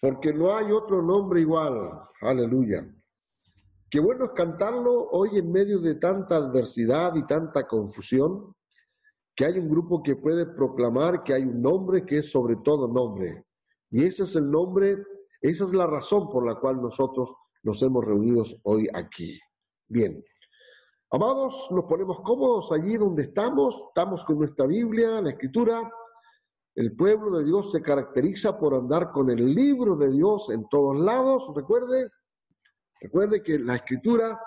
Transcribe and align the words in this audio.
porque 0.00 0.32
no 0.32 0.56
hay 0.56 0.70
otro 0.70 1.02
nombre 1.02 1.40
igual. 1.40 1.90
Aleluya. 2.20 2.86
Qué 3.90 4.00
bueno 4.00 4.26
es 4.26 4.32
cantarlo 4.32 5.08
hoy 5.10 5.38
en 5.38 5.50
medio 5.50 5.78
de 5.80 5.94
tanta 5.94 6.36
adversidad 6.36 7.14
y 7.16 7.26
tanta 7.26 7.66
confusión, 7.66 8.54
que 9.34 9.46
hay 9.46 9.58
un 9.58 9.68
grupo 9.68 10.02
que 10.02 10.16
puede 10.16 10.46
proclamar 10.46 11.22
que 11.22 11.32
hay 11.32 11.42
un 11.42 11.62
nombre 11.62 12.04
que 12.04 12.18
es 12.18 12.30
sobre 12.30 12.56
todo 12.56 12.86
nombre. 12.86 13.44
Y 13.90 14.04
ese 14.04 14.24
es 14.24 14.36
el 14.36 14.50
nombre, 14.50 14.98
esa 15.40 15.64
es 15.64 15.72
la 15.72 15.86
razón 15.86 16.28
por 16.28 16.46
la 16.46 16.56
cual 16.56 16.82
nosotros 16.82 17.32
nos 17.62 17.82
hemos 17.82 18.04
reunido 18.04 18.44
hoy 18.64 18.88
aquí. 18.92 19.38
Bien. 19.88 20.22
Amados, 21.10 21.68
nos 21.70 21.86
ponemos 21.86 22.20
cómodos 22.20 22.70
allí 22.70 22.98
donde 22.98 23.22
estamos, 23.22 23.74
estamos 23.88 24.22
con 24.24 24.38
nuestra 24.38 24.66
Biblia, 24.66 25.22
la 25.22 25.30
Escritura. 25.30 25.90
El 26.78 26.94
pueblo 26.94 27.36
de 27.36 27.44
Dios 27.44 27.72
se 27.72 27.82
caracteriza 27.82 28.56
por 28.56 28.72
andar 28.72 29.10
con 29.10 29.28
el 29.30 29.52
libro 29.52 29.96
de 29.96 30.12
Dios 30.12 30.48
en 30.50 30.68
todos 30.68 30.96
lados. 30.96 31.50
Recuerde, 31.52 32.08
recuerde 33.00 33.42
que 33.42 33.58
la 33.58 33.74
Escritura 33.74 34.40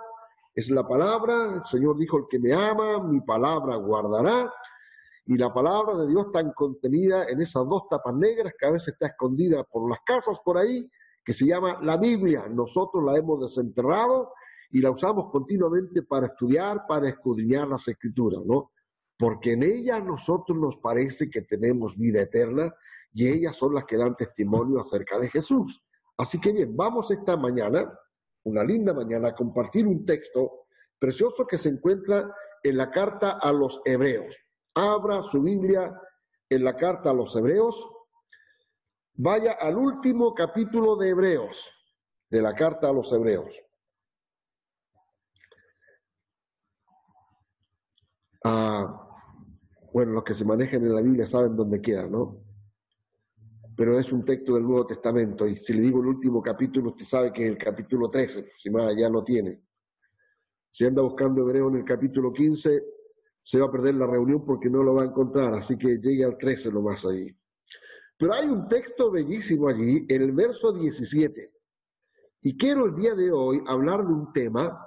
es 0.56 0.70
la 0.70 0.88
palabra. 0.88 1.56
El 1.56 1.66
Señor 1.66 1.98
dijo, 1.98 2.20
el 2.20 2.24
que 2.30 2.40
me 2.40 2.54
ama, 2.54 3.04
mi 3.04 3.20
palabra 3.20 3.76
guardará. 3.76 4.50
Y 5.26 5.36
la 5.36 5.54
palabra 5.54 5.94
de 5.98 6.08
Dios 6.08 6.28
está 6.28 6.50
contenida 6.54 7.28
en 7.28 7.42
esas 7.42 7.68
dos 7.68 7.90
tapas 7.90 8.16
negras 8.16 8.54
que 8.58 8.66
a 8.66 8.72
veces 8.72 8.94
está 8.94 9.08
escondida 9.08 9.66
por 9.66 9.90
las 9.90 10.00
casas 10.06 10.40
por 10.40 10.58
ahí, 10.58 10.90
que 11.26 11.34
se 11.34 11.46
llama 11.46 11.80
la 11.82 11.98
Biblia. 11.98 12.48
Nosotros 12.48 13.04
la 13.04 13.18
hemos 13.18 13.42
desenterrado 13.42 14.32
y 14.70 14.80
la 14.80 14.90
usamos 14.90 15.30
continuamente 15.34 16.04
para 16.04 16.28
estudiar, 16.28 16.88
para 16.88 17.10
escudriñar 17.10 17.68
las 17.68 17.86
escrituras, 17.90 18.40
¿no? 18.46 18.72
Porque 19.22 19.54
en 19.54 19.62
ella 19.62 19.98
a 19.98 20.02
nosotros 20.02 20.58
nos 20.58 20.78
parece 20.78 21.30
que 21.30 21.44
tenemos 21.44 21.96
vida 21.96 22.24
eterna 22.24 22.74
y 23.14 23.28
ellas 23.28 23.56
son 23.56 23.76
las 23.76 23.86
que 23.86 23.96
dan 23.96 24.16
testimonio 24.16 24.80
acerca 24.80 25.20
de 25.20 25.30
Jesús. 25.30 25.80
Así 26.18 26.42
que 26.42 26.52
bien, 26.52 26.76
vamos 26.76 27.12
esta 27.12 27.38
mañana, 27.38 27.88
una 28.46 28.64
linda 28.64 28.96
mañana, 28.96 29.28
a 29.28 29.36
compartir 29.36 29.86
un 29.86 30.08
texto 30.08 30.66
precioso 30.98 31.46
que 31.46 31.60
se 31.60 31.70
encuentra 31.70 32.34
en 32.64 32.78
la 32.78 32.90
carta 32.90 33.38
a 33.40 33.52
los 33.52 33.80
hebreos. 33.86 34.36
Abra 34.74 35.22
su 35.22 35.40
Biblia 35.40 35.96
en 36.50 36.64
la 36.64 36.76
carta 36.76 37.12
a 37.12 37.14
los 37.14 37.36
hebreos. 37.36 37.92
Vaya 39.14 39.52
al 39.52 39.78
último 39.78 40.34
capítulo 40.34 40.96
de 40.96 41.10
Hebreos, 41.10 41.70
de 42.28 42.42
la 42.42 42.56
carta 42.56 42.90
a 42.90 42.92
los 42.92 43.14
hebreos. 43.14 43.56
Ah, 48.44 49.10
bueno, 49.94 50.14
los 50.14 50.24
que 50.24 50.34
se 50.34 50.46
manejan 50.46 50.84
en 50.84 50.96
la 50.96 51.02
Biblia 51.02 51.26
saben 51.26 51.56
dónde 51.56 51.82
queda, 51.82 52.08
¿no? 52.08 52.44
Pero 53.76 54.00
es 54.00 54.12
un 54.12 54.24
texto 54.24 54.56
del 54.56 54.64
Nuevo 54.64 54.86
Testamento 54.86 55.48
y 55.48 55.58
si 55.58 55.74
le 55.74 55.82
digo 55.82 56.02
el 56.02 56.08
último 56.08 56.42
capítulo, 56.42 56.90
usted 56.90 57.06
sabe 57.06 57.34
que 57.34 57.46
es 57.46 57.52
el 57.52 57.58
capítulo 57.58 58.10
13, 58.10 58.52
si 58.58 58.70
más 58.70 58.96
ya 58.96 59.10
lo 59.10 59.24
tiene. 59.24 59.62
Si 60.70 60.86
anda 60.86 61.02
buscando 61.02 61.42
hebreo 61.42 61.70
en 61.70 61.78
el 61.78 61.86
capítulo 61.86 62.32
15, 62.32 62.84
se 63.42 63.60
va 63.60 63.66
a 63.66 63.72
perder 63.72 63.96
la 63.96 64.08
reunión 64.08 64.46
porque 64.46 64.70
no 64.70 64.84
lo 64.84 64.96
va 64.96 65.04
a 65.04 65.08
encontrar, 65.08 65.54
así 65.56 65.78
que 65.78 65.98
llegue 65.98 66.24
al 66.24 66.38
13 66.38 66.72
más 66.72 67.06
ahí. 67.06 67.36
Pero 68.18 68.34
hay 68.34 68.48
un 68.48 68.68
texto 68.68 69.10
bellísimo 69.10 69.68
allí, 69.68 70.06
el 70.08 70.32
verso 70.32 70.72
17. 70.72 71.52
Y 72.44 72.58
quiero 72.58 72.86
el 72.86 72.96
día 72.96 73.16
de 73.16 73.32
hoy 73.32 73.62
hablar 73.68 74.06
de 74.06 74.14
un 74.14 74.32
tema 74.32 74.80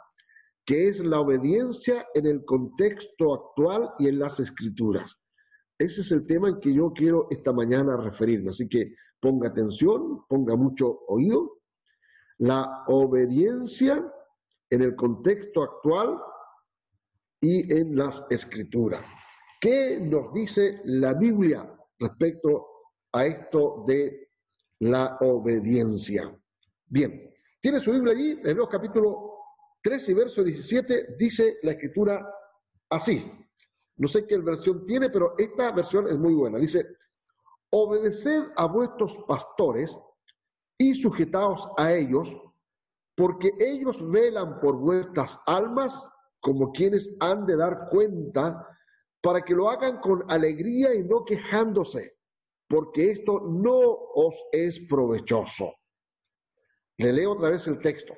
que 0.66 0.88
es 0.88 1.00
la 1.00 1.20
obediencia 1.20 2.06
en 2.14 2.26
el 2.26 2.44
contexto 2.44 3.34
actual 3.34 3.90
y 3.98 4.08
en 4.08 4.18
las 4.18 4.40
escrituras. 4.40 5.18
Ese 5.78 6.00
es 6.00 6.12
el 6.12 6.26
tema 6.26 6.48
en 6.48 6.60
que 6.60 6.72
yo 6.72 6.92
quiero 6.92 7.26
esta 7.30 7.52
mañana 7.52 7.96
referirme. 7.96 8.50
Así 8.50 8.68
que 8.68 8.94
ponga 9.20 9.48
atención, 9.48 10.24
ponga 10.28 10.56
mucho 10.56 11.00
oído. 11.08 11.58
La 12.38 12.84
obediencia 12.86 14.04
en 14.70 14.82
el 14.82 14.96
contexto 14.96 15.62
actual 15.62 16.18
y 17.40 17.72
en 17.72 17.96
las 17.96 18.24
escrituras. 18.30 19.04
¿Qué 19.60 19.98
nos 20.00 20.32
dice 20.32 20.80
la 20.84 21.14
Biblia 21.14 21.70
respecto 21.98 22.68
a 23.12 23.26
esto 23.26 23.84
de 23.86 24.30
la 24.80 25.18
obediencia? 25.20 26.34
Bien, 26.86 27.30
¿tiene 27.60 27.80
su 27.80 27.92
Biblia 27.92 28.12
allí? 28.12 28.40
Hebreos 28.44 28.68
capítulo 28.70 29.33
13 29.84 30.12
y 30.12 30.14
verso 30.14 30.42
17 30.42 31.14
dice 31.18 31.58
la 31.62 31.72
escritura 31.72 32.26
así. 32.88 33.30
No 33.96 34.08
sé 34.08 34.26
qué 34.26 34.38
versión 34.38 34.86
tiene, 34.86 35.10
pero 35.10 35.34
esta 35.36 35.70
versión 35.72 36.08
es 36.08 36.18
muy 36.18 36.32
buena. 36.32 36.58
Dice, 36.58 36.86
obedeced 37.70 38.44
a 38.56 38.64
vuestros 38.64 39.18
pastores 39.28 39.94
y 40.78 40.94
sujetaos 40.94 41.68
a 41.76 41.92
ellos, 41.92 42.34
porque 43.14 43.50
ellos 43.60 44.10
velan 44.10 44.58
por 44.58 44.76
vuestras 44.76 45.38
almas 45.44 46.08
como 46.40 46.72
quienes 46.72 47.14
han 47.20 47.44
de 47.44 47.56
dar 47.56 47.88
cuenta, 47.90 48.66
para 49.20 49.42
que 49.42 49.54
lo 49.54 49.68
hagan 49.68 50.00
con 50.00 50.24
alegría 50.30 50.94
y 50.94 51.04
no 51.04 51.26
quejándose, 51.26 52.16
porque 52.68 53.10
esto 53.10 53.40
no 53.40 53.80
os 53.80 54.34
es 54.50 54.80
provechoso. 54.88 55.74
Le 56.96 57.12
leo 57.12 57.32
otra 57.32 57.50
vez 57.50 57.66
el 57.66 57.78
texto, 57.80 58.14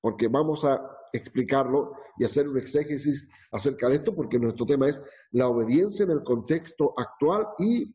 porque 0.00 0.28
vamos 0.28 0.64
a 0.64 0.97
explicarlo 1.12 1.94
y 2.18 2.24
hacer 2.24 2.48
un 2.48 2.58
exégesis 2.58 3.26
acerca 3.52 3.88
de 3.88 3.96
esto, 3.96 4.14
porque 4.14 4.38
nuestro 4.38 4.66
tema 4.66 4.88
es 4.88 5.00
la 5.32 5.48
obediencia 5.48 6.04
en 6.04 6.10
el 6.10 6.22
contexto 6.22 6.94
actual 6.96 7.48
y 7.58 7.94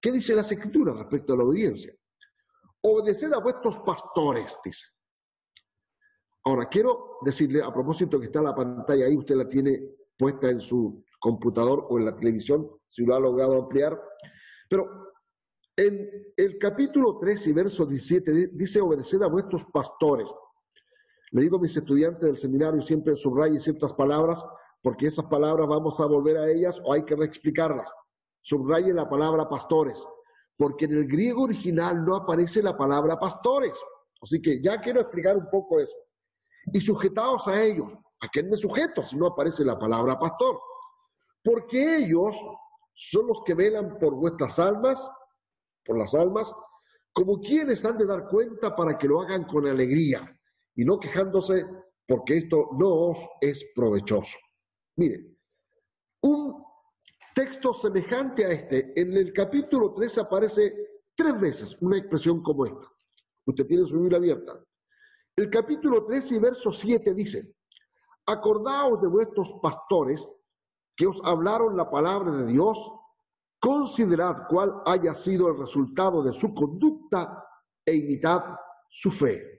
qué 0.00 0.12
dice 0.12 0.34
las 0.34 0.50
escrituras 0.50 0.96
respecto 0.96 1.34
a 1.34 1.36
la 1.36 1.44
obediencia. 1.44 1.94
Obedeced 2.82 3.32
a 3.32 3.38
vuestros 3.38 3.78
pastores, 3.78 4.56
dice. 4.64 4.86
Ahora, 6.44 6.68
quiero 6.68 7.18
decirle, 7.22 7.62
a 7.62 7.72
propósito 7.72 8.20
que 8.20 8.26
está 8.26 8.42
la 8.42 8.54
pantalla 8.54 9.06
ahí, 9.06 9.16
usted 9.16 9.34
la 9.34 9.48
tiene 9.48 9.82
puesta 10.16 10.50
en 10.50 10.60
su 10.60 11.02
computador 11.18 11.86
o 11.88 11.98
en 11.98 12.04
la 12.04 12.14
televisión, 12.14 12.68
si 12.88 13.04
lo 13.04 13.14
ha 13.14 13.20
logrado 13.20 13.62
ampliar, 13.62 13.98
pero 14.68 15.14
en 15.76 16.32
el 16.36 16.58
capítulo 16.58 17.18
3 17.18 17.46
y 17.48 17.52
verso 17.52 17.86
17 17.86 18.50
dice, 18.52 18.80
obedeced 18.80 19.22
a 19.22 19.28
vuestros 19.28 19.64
pastores. 19.72 20.30
Le 21.34 21.42
digo 21.42 21.56
a 21.56 21.60
mis 21.60 21.76
estudiantes 21.76 22.22
del 22.22 22.36
seminario 22.36 22.80
siempre 22.80 23.16
subrayen 23.16 23.60
ciertas 23.60 23.92
palabras, 23.92 24.46
porque 24.80 25.08
esas 25.08 25.24
palabras 25.24 25.66
vamos 25.66 25.98
a 25.98 26.06
volver 26.06 26.36
a 26.36 26.48
ellas 26.48 26.80
o 26.84 26.92
hay 26.92 27.04
que 27.04 27.16
reexplicarlas. 27.16 27.90
Subrayen 28.40 28.94
la 28.94 29.08
palabra 29.08 29.48
pastores, 29.48 30.00
porque 30.56 30.84
en 30.84 30.92
el 30.92 31.08
griego 31.08 31.42
original 31.42 32.04
no 32.04 32.14
aparece 32.14 32.62
la 32.62 32.76
palabra 32.76 33.18
pastores. 33.18 33.72
Así 34.22 34.40
que 34.40 34.62
ya 34.62 34.80
quiero 34.80 35.00
explicar 35.00 35.36
un 35.36 35.50
poco 35.50 35.80
eso. 35.80 35.96
Y 36.72 36.80
sujetaos 36.80 37.48
a 37.48 37.60
ellos. 37.60 37.92
¿A 38.20 38.28
quién 38.28 38.48
me 38.48 38.56
sujeto 38.56 39.02
si 39.02 39.16
no 39.16 39.26
aparece 39.26 39.64
la 39.64 39.76
palabra 39.76 40.16
pastor? 40.16 40.60
Porque 41.42 41.96
ellos 41.96 42.36
son 42.94 43.26
los 43.26 43.42
que 43.44 43.54
velan 43.54 43.98
por 43.98 44.14
vuestras 44.14 44.60
almas, 44.60 45.04
por 45.84 45.98
las 45.98 46.14
almas, 46.14 46.54
como 47.12 47.40
quienes 47.40 47.84
han 47.84 47.98
de 47.98 48.06
dar 48.06 48.28
cuenta 48.28 48.76
para 48.76 48.96
que 48.96 49.08
lo 49.08 49.20
hagan 49.20 49.42
con 49.44 49.66
alegría 49.66 50.30
y 50.76 50.84
no 50.84 50.98
quejándose 50.98 51.66
porque 52.06 52.38
esto 52.38 52.70
no 52.78 53.10
os 53.10 53.18
es 53.40 53.64
provechoso. 53.74 54.38
Mire, 54.96 55.36
un 56.22 56.62
texto 57.34 57.74
semejante 57.74 58.44
a 58.44 58.52
este, 58.52 59.00
en 59.00 59.12
el 59.14 59.32
capítulo 59.32 59.92
3 59.94 60.18
aparece 60.18 60.74
tres 61.14 61.40
veces 61.40 61.76
una 61.80 61.96
expresión 61.96 62.42
como 62.42 62.66
esta. 62.66 62.86
Usted 63.46 63.66
tiene 63.66 63.86
su 63.86 63.98
Biblia 63.98 64.18
abierta. 64.18 64.58
El 65.36 65.50
capítulo 65.50 66.04
3 66.04 66.32
y 66.32 66.38
verso 66.38 66.72
7 66.72 67.14
dice, 67.14 67.54
acordaos 68.26 69.00
de 69.00 69.08
vuestros 69.08 69.54
pastores 69.60 70.26
que 70.96 71.06
os 71.06 71.20
hablaron 71.24 71.76
la 71.76 71.90
palabra 71.90 72.30
de 72.36 72.46
Dios, 72.46 72.78
considerad 73.60 74.46
cuál 74.48 74.82
haya 74.86 75.12
sido 75.14 75.48
el 75.48 75.58
resultado 75.58 76.22
de 76.22 76.32
su 76.32 76.54
conducta 76.54 77.44
e 77.84 77.96
imitad 77.96 78.42
su 78.88 79.10
fe 79.10 79.53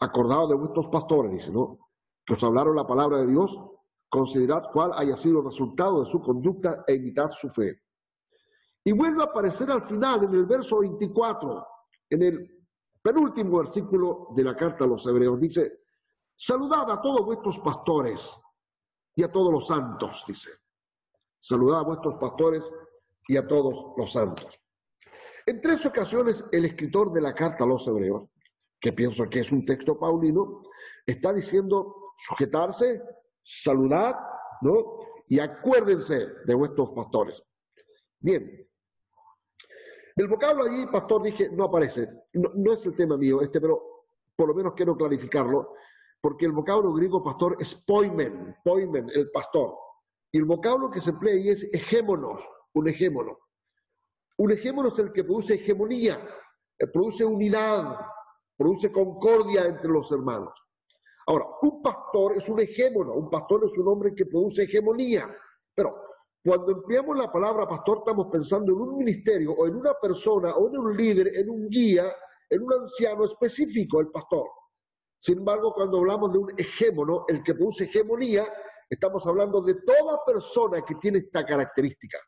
acordado 0.00 0.48
de 0.48 0.54
vuestros 0.54 0.88
pastores, 0.88 1.32
dice, 1.32 1.50
¿no? 1.50 1.78
Que 2.24 2.34
hablaron 2.44 2.76
la 2.76 2.86
palabra 2.86 3.18
de 3.18 3.26
Dios, 3.26 3.58
considerad 4.08 4.64
cuál 4.72 4.92
haya 4.94 5.16
sido 5.16 5.40
el 5.40 5.46
resultado 5.46 6.02
de 6.02 6.10
su 6.10 6.20
conducta 6.20 6.84
e 6.86 6.94
imitad 6.94 7.30
su 7.30 7.48
fe. 7.50 7.82
Y 8.84 8.92
vuelve 8.92 9.22
a 9.22 9.26
aparecer 9.26 9.70
al 9.70 9.86
final, 9.86 10.24
en 10.24 10.34
el 10.34 10.46
verso 10.46 10.80
24, 10.80 11.66
en 12.10 12.22
el 12.22 12.66
penúltimo 13.02 13.58
versículo 13.58 14.28
de 14.34 14.44
la 14.44 14.56
carta 14.56 14.84
a 14.84 14.88
los 14.88 15.06
hebreos, 15.06 15.38
dice, 15.40 15.80
saludad 16.36 16.90
a 16.90 17.00
todos 17.00 17.24
vuestros 17.24 17.58
pastores 17.58 18.40
y 19.14 19.22
a 19.22 19.32
todos 19.32 19.52
los 19.52 19.66
santos, 19.66 20.24
dice. 20.26 20.50
Saludad 21.40 21.80
a 21.80 21.84
vuestros 21.84 22.14
pastores 22.16 22.70
y 23.26 23.36
a 23.36 23.46
todos 23.46 23.94
los 23.96 24.12
santos. 24.12 24.60
En 25.46 25.60
tres 25.60 25.84
ocasiones 25.86 26.44
el 26.52 26.66
escritor 26.66 27.12
de 27.12 27.20
la 27.20 27.34
carta 27.34 27.64
a 27.64 27.66
los 27.66 27.86
hebreos 27.86 28.28
que 28.80 28.92
pienso 28.92 29.28
que 29.28 29.40
es 29.40 29.50
un 29.52 29.64
texto 29.64 29.98
paulino, 29.98 30.62
está 31.06 31.32
diciendo 31.32 32.12
sujetarse, 32.16 33.02
saludad, 33.42 34.16
¿no? 34.62 34.98
Y 35.28 35.40
acuérdense 35.40 36.26
de 36.44 36.54
vuestros 36.54 36.90
pastores. 36.90 37.42
Bien, 38.20 38.66
El 40.16 40.26
vocablo 40.26 40.64
allí, 40.64 40.86
pastor, 40.86 41.22
dije, 41.22 41.48
no 41.50 41.64
aparece. 41.64 42.08
No, 42.32 42.72
es 42.72 42.84
el 42.86 42.96
tema 42.96 43.16
mío 43.16 43.40
este, 43.40 43.60
pero 43.60 44.04
por 44.34 44.48
lo 44.48 44.54
menos 44.54 44.74
quiero 44.74 44.96
clarificarlo, 44.96 45.74
porque 46.20 46.46
el 46.46 46.52
vocablo 46.52 46.92
griego, 46.92 47.22
pastor, 47.22 47.56
es 47.60 47.74
poimen, 47.74 48.56
poimen, 48.64 49.08
el 49.14 49.30
pastor. 49.30 49.76
Y 50.32 50.38
el 50.38 50.44
vocablo 50.44 50.90
que 50.90 51.00
se 51.00 51.10
emplea 51.10 51.34
ahí 51.34 51.48
es 51.50 51.68
hegemonos, 51.72 52.42
un 52.74 52.88
hegemono. 52.88 53.38
Un 54.38 54.52
hegemono 54.52 54.88
es 54.88 54.98
el 54.98 55.12
que 55.12 55.24
produce 55.24 55.54
hegemonía, 55.54 56.20
eh, 56.78 56.86
produce 56.88 57.24
unidad, 57.24 57.96
produce 58.58 58.90
concordia 58.90 59.64
entre 59.64 59.88
los 59.88 60.10
hermanos. 60.10 60.52
Ahora, 61.28 61.46
un 61.62 61.80
pastor 61.80 62.36
es 62.36 62.48
un 62.48 62.58
hegemono, 62.58 63.14
un 63.14 63.30
pastor 63.30 63.64
es 63.64 63.78
un 63.78 63.86
hombre 63.86 64.14
que 64.14 64.26
produce 64.26 64.64
hegemonía. 64.64 65.28
Pero 65.74 65.94
cuando 66.44 66.72
empleamos 66.72 67.16
la 67.16 67.30
palabra 67.30 67.68
pastor 67.68 67.98
estamos 67.98 68.26
pensando 68.32 68.72
en 68.72 68.80
un 68.80 68.98
ministerio 68.98 69.52
o 69.52 69.66
en 69.66 69.76
una 69.76 69.94
persona 69.94 70.54
o 70.54 70.68
en 70.68 70.78
un 70.78 70.96
líder, 70.96 71.38
en 71.38 71.50
un 71.50 71.68
guía, 71.68 72.12
en 72.50 72.62
un 72.62 72.72
anciano 72.72 73.24
específico, 73.24 74.00
el 74.00 74.08
pastor. 74.08 74.46
Sin 75.20 75.38
embargo, 75.38 75.72
cuando 75.74 75.98
hablamos 75.98 76.32
de 76.32 76.38
un 76.38 76.50
hegemono, 76.56 77.24
el 77.28 77.42
que 77.42 77.54
produce 77.54 77.84
hegemonía, 77.84 78.46
estamos 78.88 79.26
hablando 79.26 79.60
de 79.60 79.74
toda 79.82 80.24
persona 80.24 80.82
que 80.82 80.94
tiene 80.94 81.18
esta 81.18 81.44
característica. 81.44 82.18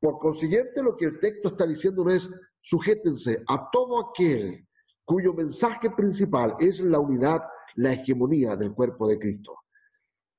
Por 0.00 0.18
consiguiente, 0.18 0.82
lo 0.82 0.96
que 0.96 1.06
el 1.06 1.18
texto 1.18 1.48
está 1.48 1.66
diciendo 1.66 2.08
es, 2.08 2.30
sujétense 2.60 3.42
a 3.48 3.68
todo 3.70 4.10
aquel 4.10 4.67
cuyo 5.08 5.32
mensaje 5.32 5.90
principal 5.92 6.54
es 6.60 6.80
la 6.80 6.98
unidad, 6.98 7.42
la 7.76 7.94
hegemonía 7.94 8.56
del 8.56 8.74
cuerpo 8.74 9.08
de 9.08 9.18
Cristo. 9.18 9.56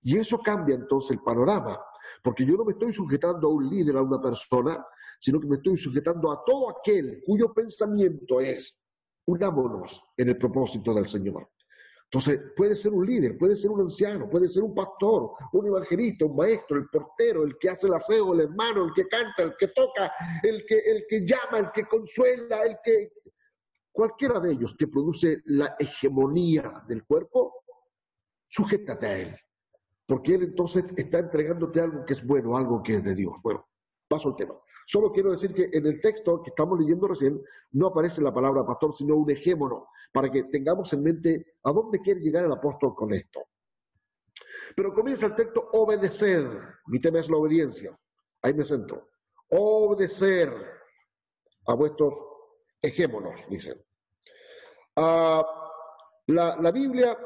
Y 0.03 0.15
eso 0.15 0.37
cambia 0.43 0.75
entonces 0.75 1.09
el 1.09 1.23
panorama, 1.23 1.79
porque 2.23 2.45
yo 2.45 2.55
no 2.55 2.65
me 2.65 2.73
estoy 2.73 2.93
sujetando 2.93 3.47
a 3.47 3.51
un 3.51 3.67
líder, 3.67 3.97
a 3.97 4.03
una 4.03 4.21
persona, 4.21 4.85
sino 5.19 5.39
que 5.39 5.47
me 5.47 5.55
estoy 5.55 5.75
sujetando 5.75 6.31
a 6.31 6.43
todo 6.45 6.69
aquel 6.69 7.19
cuyo 7.25 7.51
pensamiento 7.51 8.39
es 8.39 8.79
unámonos 9.25 10.03
en 10.15 10.29
el 10.29 10.37
propósito 10.37 10.93
del 10.93 11.07
Señor. 11.07 11.49
Entonces, 12.03 12.39
puede 12.55 12.75
ser 12.75 12.93
un 12.93 13.07
líder, 13.07 13.39
puede 13.39 13.57
ser 13.57 13.71
un 13.71 13.81
anciano, 13.81 14.29
puede 14.29 14.47
ser 14.47 14.61
un 14.61 14.75
pastor, 14.75 15.31
un 15.51 15.65
evangelista, 15.65 16.25
un 16.25 16.35
maestro, 16.35 16.77
el 16.77 16.87
portero, 16.89 17.43
el 17.43 17.57
que 17.57 17.69
hace 17.69 17.87
el 17.87 17.93
aseo, 17.95 18.35
el 18.35 18.41
hermano, 18.41 18.85
el 18.85 18.93
que 18.93 19.07
canta, 19.07 19.41
el 19.41 19.55
que 19.57 19.69
toca, 19.69 20.13
el 20.43 20.63
que, 20.67 20.77
el 20.77 21.05
que 21.09 21.25
llama, 21.25 21.57
el 21.57 21.71
que 21.71 21.85
consuela, 21.85 22.61
el 22.61 22.77
que... 22.83 23.13
Cualquiera 23.91 24.39
de 24.39 24.53
ellos 24.53 24.75
que 24.77 24.87
produce 24.87 25.41
la 25.45 25.75
hegemonía 25.79 26.83
del 26.87 27.05
cuerpo, 27.05 27.63
sujétate 28.47 29.05
a 29.07 29.17
él. 29.17 29.35
Porque 30.05 30.35
él 30.35 30.43
entonces 30.43 30.85
está 30.95 31.19
entregándote 31.19 31.81
algo 31.81 32.05
que 32.05 32.13
es 32.13 32.25
bueno, 32.25 32.55
algo 32.55 32.81
que 32.81 32.95
es 32.95 33.03
de 33.03 33.13
Dios. 33.15 33.35
Bueno, 33.43 33.67
paso 34.07 34.29
al 34.29 34.35
tema. 34.35 34.55
Solo 34.87 35.11
quiero 35.11 35.31
decir 35.31 35.53
que 35.53 35.69
en 35.71 35.85
el 35.85 36.01
texto 36.01 36.41
que 36.41 36.49
estamos 36.49 36.79
leyendo 36.79 37.07
recién 37.07 37.39
no 37.73 37.87
aparece 37.87 38.21
la 38.21 38.33
palabra 38.33 38.65
pastor, 38.65 38.95
sino 38.95 39.15
un 39.15 39.29
hegemono, 39.29 39.89
para 40.11 40.31
que 40.31 40.45
tengamos 40.45 40.91
en 40.93 41.03
mente 41.03 41.57
a 41.63 41.71
dónde 41.71 41.99
quiere 41.99 42.21
llegar 42.21 42.45
el 42.45 42.51
apóstol 42.51 42.95
con 42.95 43.13
esto. 43.13 43.41
Pero 44.75 44.93
comienza 44.93 45.27
el 45.27 45.35
texto, 45.35 45.69
obedecer. 45.73 46.47
Mi 46.87 46.99
tema 46.99 47.19
es 47.19 47.29
la 47.29 47.37
obediencia. 47.37 47.95
Ahí 48.41 48.53
me 48.53 48.65
centro. 48.65 49.09
Obedecer 49.49 50.51
a 51.67 51.73
vuestros 51.75 52.15
hegemonos, 52.81 53.39
dicen. 53.49 53.81
Ah, 54.95 55.45
la, 56.27 56.57
la, 56.57 56.71
Biblia, 56.71 57.17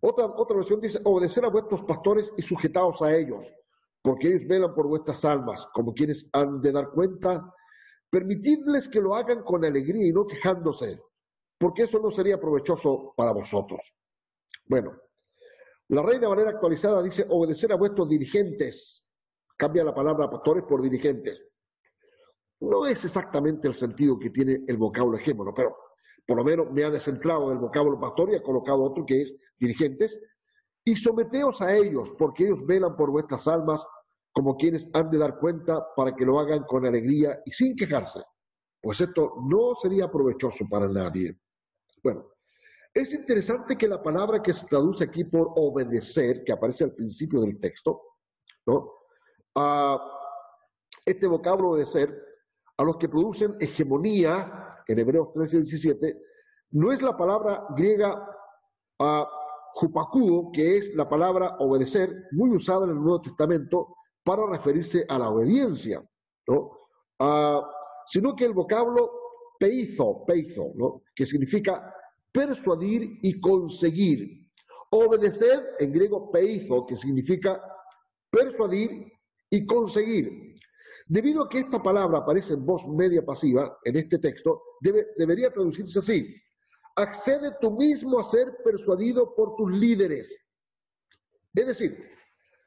otra, 0.00 0.26
otra 0.26 0.56
versión 0.56 0.80
dice, 0.80 1.00
obedecer 1.04 1.44
a 1.44 1.48
vuestros 1.48 1.82
pastores 1.84 2.32
y 2.36 2.42
sujetaos 2.42 3.02
a 3.02 3.14
ellos 3.14 3.46
porque 4.02 4.28
ellos 4.28 4.46
velan 4.46 4.74
por 4.74 4.88
vuestras 4.88 5.24
almas, 5.24 5.66
como 5.72 5.94
quienes 5.94 6.28
han 6.32 6.60
de 6.60 6.72
dar 6.72 6.90
cuenta. 6.90 7.54
Permitidles 8.10 8.88
que 8.88 9.00
lo 9.00 9.14
hagan 9.14 9.42
con 9.42 9.64
alegría 9.64 10.06
y 10.06 10.12
no 10.12 10.26
quejándose, 10.26 11.00
porque 11.56 11.84
eso 11.84 11.98
no 12.00 12.10
sería 12.10 12.38
provechoso 12.38 13.14
para 13.16 13.32
vosotros. 13.32 13.80
Bueno, 14.66 14.92
la 15.88 16.02
Reina 16.02 16.28
Valera 16.28 16.50
actualizada 16.50 17.02
dice 17.02 17.24
obedecer 17.28 17.72
a 17.72 17.76
vuestros 17.76 18.08
dirigentes. 18.08 19.06
Cambia 19.56 19.84
la 19.84 19.94
palabra 19.94 20.28
pastores 20.28 20.64
por 20.64 20.82
dirigentes. 20.82 21.42
No 22.62 22.86
es 22.86 23.04
exactamente 23.04 23.66
el 23.66 23.74
sentido 23.74 24.16
que 24.18 24.30
tiene 24.30 24.62
el 24.68 24.76
vocablo 24.76 25.18
hegemono, 25.18 25.52
pero 25.52 25.76
por 26.24 26.36
lo 26.36 26.44
menos 26.44 26.70
me 26.70 26.84
ha 26.84 26.90
descentrado 26.90 27.48
del 27.48 27.58
vocablo 27.58 27.98
pastor 27.98 28.30
y 28.30 28.36
ha 28.36 28.42
colocado 28.42 28.84
otro 28.84 29.04
que 29.04 29.22
es 29.22 29.34
dirigentes, 29.58 30.16
y 30.84 30.94
someteos 30.94 31.60
a 31.60 31.74
ellos, 31.76 32.12
porque 32.16 32.44
ellos 32.44 32.64
velan 32.64 32.96
por 32.96 33.10
vuestras 33.10 33.48
almas 33.48 33.84
como 34.32 34.56
quienes 34.56 34.88
han 34.94 35.10
de 35.10 35.18
dar 35.18 35.38
cuenta 35.38 35.88
para 35.96 36.14
que 36.14 36.24
lo 36.24 36.38
hagan 36.38 36.62
con 36.62 36.86
alegría 36.86 37.42
y 37.44 37.50
sin 37.50 37.74
quejarse, 37.74 38.20
pues 38.80 39.00
esto 39.00 39.34
no 39.48 39.74
sería 39.74 40.08
provechoso 40.08 40.64
para 40.70 40.88
nadie. 40.88 41.36
Bueno, 42.00 42.28
es 42.94 43.12
interesante 43.12 43.76
que 43.76 43.88
la 43.88 44.00
palabra 44.00 44.40
que 44.40 44.52
se 44.52 44.66
traduce 44.66 45.04
aquí 45.04 45.24
por 45.24 45.52
obedecer, 45.56 46.44
que 46.44 46.52
aparece 46.52 46.84
al 46.84 46.94
principio 46.94 47.40
del 47.40 47.58
texto, 47.58 48.02
¿no? 48.66 48.92
A 49.56 50.00
este 51.04 51.26
vocablo 51.26 51.70
obedecer, 51.70 52.31
a 52.82 52.84
los 52.84 52.96
que 52.96 53.08
producen 53.08 53.56
hegemonía, 53.60 54.82
en 54.86 54.98
Hebreos 54.98 55.32
13 55.32 55.56
y 55.56 55.60
17, 55.60 56.18
no 56.72 56.90
es 56.90 57.00
la 57.00 57.16
palabra 57.16 57.64
griega 57.76 58.28
a 58.98 59.28
Jupacudo, 59.74 60.50
que 60.52 60.78
es 60.78 60.94
la 60.94 61.08
palabra 61.08 61.56
obedecer, 61.60 62.12
muy 62.32 62.50
usada 62.50 62.84
en 62.84 62.90
el 62.90 62.96
Nuevo 62.96 63.22
Testamento 63.22 63.96
para 64.24 64.46
referirse 64.46 65.04
a 65.08 65.18
la 65.18 65.30
obediencia, 65.30 66.02
¿no? 66.48 66.70
Ah, 67.20 67.62
sino 68.06 68.34
que 68.34 68.46
el 68.46 68.52
vocablo 68.52 69.10
peizo, 69.60 70.24
peizo, 70.26 71.02
que 71.14 71.24
significa 71.24 71.94
persuadir 72.32 73.18
y 73.22 73.40
conseguir. 73.40 74.50
Obedecer, 74.90 75.76
en 75.78 75.92
griego 75.92 76.32
peizo, 76.32 76.84
que 76.84 76.96
significa 76.96 77.62
persuadir 78.28 79.12
y 79.48 79.64
conseguir. 79.66 80.51
Debido 81.06 81.44
a 81.44 81.48
que 81.48 81.60
esta 81.60 81.82
palabra 81.82 82.18
aparece 82.18 82.54
en 82.54 82.64
voz 82.64 82.86
media 82.88 83.24
pasiva 83.24 83.78
en 83.84 83.96
este 83.96 84.18
texto, 84.18 84.62
debe, 84.80 85.08
debería 85.16 85.52
traducirse 85.52 85.98
así. 85.98 86.34
Accede 86.96 87.56
tú 87.60 87.70
mismo 87.72 88.18
a 88.18 88.24
ser 88.24 88.56
persuadido 88.64 89.34
por 89.34 89.56
tus 89.56 89.70
líderes. 89.72 90.36
Es 91.54 91.66
decir, 91.66 91.98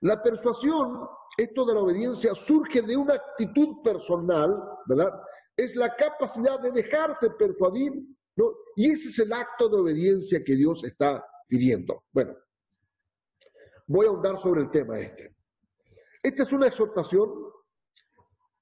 la 0.01 0.21
persuasión, 0.21 1.07
esto 1.37 1.65
de 1.65 1.73
la 1.73 1.79
obediencia, 1.79 2.35
surge 2.35 2.81
de 2.81 2.97
una 2.97 3.15
actitud 3.15 3.81
personal, 3.83 4.55
¿verdad? 4.85 5.11
Es 5.55 5.75
la 5.75 5.95
capacidad 5.95 6.59
de 6.59 6.71
dejarse 6.71 7.29
persuadir, 7.31 7.93
¿no? 8.35 8.51
Y 8.75 8.91
ese 8.91 9.09
es 9.09 9.19
el 9.19 9.33
acto 9.33 9.69
de 9.69 9.77
obediencia 9.77 10.43
que 10.43 10.55
Dios 10.55 10.83
está 10.83 11.25
pidiendo. 11.47 12.03
Bueno, 12.11 12.35
voy 13.87 14.05
a 14.05 14.09
ahondar 14.09 14.37
sobre 14.37 14.61
el 14.61 14.69
tema 14.69 14.99
este. 14.99 15.35
Esta 16.21 16.43
es 16.43 16.51
una 16.51 16.67
exhortación 16.67 17.29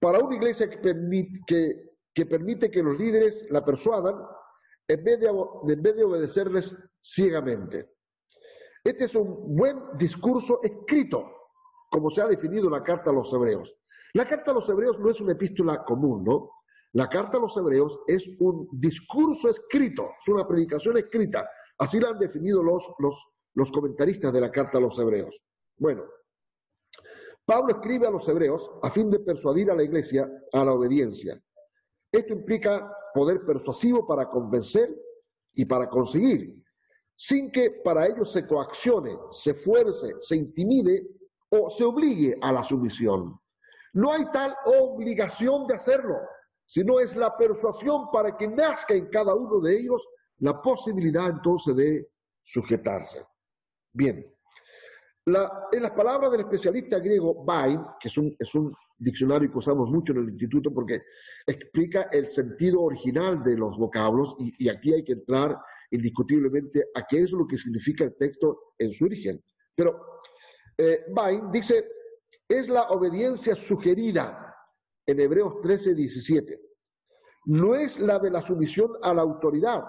para 0.03 0.19
una 0.19 0.35
iglesia 0.35 0.69
que 0.69 0.79
permite 2.25 2.69
que, 2.69 2.83
los 2.83 2.99
líderes 2.99 3.47
la 3.49 3.63
persuadan 3.63 4.15
en 4.85 5.01
vez, 5.01 5.17
de, 5.17 6.03
obedecerles 6.03 6.75
ciegamente. 7.01 7.93
Este 8.83 9.05
es 9.05 9.15
un 9.15 9.55
buen 9.55 9.97
discurso 9.97 10.59
escrito, 10.61 11.23
como 11.89 12.09
se 12.09 12.21
ha 12.21 12.27
definido 12.27 12.69
la 12.69 12.83
carta 12.83 13.11
a 13.11 13.13
los 13.13 13.33
hebreos. 13.33 13.77
La 14.13 14.27
carta 14.27 14.51
a 14.51 14.55
los 14.55 14.67
hebreos 14.67 14.99
no 14.99 15.09
es 15.09 15.21
una 15.21 15.31
epístola 15.31 15.85
común, 15.85 16.25
¿no? 16.25 16.49
La 16.91 17.07
carta 17.07 17.37
a 17.37 17.41
los 17.41 17.55
hebreos 17.55 18.01
es 18.05 18.29
un 18.39 18.67
discurso 18.73 19.49
escrito, 19.49 20.09
es 20.19 20.27
una 20.27 20.45
predicación 20.45 20.97
escrita. 20.97 21.49
Así 21.77 21.97
la 22.01 22.09
han 22.09 22.19
definido 22.19 22.61
los 22.61 23.71
comentaristas 23.71 24.33
de 24.33 24.41
la 24.41 24.51
carta 24.51 24.79
a 24.79 24.81
los 24.81 24.99
hebreos. 24.99 25.41
Bueno, 25.77 26.03
Pablo 27.45 27.73
escribe 27.73 28.07
a 28.07 28.11
los 28.11 28.27
hebreos 28.27 28.71
a 28.81 28.89
fin 28.89 29.09
de 29.09 29.19
persuadir 29.19 29.69
a 29.69 29.75
la 29.75 29.83
iglesia 29.83 30.29
a 30.51 30.63
la 30.63 30.73
obediencia. 30.73 31.41
Esto 32.11 32.33
implica 32.33 32.89
poder 33.13 33.45
persuasivo 33.45 34.07
para 34.07 34.29
convencer 34.29 34.89
y 35.53 35.65
para 35.65 35.89
conseguir, 35.89 36.55
sin 37.15 37.51
que 37.51 37.81
para 37.83 38.07
ello 38.07 38.25
se 38.25 38.47
coaccione, 38.47 39.17
se 39.31 39.53
fuerce, 39.53 40.15
se 40.19 40.35
intimide 40.35 41.07
o 41.49 41.69
se 41.69 41.83
obligue 41.83 42.37
a 42.41 42.51
la 42.51 42.63
sumisión. 42.63 43.39
No 43.93 44.11
hay 44.11 44.25
tal 44.31 44.55
obligación 44.65 45.67
de 45.67 45.75
hacerlo, 45.75 46.15
sino 46.65 46.99
es 46.99 47.15
la 47.15 47.35
persuasión 47.37 48.09
para 48.11 48.35
que 48.35 48.47
nazca 48.47 48.93
en 48.93 49.09
cada 49.09 49.35
uno 49.35 49.59
de 49.59 49.79
ellos 49.79 50.01
la 50.39 50.61
posibilidad 50.61 51.29
entonces 51.29 51.75
de 51.75 52.07
sujetarse. 52.41 53.25
Bien, 53.93 54.32
en 55.25 55.81
las 55.81 55.91
palabras 55.91 56.31
del 56.31 56.41
especialista 56.41 56.99
griego 56.99 57.43
Bain, 57.45 57.81
que 57.99 58.09
es 58.09 58.17
un, 58.55 58.75
diccionario 58.97 59.51
que 59.51 59.57
usamos 59.57 59.89
mucho 59.89 60.13
en 60.13 60.19
el 60.19 60.29
instituto 60.29 60.73
porque 60.73 61.01
explica 61.45 62.03
el 62.11 62.27
sentido 62.27 62.81
original 62.81 63.43
de 63.43 63.57
los 63.57 63.77
vocablos 63.77 64.35
y, 64.39 64.69
aquí 64.69 64.93
hay 64.93 65.03
que 65.03 65.13
entrar 65.13 65.57
indiscutiblemente 65.91 66.85
a 66.95 67.05
qué 67.05 67.23
es 67.23 67.31
lo 67.31 67.45
que 67.45 67.57
significa 67.57 68.03
el 68.03 68.15
texto 68.15 68.73
en 68.77 68.91
su 68.91 69.05
origen. 69.05 69.43
Pero 69.75 70.21
eh, 70.77 71.05
dice, 71.51 71.85
es 72.47 72.69
la 72.69 72.83
obediencia 72.89 73.55
sugerida 73.55 74.55
en 75.05 75.19
Hebreos 75.19 75.59
13, 75.61 75.95
17. 75.95 76.59
no 77.45 77.75
es 77.75 77.99
la 77.99 78.19
de 78.19 78.31
la 78.31 78.41
sumisión 78.41 78.91
a 79.01 79.13
la 79.13 79.21
autoridad, 79.21 79.83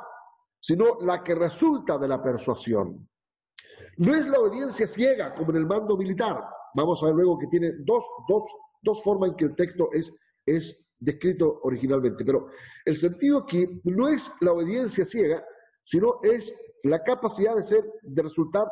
sino 0.60 1.00
la 1.02 1.22
que 1.22 1.34
resulta 1.34 1.98
de 1.98 2.08
la 2.08 2.20
persuasión. 2.22 3.08
No 3.98 4.14
es 4.14 4.26
la 4.26 4.40
obediencia 4.40 4.86
ciega 4.86 5.34
como 5.34 5.50
en 5.50 5.58
el 5.58 5.66
mando 5.66 5.96
militar. 5.96 6.42
Vamos 6.74 7.02
a 7.02 7.06
ver 7.06 7.14
luego 7.14 7.38
que 7.38 7.46
tiene 7.46 7.72
dos, 7.80 8.04
dos 8.82 9.02
formas 9.02 9.30
en 9.30 9.36
que 9.36 9.44
el 9.44 9.54
texto 9.54 9.88
es, 9.92 10.12
es 10.44 10.84
descrito 10.98 11.60
originalmente. 11.62 12.24
Pero 12.24 12.48
el 12.84 12.96
sentido 12.96 13.38
aquí 13.38 13.80
no 13.84 14.08
es 14.08 14.30
la 14.40 14.52
obediencia 14.52 15.04
ciega, 15.04 15.44
sino 15.82 16.20
es 16.22 16.52
la 16.84 17.02
capacidad 17.02 17.56
de 17.56 17.62
ser, 17.62 17.84
de 18.02 18.22
resultar 18.22 18.66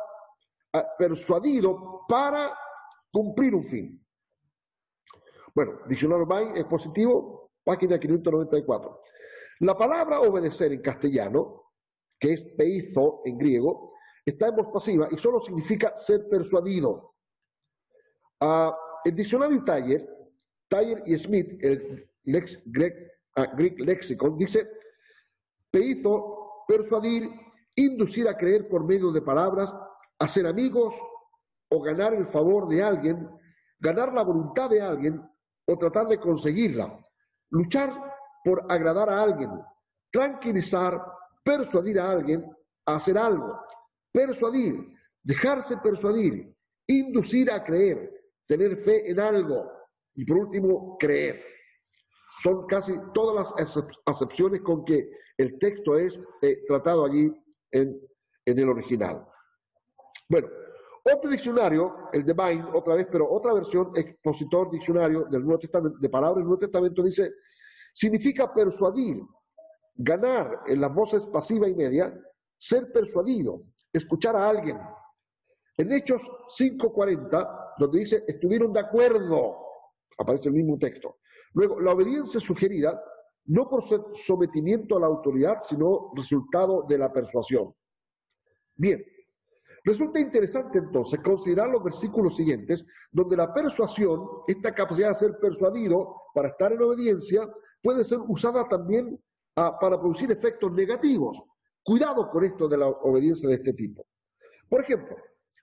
ah, 0.73 0.85
persuadido 0.97 2.01
para 2.07 2.53
cumplir 3.11 3.55
un 3.55 3.63
fin. 3.65 4.05
Bueno, 5.55 5.79
diccionario 5.87 6.25
Bain 6.25 6.55
es 6.55 6.65
positivo, 6.65 7.51
página 7.63 7.99
594. 7.99 9.01
La 9.59 9.77
palabra 9.77 10.21
obedecer 10.21 10.73
en 10.73 10.81
castellano, 10.81 11.71
que 12.19 12.33
es 12.33 12.43
peizo 12.57 13.21
en 13.25 13.37
griego, 13.37 13.93
está 14.25 14.47
en 14.47 14.55
voz 14.55 14.67
pasiva 14.71 15.07
y 15.11 15.17
solo 15.17 15.39
significa 15.41 15.95
ser 15.95 16.27
persuadido. 16.29 17.15
Uh, 18.39 18.71
el 19.05 19.15
diccionario 19.15 19.63
Taller, 19.63 21.03
y 21.05 21.17
Smith, 21.17 21.59
el 21.61 22.09
lex, 22.23 22.63
ah, 23.35 23.45
Greek 23.55 23.79
Lexicon, 23.79 24.37
dice, 24.37 24.67
peizo, 25.69 26.63
persuadir, 26.67 27.29
inducir 27.75 28.27
a 28.27 28.37
creer 28.37 28.67
por 28.67 28.85
medio 28.85 29.11
de 29.11 29.21
palabras, 29.21 29.73
hacer 30.19 30.47
amigos 30.47 30.95
o 31.69 31.81
ganar 31.81 32.13
el 32.13 32.27
favor 32.27 32.67
de 32.67 32.81
alguien, 32.81 33.29
ganar 33.79 34.13
la 34.13 34.23
voluntad 34.23 34.69
de 34.69 34.81
alguien 34.81 35.21
o 35.67 35.77
tratar 35.77 36.07
de 36.07 36.19
conseguirla, 36.19 36.99
luchar 37.51 37.93
por 38.43 38.65
agradar 38.71 39.09
a 39.09 39.21
alguien, 39.21 39.49
tranquilizar, 40.11 41.01
persuadir 41.43 41.99
a 41.99 42.11
alguien 42.11 42.45
a 42.85 42.95
hacer 42.95 43.17
algo, 43.17 43.59
persuadir, 44.13 44.75
dejarse 45.21 45.75
persuadir, 45.77 46.55
inducir 46.87 47.51
a 47.51 47.63
creer, 47.63 48.09
tener 48.47 48.77
fe 48.77 49.09
en 49.09 49.19
algo 49.19 49.69
y 50.15 50.23
por 50.23 50.37
último 50.37 50.97
creer. 50.97 51.43
Son 52.41 52.65
casi 52.67 52.93
todas 53.13 53.53
las 53.57 53.83
acepciones 54.05 54.61
con 54.61 54.85
que 54.85 55.09
el 55.37 55.57
texto 55.59 55.97
es 55.97 56.19
eh, 56.41 56.63
tratado 56.67 57.05
allí 57.05 57.31
en, 57.71 57.99
el 58.45 58.69
original. 58.69 59.25
Bueno, 60.29 60.47
otro 61.03 61.29
diccionario, 61.29 62.09
el 62.11 62.25
de 62.25 62.33
Bain, 62.33 62.65
otra 62.73 62.95
vez, 62.95 63.07
pero 63.11 63.29
otra 63.31 63.53
versión, 63.53 63.91
expositor 63.95 64.69
diccionario 64.69 65.25
del 65.25 65.43
Nuevo 65.43 65.59
Testamento, 65.59 65.97
de 65.99 66.09
palabras 66.09 66.37
del 66.37 66.45
Nuevo 66.45 66.59
Testamento, 66.59 67.03
dice, 67.03 67.31
significa 67.93 68.53
persuadir, 68.53 69.21
ganar 69.95 70.61
en 70.67 70.81
las 70.81 70.93
voces 70.93 71.25
pasiva 71.27 71.67
y 71.67 71.75
media, 71.75 72.13
ser 72.57 72.91
persuadido, 72.91 73.63
escuchar 73.93 74.35
a 74.35 74.49
alguien. 74.49 74.77
En 75.77 75.91
Hechos 75.91 76.21
5.40, 76.59 77.75
donde 77.77 77.99
dice, 77.99 78.23
estuvieron 78.27 78.73
de 78.73 78.79
acuerdo, 78.79 79.57
aparece 80.17 80.49
el 80.49 80.55
mismo 80.55 80.77
texto. 80.77 81.19
Luego, 81.53 81.79
la 81.79 81.93
obediencia 81.93 82.39
sugerida, 82.39 83.01
no 83.45 83.69
por 83.69 83.83
sometimiento 84.15 84.97
a 84.97 84.99
la 84.99 85.07
autoridad, 85.07 85.59
sino 85.61 86.11
resultado 86.15 86.83
de 86.87 86.97
la 86.97 87.11
persuasión. 87.11 87.73
Bien, 88.75 89.03
Resulta 89.85 90.19
interesante 90.19 90.79
entonces 90.79 91.19
considerar 91.19 91.69
los 91.69 91.83
versículos 91.83 92.37
siguientes, 92.37 92.85
donde 93.11 93.35
la 93.35 93.53
persuasión, 93.53 94.25
esta 94.47 94.73
capacidad 94.73 95.09
de 95.09 95.15
ser 95.15 95.37
persuadido 95.39 96.21
para 96.33 96.49
estar 96.49 96.71
en 96.71 96.81
obediencia, 96.81 97.49
puede 97.81 98.05
ser 98.05 98.19
usada 98.27 98.67
también 98.67 99.19
ah, 99.57 99.77
para 99.77 99.99
producir 99.99 100.31
efectos 100.31 100.71
negativos. 100.71 101.37
Cuidado 101.83 102.29
con 102.29 102.43
esto 102.43 102.67
de 102.67 102.77
la 102.77 102.87
obediencia 102.87 103.49
de 103.49 103.55
este 103.55 103.73
tipo. 103.73 104.05
Por 104.69 104.81
ejemplo, 104.81 105.17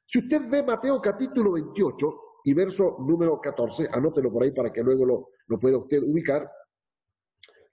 si 0.07 0.19
usted 0.19 0.49
ve 0.49 0.63
Mateo 0.63 1.01
capítulo 1.01 1.53
28 1.53 2.07
y 2.45 2.55
verso 2.55 2.99
número 3.01 3.41
14, 3.41 3.89
anótelo 3.91 4.31
por 4.31 4.43
ahí 4.43 4.51
para 4.51 4.73
que 4.73 4.83
luego 4.83 5.07
lo, 5.07 5.29
lo 5.47 5.59
pueda 5.59 5.79
usted 5.79 6.03
ubicar, 6.03 6.51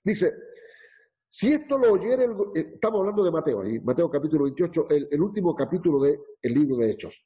dice, 0.03 0.33
si 1.29 1.53
esto 1.53 1.77
lo 1.77 1.93
oyere, 1.93 2.25
eh, 2.55 2.71
estamos 2.73 3.01
hablando 3.01 3.23
de 3.23 3.31
Mateo, 3.31 3.61
Mateo 3.83 4.09
capítulo 4.09 4.45
28, 4.45 4.87
el, 4.89 5.21
último 5.21 5.55
capítulo 5.55 6.01
del 6.01 6.19
libro 6.43 6.77
de 6.77 6.91
Hechos. 6.91 7.21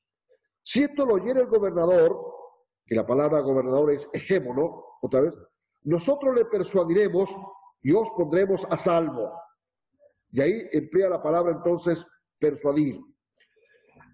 Si 0.64 0.84
esto 0.84 1.06
lo 1.06 1.16
oyere 1.16 1.42
el 1.42 1.48
gobernador, 1.48 2.20
que 2.86 2.96
la 2.96 3.06
palabra 3.06 3.42
gobernador 3.42 3.92
es 3.92 4.10
hegemono, 4.12 4.98
otra 5.02 5.22
vez, 5.22 5.34
nosotros 5.84 6.36
le 6.36 6.46
persuadiremos 6.46 7.30
y 7.82 7.94
os 7.94 8.10
pondremos 8.16 8.66
a 8.70 8.78
salvo. 8.78 9.32
Y 10.32 10.42
ahí 10.42 10.68
emplea 10.72 11.10
la 11.10 11.22
palabra 11.22 11.54
entonces 11.54 12.06
persuadir. 12.40 13.00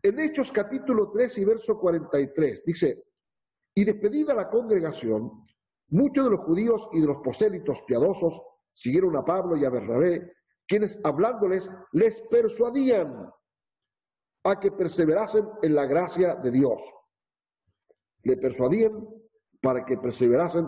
En 0.01 0.19
Hechos 0.19 0.51
capítulo 0.51 1.11
3 1.11 1.37
y 1.37 1.45
verso 1.45 1.79
43 1.79 2.63
dice, 2.65 3.03
y 3.75 3.83
despedida 3.83 4.33
la 4.33 4.49
congregación, 4.49 5.45
muchos 5.89 6.25
de 6.25 6.31
los 6.31 6.39
judíos 6.41 6.89
y 6.93 7.01
de 7.01 7.07
los 7.07 7.17
prosélitos 7.21 7.81
piadosos 7.83 8.41
siguieron 8.71 9.15
a 9.15 9.23
Pablo 9.23 9.55
y 9.55 9.65
a 9.65 9.69
Bernabé, 9.69 10.33
quienes 10.67 10.99
hablándoles 11.03 11.69
les 11.91 12.21
persuadían 12.21 13.31
a 14.43 14.59
que 14.59 14.71
perseverasen 14.71 15.47
en 15.61 15.75
la 15.75 15.85
gracia 15.85 16.35
de 16.35 16.51
Dios. 16.51 16.81
Le 18.23 18.37
persuadían 18.37 19.07
para 19.61 19.85
que 19.85 19.97
perseverasen 19.97 20.67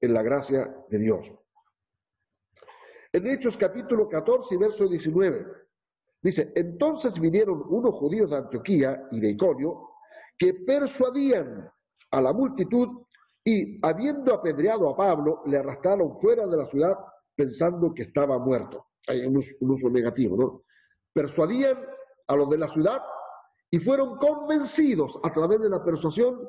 en 0.00 0.14
la 0.14 0.22
gracia 0.22 0.74
de 0.88 0.98
Dios. 0.98 1.32
En 3.12 3.26
Hechos 3.26 3.56
capítulo 3.56 4.08
14 4.08 4.54
y 4.54 4.58
verso 4.58 4.86
19 4.86 5.44
dice, 6.22 6.52
entonces 6.54 7.18
vinieron 7.18 7.60
unos 7.68 7.92
judíos 7.96 8.30
de 8.30 8.36
Antioquía 8.36 9.08
y 9.10 9.18
de 9.18 9.30
Iconio 9.30 9.90
que 10.38 10.54
persuadían 10.54 11.68
a 12.12 12.20
la 12.20 12.32
multitud 12.32 13.02
y 13.44 13.84
habiendo 13.84 14.32
apedreado 14.32 14.88
a 14.88 14.96
Pablo 14.96 15.42
le 15.46 15.58
arrastraron 15.58 16.20
fuera 16.20 16.46
de 16.46 16.56
la 16.56 16.66
ciudad 16.66 16.96
pensando 17.34 17.92
que 17.92 18.02
estaba 18.02 18.38
muerto. 18.38 18.86
Hay 19.08 19.26
un 19.26 19.38
uso, 19.38 19.90
negativo, 19.90 20.36
¿no? 20.36 20.62
Persuadían 21.12 21.84
a 22.28 22.36
los 22.36 22.48
de 22.48 22.58
la 22.58 22.68
ciudad 22.68 23.02
y 23.72 23.80
fueron 23.80 24.18
convencidos 24.18 25.18
a 25.24 25.32
través 25.32 25.60
de 25.60 25.68
la 25.68 25.82
persuasión 25.82 26.48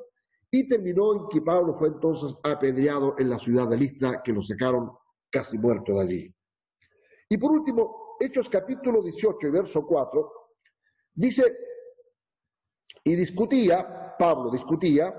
y 0.51 0.67
terminó 0.67 1.13
en 1.15 1.27
que 1.29 1.41
Pablo 1.41 1.73
fue 1.73 1.87
entonces 1.87 2.37
apedreado 2.43 3.15
en 3.17 3.31
la 3.31 3.39
ciudad 3.39 3.67
de 3.67 3.77
Listra, 3.77 4.21
que 4.23 4.31
lo 4.31 4.43
sacaron 4.43 4.91
casi 5.31 5.57
muerto 5.57 5.93
de 5.93 6.01
allí. 6.01 6.35
Y 7.31 7.37
por 7.37 7.53
último, 7.53 8.17
Hechos 8.19 8.49
capítulo 8.49 9.01
18 9.01 9.47
y 9.47 9.51
verso 9.51 9.87
4, 9.87 10.31
dice, 11.13 11.57
y 13.05 13.15
discutía, 13.15 14.17
Pablo 14.19 14.51
discutía, 14.51 15.15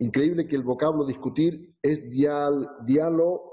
increíble 0.00 0.48
que 0.48 0.56
el 0.56 0.64
vocablo 0.64 1.06
discutir 1.06 1.76
es 1.80 2.10
dial, 2.10 2.68
diálogo, 2.84 3.52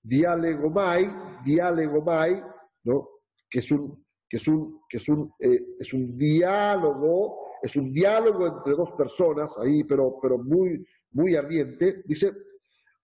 dialegomai, 0.00 1.42
dialegomai, 1.44 2.40
¿no? 2.84 3.08
que 3.50 3.58
es 3.58 3.72
un, 3.72 4.06
que 4.28 4.36
es 4.36 4.46
un, 4.46 4.82
que 4.88 4.98
es 4.98 5.08
un, 5.08 5.34
eh, 5.40 5.74
es 5.80 5.92
un 5.92 6.16
diálogo, 6.16 7.48
es 7.60 7.74
un 7.74 7.92
diálogo 7.92 8.46
entre 8.46 8.74
dos 8.74 8.92
personas 8.92 9.58
ahí, 9.58 9.82
pero, 9.82 10.20
pero 10.22 10.38
muy, 10.38 10.86
muy 11.10 11.34
ardiente. 11.34 12.04
Dice, 12.06 12.32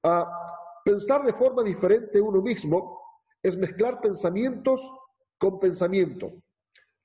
a 0.05 0.25
pensar 0.85 1.25
de 1.25 1.33
forma 1.33 1.63
diferente 1.63 2.21
uno 2.21 2.41
mismo 2.43 3.01
es 3.43 3.57
mezclar 3.57 4.01
pensamientos 4.01 4.81
con 5.39 5.59
pensamiento. 5.59 6.31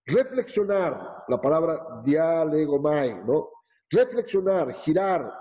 Reflexionar, 0.05 1.23
la 1.27 1.39
palabra 1.41 2.01
dialegomai, 2.03 3.23
¿no? 3.25 3.49
Reflexionar, 3.89 4.73
girar, 4.75 5.31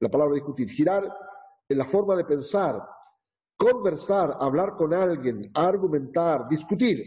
la 0.00 0.08
palabra 0.08 0.34
discutir, 0.34 0.68
girar 0.70 1.10
en 1.68 1.78
la 1.78 1.84
forma 1.84 2.16
de 2.16 2.24
pensar, 2.24 2.82
conversar, 3.56 4.36
hablar 4.40 4.76
con 4.76 4.92
alguien, 4.92 5.50
argumentar, 5.54 6.48
discutir. 6.48 7.04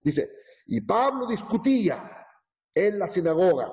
Dice, 0.00 0.30
y 0.66 0.80
Pablo 0.80 1.26
discutía 1.26 2.10
en 2.74 2.98
la 2.98 3.06
sinagoga 3.06 3.70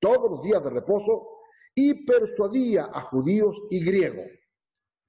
todos 0.00 0.30
los 0.30 0.42
días 0.42 0.62
de 0.62 0.70
reposo 0.70 1.28
y 1.74 2.04
persuadía 2.04 2.90
a 2.92 3.02
judíos 3.02 3.62
y 3.70 3.84
griegos. 3.84 4.26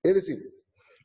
Es 0.03 0.15
decir, 0.15 0.38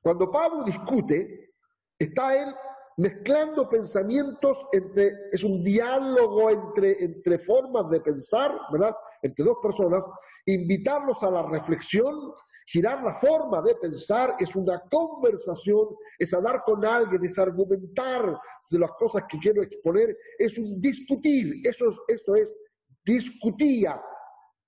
cuando 0.03 0.31
Pablo 0.31 0.65
discute, 0.65 1.55
está 1.99 2.37
él 2.37 2.55
mezclando 2.97 3.69
pensamientos 3.69 4.67
entre, 4.73 5.31
es 5.31 5.45
un 5.45 5.63
diálogo 5.63 6.51
entre, 6.51 7.05
entre 7.05 7.39
formas 7.39 7.89
de 7.91 8.01
pensar, 8.01 8.53
¿verdad? 8.73 8.95
Entre 9.23 9.45
dos 9.45 9.59
personas, 9.63 10.05
invitarlos 10.45 11.23
a 11.23 11.31
la 11.31 11.43
reflexión 11.45 12.35
Girar 12.71 13.03
la 13.03 13.15
forma 13.15 13.63
de 13.63 13.77
pensar 13.77 14.37
es 14.39 14.55
una 14.55 14.83
conversación, 14.91 15.89
es 16.19 16.35
hablar 16.35 16.63
con 16.67 16.85
alguien, 16.85 17.25
es 17.25 17.39
argumentar 17.39 18.39
de 18.71 18.79
las 18.79 18.91
cosas 18.91 19.23
que 19.27 19.39
quiero 19.39 19.63
exponer, 19.63 20.15
es 20.39 20.59
un 20.59 20.79
discutir. 20.79 21.63
Eso, 21.65 21.87
esto 22.07 22.37
es, 22.37 22.55
discutía 23.03 23.99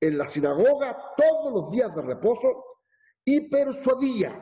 en 0.00 0.16
la 0.16 0.24
sinagoga 0.24 0.96
todos 1.14 1.52
los 1.52 1.70
días 1.70 1.94
de 1.94 2.00
reposo 2.00 2.64
y 3.24 3.48
persuadía. 3.48 4.38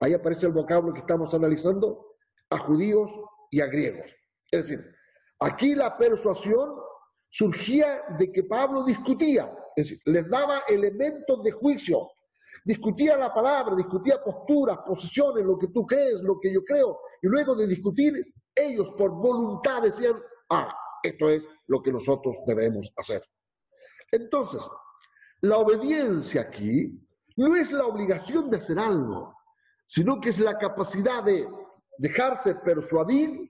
ahí 0.00 0.14
aparece 0.14 0.46
el 0.46 0.52
vocablo 0.52 0.92
que 0.92 1.00
estamos 1.00 1.32
analizando, 1.34 2.16
a 2.50 2.58
judíos 2.58 3.10
y 3.50 3.60
a 3.60 3.66
griegos. 3.66 4.10
Es 4.50 4.68
decir, 4.68 4.84
aquí 5.40 5.74
la 5.74 5.96
persuasión 5.96 6.70
surgía 7.28 8.02
de 8.18 8.32
que 8.32 8.44
Pablo 8.44 8.84
discutía, 8.84 9.52
es 9.76 9.88
decir, 9.88 10.00
les 10.06 10.28
daba 10.28 10.62
elementos 10.68 11.42
de 11.42 11.50
juicio, 11.52 12.08
discutía 12.64 13.16
la 13.16 13.32
palabra, 13.32 13.76
discutía 13.76 14.22
posturas, 14.22 14.78
posiciones, 14.84 15.44
lo 15.44 15.58
que 15.58 15.68
tú 15.68 15.86
crees, 15.86 16.22
lo 16.22 16.38
que 16.40 16.52
yo 16.52 16.64
creo, 16.64 17.00
y 17.22 17.28
luego 17.28 17.54
de 17.54 17.66
discutir, 17.66 18.14
ellos 18.54 18.90
por 18.96 19.10
voluntad 19.10 19.82
decían, 19.82 20.14
ah, 20.50 20.74
esto 21.02 21.28
es 21.28 21.42
lo 21.66 21.82
que 21.82 21.92
nosotros 21.92 22.36
debemos 22.46 22.92
hacer. 22.96 23.22
Entonces, 24.10 24.62
la 25.42 25.58
obediencia 25.58 26.42
aquí 26.42 27.07
no 27.38 27.54
es 27.54 27.70
la 27.70 27.86
obligación 27.86 28.50
de 28.50 28.56
hacer 28.56 28.80
algo, 28.80 29.32
sino 29.86 30.20
que 30.20 30.30
es 30.30 30.40
la 30.40 30.58
capacidad 30.58 31.22
de 31.22 31.48
dejarse 31.96 32.56
persuadir 32.56 33.48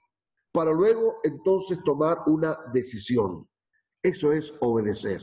para 0.53 0.73
luego 0.73 1.17
entonces 1.25 1.83
tomar 1.83 2.19
una 2.27 2.59
decisión. 2.71 3.49
Eso 4.03 4.31
es 4.33 4.55
obedecer, 4.61 5.23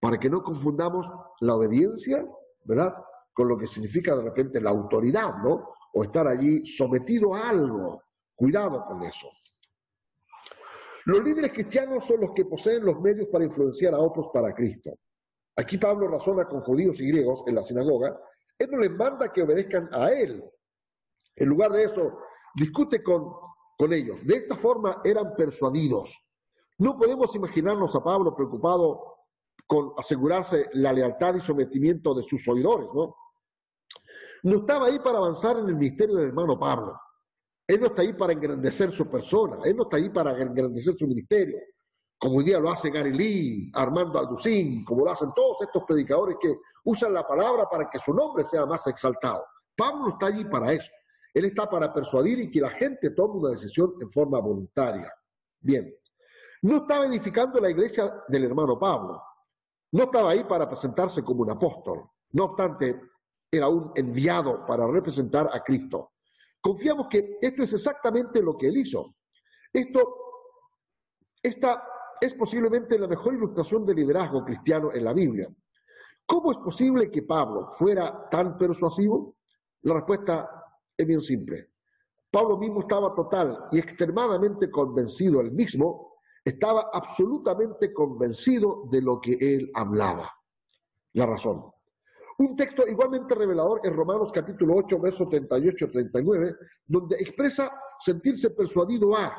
para 0.00 0.18
que 0.18 0.28
no 0.28 0.42
confundamos 0.42 1.08
la 1.40 1.54
obediencia, 1.54 2.26
¿verdad? 2.64 2.94
Con 3.32 3.46
lo 3.46 3.56
que 3.56 3.68
significa 3.68 4.16
de 4.16 4.22
repente 4.22 4.60
la 4.60 4.70
autoridad, 4.70 5.36
¿no? 5.44 5.74
O 5.94 6.02
estar 6.02 6.26
allí 6.26 6.66
sometido 6.66 7.32
a 7.32 7.48
algo. 7.48 8.02
Cuidado 8.34 8.84
con 8.86 9.04
eso. 9.04 9.28
Los 11.04 11.22
líderes 11.22 11.52
cristianos 11.52 12.04
son 12.04 12.22
los 12.22 12.32
que 12.34 12.44
poseen 12.44 12.84
los 12.84 13.00
medios 13.00 13.28
para 13.28 13.44
influenciar 13.44 13.94
a 13.94 14.00
otros 14.00 14.30
para 14.34 14.52
Cristo. 14.52 14.98
Aquí 15.60 15.76
Pablo 15.76 16.08
razona 16.08 16.46
con 16.46 16.62
judíos 16.62 16.98
y 17.00 17.08
griegos 17.08 17.42
en 17.46 17.54
la 17.54 17.62
sinagoga. 17.62 18.18
Él 18.58 18.70
no 18.70 18.78
les 18.78 18.90
manda 18.92 19.30
que 19.30 19.42
obedezcan 19.42 19.90
a 19.92 20.10
él. 20.10 20.42
En 21.36 21.48
lugar 21.48 21.70
de 21.72 21.84
eso, 21.84 22.18
discute 22.54 23.02
con, 23.02 23.30
con 23.76 23.92
ellos. 23.92 24.18
De 24.24 24.36
esta 24.36 24.56
forma 24.56 25.02
eran 25.04 25.34
persuadidos. 25.36 26.16
No 26.78 26.96
podemos 26.96 27.34
imaginarnos 27.36 27.94
a 27.94 28.02
Pablo 28.02 28.34
preocupado 28.34 29.18
con 29.66 29.92
asegurarse 29.98 30.70
la 30.72 30.94
lealtad 30.94 31.34
y 31.34 31.40
sometimiento 31.40 32.14
de 32.14 32.22
sus 32.22 32.48
oidores, 32.48 32.88
¿no? 32.94 33.14
No 34.44 34.60
estaba 34.60 34.86
ahí 34.86 34.98
para 34.98 35.18
avanzar 35.18 35.58
en 35.58 35.68
el 35.68 35.76
ministerio 35.76 36.16
del 36.16 36.28
hermano 36.28 36.58
Pablo. 36.58 36.98
Él 37.66 37.80
no 37.80 37.88
está 37.88 38.00
ahí 38.00 38.14
para 38.14 38.32
engrandecer 38.32 38.90
su 38.92 39.10
persona, 39.10 39.58
él 39.64 39.76
no 39.76 39.82
está 39.82 39.98
ahí 39.98 40.08
para 40.08 40.32
engrandecer 40.40 40.96
su 40.96 41.06
ministerio, 41.06 41.58
como 42.20 42.36
hoy 42.36 42.44
día 42.44 42.60
lo 42.60 42.70
hace 42.70 42.90
Gary 42.90 43.14
Lee, 43.14 43.72
Armando 43.72 44.18
Alducín, 44.18 44.84
como 44.84 45.06
lo 45.06 45.10
hacen 45.10 45.32
todos 45.34 45.62
estos 45.62 45.84
predicadores 45.84 46.36
que 46.38 46.54
usan 46.84 47.14
la 47.14 47.26
palabra 47.26 47.66
para 47.68 47.88
que 47.88 47.98
su 47.98 48.12
nombre 48.12 48.44
sea 48.44 48.66
más 48.66 48.86
exaltado. 48.88 49.42
Pablo 49.74 50.10
está 50.10 50.26
allí 50.26 50.44
para 50.44 50.70
eso. 50.74 50.90
Él 51.32 51.46
está 51.46 51.68
para 51.70 51.94
persuadir 51.94 52.38
y 52.40 52.50
que 52.50 52.60
la 52.60 52.68
gente 52.70 53.10
tome 53.12 53.40
una 53.40 53.50
decisión 53.50 53.94
en 54.02 54.10
forma 54.10 54.38
voluntaria. 54.38 55.10
Bien, 55.60 55.94
no 56.60 56.76
estaba 56.78 57.06
edificando 57.06 57.58
la 57.58 57.70
iglesia 57.70 58.22
del 58.28 58.44
hermano 58.44 58.78
Pablo. 58.78 59.22
No 59.92 60.04
estaba 60.04 60.32
ahí 60.32 60.44
para 60.44 60.68
presentarse 60.68 61.24
como 61.24 61.40
un 61.40 61.52
apóstol. 61.52 62.06
No 62.32 62.44
obstante, 62.44 63.00
era 63.50 63.66
un 63.66 63.92
enviado 63.94 64.66
para 64.66 64.86
representar 64.86 65.48
a 65.50 65.60
Cristo. 65.60 66.12
Confiamos 66.60 67.06
que 67.08 67.38
esto 67.40 67.62
es 67.62 67.72
exactamente 67.72 68.42
lo 68.42 68.58
que 68.58 68.68
él 68.68 68.76
hizo. 68.76 69.14
Esto, 69.72 70.16
esta 71.42 71.82
es 72.20 72.34
posiblemente 72.34 72.98
la 72.98 73.08
mejor 73.08 73.34
ilustración 73.34 73.86
de 73.86 73.94
liderazgo 73.94 74.44
cristiano 74.44 74.92
en 74.92 75.04
la 75.04 75.12
Biblia. 75.12 75.48
¿Cómo 76.26 76.52
es 76.52 76.58
posible 76.58 77.10
que 77.10 77.22
Pablo 77.22 77.68
fuera 77.78 78.28
tan 78.30 78.56
persuasivo? 78.56 79.36
La 79.82 79.94
respuesta 79.94 80.48
es 80.96 81.06
bien 81.06 81.20
simple. 81.20 81.70
Pablo 82.30 82.58
mismo 82.58 82.80
estaba 82.80 83.14
total 83.14 83.66
y 83.72 83.78
extremadamente 83.78 84.70
convencido, 84.70 85.40
él 85.40 85.50
mismo 85.50 86.18
estaba 86.44 86.90
absolutamente 86.92 87.92
convencido 87.92 88.84
de 88.90 89.02
lo 89.02 89.20
que 89.20 89.32
él 89.40 89.70
hablaba. 89.74 90.30
La 91.14 91.26
razón. 91.26 91.64
Un 92.38 92.56
texto 92.56 92.86
igualmente 92.86 93.34
revelador 93.34 93.80
en 93.84 93.94
Romanos 93.94 94.30
capítulo 94.32 94.76
8, 94.76 94.98
versos 95.00 95.28
38-39, 95.28 96.56
donde 96.86 97.16
expresa 97.16 97.70
sentirse 97.98 98.50
persuadido 98.50 99.14
a, 99.14 99.36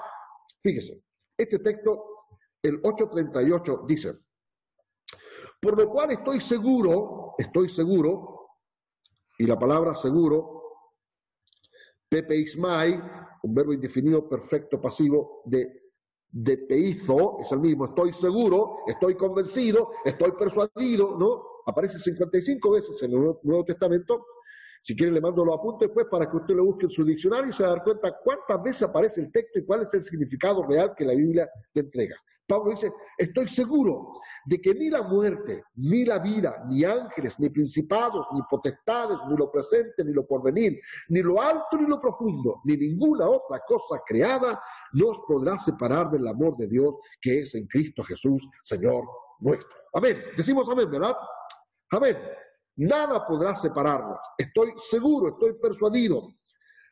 fíjese, 0.62 1.02
este 1.36 1.60
texto, 1.60 2.11
el 2.64 2.82
8.38, 2.82 3.86
dice, 3.86 4.14
por 5.60 5.78
lo 5.78 5.90
cual 5.90 6.12
estoy 6.12 6.40
seguro, 6.42 7.36
estoy 7.38 7.70
seguro, 7.70 8.50
y 9.38 9.46
la 9.46 9.58
palabra 9.58 9.96
seguro, 9.96 10.64
pepe 12.10 12.36
ismai, 12.36 13.02
un 13.44 13.56
verbo 13.56 13.74
indefinido 13.74 14.28
perfecto 14.28 14.80
pasivo 14.80 15.42
de 15.46 15.82
de 16.32 16.58
peizo, 16.60 17.40
es 17.42 17.52
el 17.52 17.60
mismo, 17.60 17.86
estoy 17.86 18.14
seguro, 18.14 18.78
estoy 18.88 19.16
convencido, 19.16 19.92
estoy 20.06 20.32
persuadido, 20.32 21.18
¿no? 21.18 21.52
aparece 21.66 22.00
55 22.00 22.72
veces 22.72 23.04
en 23.04 23.12
el 23.12 23.36
Nuevo 23.44 23.66
Testamento. 23.66 24.26
Si 24.82 24.96
quiere 24.96 25.12
le 25.12 25.22
mando 25.22 25.46
los 25.46 25.58
apuntes 25.58 25.88
después 25.88 26.08
para 26.10 26.30
que 26.30 26.38
usted 26.38 26.56
lo 26.56 26.66
busque 26.66 26.86
en 26.86 26.90
su 26.90 27.06
diccionario 27.06 27.50
y 27.50 27.54
se 27.54 27.64
dar 27.64 27.84
cuenta 27.84 28.18
cuántas 28.24 28.62
veces 28.64 28.84
aparece 28.84 29.22
el 29.22 29.32
texto 29.32 29.60
y 29.60 29.66
cuál 29.66 29.84
es 29.84 29.94
el 29.94 30.02
significado 30.02 30.64
real 30.64 30.94
que 30.98 31.06
la 31.06 31.14
Biblia 31.14 31.50
le 31.74 31.82
entrega. 31.82 32.16
Pablo 32.52 32.72
dice, 32.72 32.92
estoy 33.18 33.48
seguro 33.48 34.20
de 34.46 34.60
que 34.60 34.74
ni 34.74 34.90
la 34.90 35.04
muerte, 35.04 35.64
ni 35.76 36.04
la 36.04 36.20
vida, 36.20 36.66
ni 36.68 36.84
ángeles, 36.84 37.40
ni 37.40 37.50
principados, 37.50 38.28
ni 38.34 38.42
potestades, 38.50 39.18
ni 39.30 39.38
lo 39.38 39.50
presente, 39.50 40.04
ni 40.04 40.12
lo 40.12 40.28
porvenir, 40.28 40.78
ni 41.10 41.22
lo 41.22 41.42
alto, 41.42 41.78
ni 41.80 41.88
lo 41.88 42.02
profundo, 42.02 42.60
ni 42.66 42.76
ninguna 42.76 43.30
otra 43.30 43.62
cosa 43.66 44.02
creada 44.06 44.62
nos 44.94 45.20
podrá 45.26 45.58
separar 45.60 46.12
del 46.12 46.28
amor 46.28 46.58
de 46.58 46.68
Dios 46.68 46.96
que 47.22 47.40
es 47.40 47.56
en 47.56 47.68
Cristo 47.68 48.04
Jesús, 48.04 48.46
Señor 48.64 49.06
nuestro. 49.40 49.70
Amén. 49.94 50.22
Decimos 50.36 50.68
amén, 50.70 50.90
¿verdad? 50.92 51.16
Amén. 51.92 52.18
Nada 52.82 53.28
podrá 53.28 53.56
separarnos. 53.56 54.18
Estoy 54.36 54.74
seguro, 54.78 55.30
estoy 55.30 55.54
persuadido. 55.54 56.34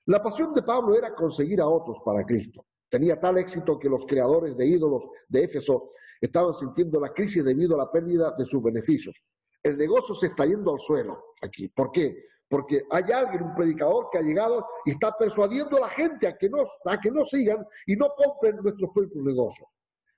La 0.06 0.21
pasión 0.21 0.54
de 0.54 0.62
Pablo 0.62 0.95
era 0.95 1.15
conseguir 1.15 1.60
a 1.62 1.67
otros 1.67 1.97
para 2.06 2.23
Cristo. 2.23 2.63
Tenía 2.88 3.19
tal 3.19 3.39
éxito 3.39 3.80
que 3.80 3.89
los 3.89 4.06
creadores 4.06 4.56
de 4.56 4.67
ídolos 4.67 5.06
de 5.28 5.45
Éfeso 5.45 5.93
estaban 6.21 6.54
sintiendo 6.54 6.99
la 6.99 7.12
crisis 7.12 7.43
debido 7.43 7.73
a 7.73 7.86
la 7.86 7.91
pérdida 7.91 8.36
de 8.38 8.45
sus 8.45 8.62
beneficios. 8.62 9.15
El 9.63 9.78
negocio 9.80 10.13
se 10.13 10.28
está 10.28 10.45
yendo 10.45 10.71
al 10.71 10.80
suelo 10.80 11.34
aquí. 11.41 11.69
¿Por 11.69 11.91
qué? 11.91 12.23
Porque 12.47 12.84
hay 12.91 13.12
alguien, 13.12 13.45
un 13.45 13.56
predicador 13.56 14.10
que 14.12 14.19
ha 14.19 14.21
llegado 14.21 14.63
y 14.86 14.91
está 14.91 15.17
persuadiendo 15.17 15.78
a 15.78 15.82
la 15.82 15.89
gente 15.89 16.28
a 16.28 16.38
que 16.38 16.49
no, 16.49 16.67
a 16.86 16.99
que 16.99 17.10
no 17.10 17.25
sigan 17.25 17.65
y 17.88 17.95
no 17.95 18.10
compren 18.15 18.58
nuestros 18.58 18.91
propios 18.93 19.23
negocios. 19.23 19.67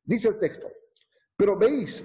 Dice 0.03 0.27
el 0.27 0.37
texto. 0.37 0.67
Pero 1.37 1.57
veis 1.57 2.03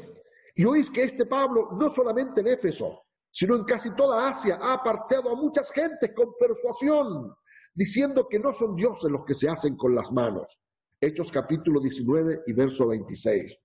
y 0.55 0.65
oís 0.65 0.89
que 0.89 1.03
este 1.03 1.27
Pablo, 1.27 1.71
no 1.73 1.91
solamente 1.91 2.43
en 2.43 2.47
Éfeso, 2.47 3.06
sino 3.37 3.55
en 3.55 3.65
casi 3.65 3.95
toda 3.95 4.31
Asia, 4.31 4.59
ha 4.63 4.73
apartado 4.73 5.29
a 5.29 5.35
muchas 5.35 5.71
gentes 5.71 6.11
con 6.17 6.33
persuasión, 6.41 7.37
diciendo 7.75 8.27
que 8.27 8.39
no 8.39 8.55
son 8.55 8.75
dioses 8.75 9.11
los 9.11 9.27
que 9.27 9.35
se 9.35 9.47
hacen 9.47 9.77
con 9.77 9.95
las 9.95 10.11
manos. 10.11 10.59
Hechos 10.99 11.31
capítulo 11.31 11.79
19 11.79 12.45
y 12.47 12.53
verso 12.55 12.87
26. 12.87 13.59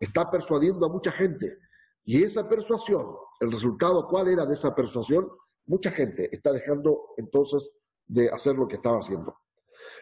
Está 0.00 0.28
persuadiendo 0.28 0.84
a 0.84 0.88
mucha 0.88 1.12
gente. 1.12 1.58
Y 2.02 2.24
esa 2.24 2.48
persuasión, 2.48 3.06
el 3.38 3.52
resultado, 3.52 4.08
¿cuál 4.08 4.26
era 4.26 4.44
de 4.44 4.54
esa 4.54 4.74
persuasión? 4.74 5.30
Mucha 5.66 5.92
gente 5.92 6.28
está 6.34 6.50
dejando 6.50 7.14
entonces 7.18 7.70
de 8.08 8.30
hacer 8.30 8.56
lo 8.56 8.66
que 8.66 8.74
estaba 8.74 8.98
haciendo. 8.98 9.32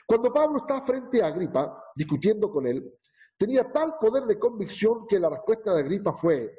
Cuando 0.07 0.33
Pablo 0.33 0.61
está 0.61 0.81
frente 0.87 1.23
a 1.23 1.27
Agripa, 1.27 1.85
discutiendo 1.95 2.51
con 2.51 2.67
él, 2.67 2.91
tenía 3.37 3.71
tal 3.71 3.99
poder 4.01 4.25
de 4.25 4.39
convicción 4.39 5.07
que 5.07 5.21
la 5.21 5.29
respuesta 5.29 5.75
de 5.75 5.81
Agripa 5.81 6.15
fue 6.15 6.51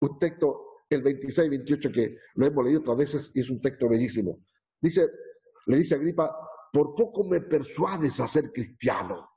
un 0.00 0.18
texto, 0.18 0.71
el 0.94 1.04
26-28, 1.04 1.92
que 1.92 2.16
lo 2.34 2.46
hemos 2.46 2.64
leído 2.64 2.80
otras 2.80 2.96
veces 2.96 3.30
y 3.34 3.40
es 3.40 3.50
un 3.50 3.60
texto 3.60 3.88
bellísimo. 3.88 4.38
Dice, 4.80 5.08
le 5.66 5.76
dice 5.76 5.94
Agripa, 5.94 6.34
por 6.72 6.94
poco 6.94 7.24
me 7.24 7.40
persuades 7.40 8.18
a 8.20 8.26
ser 8.26 8.52
cristiano. 8.52 9.28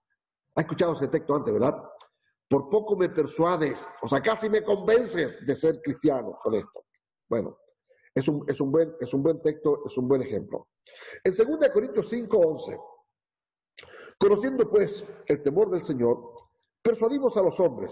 ¿Ha 0.55 0.61
escuchado 0.61 0.93
ese 0.93 1.07
texto 1.07 1.35
antes, 1.35 1.53
verdad? 1.53 1.75
Por 2.47 2.69
poco 2.69 2.95
me 2.95 3.09
persuades, 3.09 3.85
o 4.01 4.07
sea, 4.07 4.21
casi 4.21 4.49
me 4.49 4.63
convences 4.63 5.45
de 5.45 5.55
ser 5.55 5.81
cristiano 5.81 6.37
con 6.41 6.53
esto. 6.55 6.85
Bueno, 7.27 7.57
es 8.13 8.27
un, 8.27 8.45
es 8.47 8.61
un, 8.61 8.71
buen, 8.71 8.93
es 8.99 9.13
un 9.13 9.23
buen 9.23 9.41
texto, 9.41 9.81
es 9.85 9.97
un 9.97 10.07
buen 10.07 10.21
ejemplo. 10.21 10.69
En 11.23 11.33
2 11.33 11.69
Corintios 11.73 12.07
5, 12.07 12.37
11, 12.37 12.77
conociendo 14.17 14.69
pues 14.69 15.05
el 15.25 15.41
temor 15.41 15.71
del 15.71 15.83
Señor, 15.83 16.35
Persuadimos 16.85 17.35
a 17.35 17.41
los 17.41 17.59
hombres, 17.59 17.91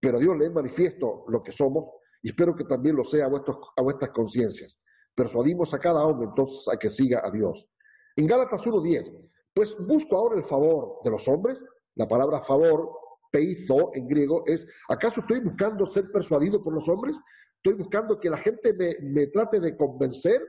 pero 0.00 0.18
Dios 0.18 0.36
le 0.36 0.46
es 0.46 0.52
manifiesto 0.52 1.24
lo 1.28 1.44
que 1.44 1.52
somos 1.52 1.94
y 2.22 2.28
espero 2.28 2.54
que 2.54 2.64
también 2.64 2.96
lo 2.96 3.04
sea 3.04 3.26
a, 3.26 3.28
a 3.28 3.82
vuestras 3.82 4.10
conciencias. 4.12 4.78
Persuadimos 5.14 5.74
a 5.74 5.78
cada 5.78 6.06
hombre 6.06 6.28
entonces 6.28 6.68
a 6.72 6.78
que 6.78 6.88
siga 6.88 7.20
a 7.24 7.30
Dios. 7.30 7.68
En 8.16 8.26
Gálatas 8.26 8.64
1.10, 8.64 9.30
pues 9.52 9.76
busco 9.78 10.16
ahora 10.16 10.36
el 10.36 10.44
favor 10.44 10.98
de 11.04 11.10
los 11.10 11.26
hombres. 11.28 11.58
La 11.94 12.08
palabra 12.08 12.40
favor, 12.40 12.90
peizo 13.30 13.90
en 13.94 14.06
griego, 14.06 14.44
es, 14.46 14.66
¿acaso 14.88 15.20
estoy 15.20 15.40
buscando 15.40 15.84
ser 15.86 16.10
persuadido 16.10 16.62
por 16.62 16.72
los 16.72 16.88
hombres? 16.88 17.16
¿Estoy 17.56 17.74
buscando 17.74 18.18
que 18.18 18.30
la 18.30 18.38
gente 18.38 18.72
me, 18.72 18.96
me 19.02 19.26
trate 19.26 19.60
de 19.60 19.76
convencer 19.76 20.40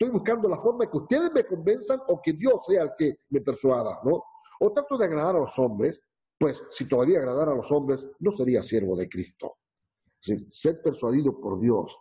Estoy 0.00 0.14
buscando 0.14 0.48
la 0.48 0.58
forma 0.58 0.90
que 0.90 0.96
ustedes 0.96 1.30
me 1.30 1.44
convenzan 1.44 2.00
o 2.08 2.22
que 2.22 2.32
Dios 2.32 2.54
sea 2.66 2.84
el 2.84 2.92
que 2.96 3.18
me 3.28 3.42
persuada, 3.42 4.00
¿no? 4.02 4.24
O 4.60 4.72
trato 4.72 4.96
de 4.96 5.04
agradar 5.04 5.36
a 5.36 5.40
los 5.40 5.58
hombres, 5.58 6.02
pues 6.38 6.58
si 6.70 6.88
todavía 6.88 7.18
agradara 7.18 7.52
a 7.52 7.54
los 7.54 7.70
hombres, 7.70 8.06
no 8.18 8.32
sería 8.32 8.62
siervo 8.62 8.96
de 8.96 9.10
Cristo. 9.10 9.58
Ser 10.20 10.82
persuadido 10.82 11.40
por 11.40 11.60
Dios 11.60 11.96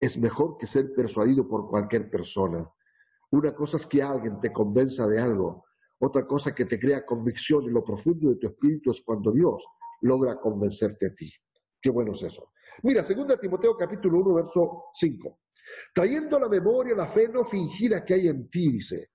es 0.00 0.18
mejor 0.18 0.56
que 0.58 0.66
ser 0.66 0.92
persuadido 0.92 1.48
por 1.48 1.68
cualquier 1.68 2.10
persona. 2.10 2.68
Una 3.30 3.54
cosa 3.54 3.76
es 3.76 3.86
que 3.86 4.02
alguien 4.02 4.38
te 4.40 4.52
convenza 4.52 5.06
de 5.06 5.20
algo, 5.20 5.64
otra 5.98 6.26
cosa 6.26 6.54
que 6.54 6.66
te 6.66 6.78
crea 6.78 7.06
convicción 7.06 7.64
en 7.64 7.72
lo 7.72 7.82
profundo 7.82 8.28
de 8.30 8.36
tu 8.36 8.48
espíritu 8.48 8.90
es 8.90 9.00
cuando 9.00 9.32
Dios 9.32 9.64
logra 10.02 10.38
convencerte 10.38 11.06
a 11.06 11.14
ti. 11.14 11.32
Qué 11.80 11.90
bueno 11.90 12.12
es 12.12 12.22
eso. 12.22 12.52
Mira, 12.82 13.02
2 13.02 13.40
Timoteo 13.40 13.76
capítulo 13.76 14.18
1, 14.18 14.34
verso 14.34 14.84
5. 14.92 15.38
Trayendo 15.94 16.36
a 16.36 16.40
la 16.40 16.48
memoria 16.48 16.94
la 16.94 17.06
fe 17.08 17.28
no 17.28 17.44
fingida 17.44 18.04
que 18.04 18.14
hay 18.14 18.28
en 18.28 18.50
ti, 18.50 18.70
dice, 18.72 19.12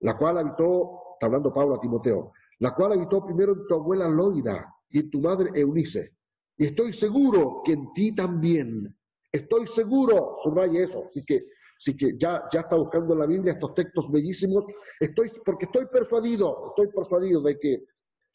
la 0.00 0.16
cual 0.16 0.38
habitó, 0.38 1.14
está 1.14 1.26
hablando 1.26 1.52
Pablo 1.52 1.76
a 1.76 1.80
Timoteo, 1.80 2.32
la 2.58 2.74
cual 2.74 2.92
habitó 2.92 3.24
primero 3.24 3.52
en 3.52 3.66
tu 3.66 3.74
abuela 3.74 4.08
Loida 4.08 4.66
y 4.88 5.00
en 5.00 5.10
tu 5.10 5.20
madre 5.20 5.50
Eunice. 5.54 6.16
Y 6.62 6.66
estoy 6.66 6.92
seguro 6.92 7.60
que 7.64 7.72
en 7.72 7.92
ti 7.92 8.14
también. 8.14 8.96
Estoy 9.32 9.66
seguro, 9.66 10.36
subraya 10.38 10.84
eso. 10.84 11.08
Así 11.08 11.24
que, 11.24 11.46
así 11.76 11.96
que 11.96 12.16
ya, 12.16 12.44
ya 12.52 12.60
está 12.60 12.76
buscando 12.76 13.14
en 13.14 13.18
la 13.18 13.26
Biblia 13.26 13.54
estos 13.54 13.74
textos 13.74 14.08
bellísimos. 14.12 14.66
Estoy, 15.00 15.32
porque 15.44 15.64
estoy 15.64 15.86
persuadido, 15.86 16.68
estoy 16.68 16.86
persuadido 16.94 17.42
de 17.42 17.58
que 17.58 17.84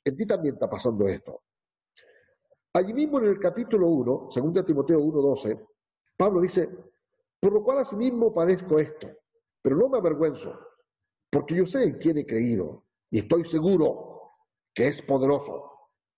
en 0.04 0.18
ti 0.18 0.26
también 0.26 0.56
está 0.56 0.70
pasando 0.70 1.08
esto. 1.08 1.44
Allí 2.74 2.94
mismo 2.94 3.20
en 3.20 3.28
el 3.28 3.40
capítulo 3.40 3.88
1, 3.88 4.28
2 4.36 4.66
Timoteo 4.66 5.00
1.12, 5.00 5.66
Pablo 6.18 6.42
dice, 6.42 6.70
por 7.40 7.54
lo 7.54 7.64
cual 7.64 7.80
asimismo 7.80 8.34
padezco 8.34 8.78
esto, 8.78 9.08
pero 9.62 9.78
no 9.78 9.88
me 9.88 10.00
avergüenzo, 10.00 10.54
porque 11.32 11.56
yo 11.56 11.66
sé 11.66 11.86
en 11.86 11.98
quién 11.98 12.18
he 12.18 12.26
creído 12.26 12.84
y 13.10 13.20
estoy 13.20 13.46
seguro 13.46 14.34
que 14.76 14.90
es 14.90 15.02
poderoso. 15.02 15.77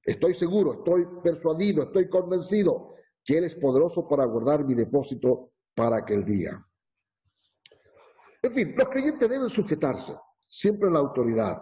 Estoy 0.10 0.34
seguro, 0.34 0.74
estoy 0.74 1.06
persuadido, 1.22 1.84
estoy 1.84 2.10
convencido 2.10 2.96
que 3.24 3.38
Él 3.38 3.44
es 3.44 3.54
poderoso 3.54 4.08
para 4.08 4.26
guardar 4.26 4.66
mi 4.66 4.74
depósito 4.74 5.52
para 5.76 5.98
aquel 5.98 6.26
día. 6.26 6.66
En 8.42 8.52
fin, 8.52 8.74
los 8.76 8.90
creyentes 8.90 9.30
deben 9.30 9.50
sujetarse 9.50 10.18
siempre 10.48 10.90
a 10.90 10.94
la 10.94 10.98
autoridad. 10.98 11.62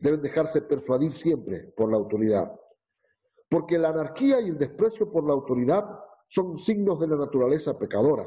Deben 0.00 0.20
dejarse 0.20 0.62
persuadir 0.62 1.12
siempre 1.12 1.72
por 1.76 1.92
la 1.92 1.96
autoridad. 1.96 2.50
Porque 3.48 3.78
la 3.78 3.90
anarquía 3.90 4.40
y 4.40 4.48
el 4.48 4.58
desprecio 4.58 5.12
por 5.12 5.24
la 5.24 5.34
autoridad 5.34 5.84
son 6.26 6.58
signos 6.58 6.98
de 6.98 7.06
la 7.06 7.18
naturaleza 7.18 7.78
pecadora. 7.78 8.26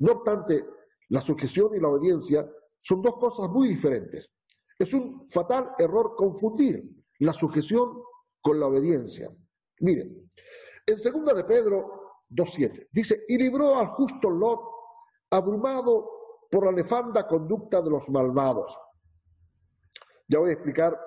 No 0.00 0.10
obstante, 0.10 0.66
la 1.10 1.20
sujeción 1.20 1.76
y 1.76 1.78
la 1.78 1.86
obediencia 1.86 2.50
son 2.80 3.00
dos 3.00 3.14
cosas 3.14 3.48
muy 3.48 3.68
diferentes. 3.68 4.28
Es 4.76 4.92
un 4.92 5.30
fatal 5.30 5.70
error 5.78 6.16
confundir 6.16 6.95
la 7.20 7.32
sujeción 7.32 8.02
con 8.40 8.60
la 8.60 8.66
obediencia. 8.66 9.30
Miren, 9.80 10.30
en 10.86 10.98
segunda 10.98 11.34
de 11.34 11.44
Pedro 11.44 12.24
2.7 12.30 12.88
dice, 12.92 13.24
y 13.28 13.38
libró 13.38 13.76
al 13.76 13.88
justo 13.88 14.30
Lot 14.30 14.60
abrumado 15.30 16.10
por 16.50 16.66
la 16.66 16.72
nefanda 16.72 17.26
conducta 17.26 17.82
de 17.82 17.90
los 17.90 18.08
malvados. 18.10 18.78
Ya 20.28 20.38
voy 20.38 20.50
a 20.50 20.54
explicar 20.54 20.98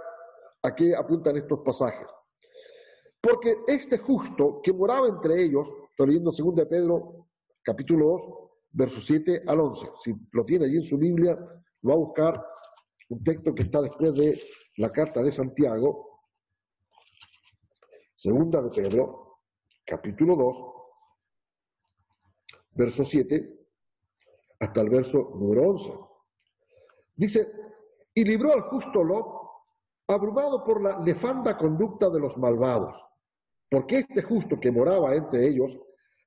a 0.64 0.76
qué 0.76 0.96
apuntan 0.96 1.38
estos 1.38 1.60
pasajes. 1.60 2.08
Porque 3.22 3.58
este 3.68 3.98
justo 3.98 4.62
que 4.64 4.72
moraba 4.72 5.08
entre 5.08 5.44
ellos 5.44 5.68
Estoy 6.00 6.14
leyendo 6.14 6.32
2 6.32 6.56
de 6.56 6.66
Pedro, 6.66 7.28
capítulo 7.62 8.06
2, 8.06 8.22
versos 8.72 9.06
7 9.06 9.44
al 9.46 9.60
11. 9.60 9.90
Si 10.02 10.16
lo 10.32 10.46
tiene 10.46 10.64
allí 10.64 10.78
en 10.78 10.84
su 10.84 10.98
Biblia, 10.98 11.36
va 11.36 11.94
a 11.94 11.98
buscar 11.98 12.42
un 13.10 13.24
texto 13.24 13.54
que 13.54 13.64
está 13.64 13.82
después 13.82 14.14
de 14.14 14.42
la 14.78 14.92
carta 14.92 15.22
de 15.22 15.32
Santiago. 15.32 16.22
Segunda 18.16 18.62
de 18.62 18.70
Pedro, 18.70 19.40
capítulo 19.86 20.36
2, 20.36 20.56
verso 22.72 23.06
7 23.06 23.56
hasta 24.60 24.82
el 24.82 24.90
verso 24.90 25.32
número 25.36 25.70
11. 25.70 25.92
Dice, 27.16 27.52
y 28.14 28.24
libró 28.24 28.54
al 28.54 28.62
justo 28.64 29.04
Lot, 29.04 29.26
abrumado 30.08 30.64
por 30.64 30.82
la 30.82 31.00
nefanda 31.00 31.58
conducta 31.58 32.10
de 32.10 32.20
los 32.20 32.38
malvados, 32.38 33.02
porque 33.70 34.00
este 34.00 34.22
justo 34.22 34.60
que 34.60 34.72
moraba 34.72 35.16
entre 35.16 35.48
ellos 35.48 35.78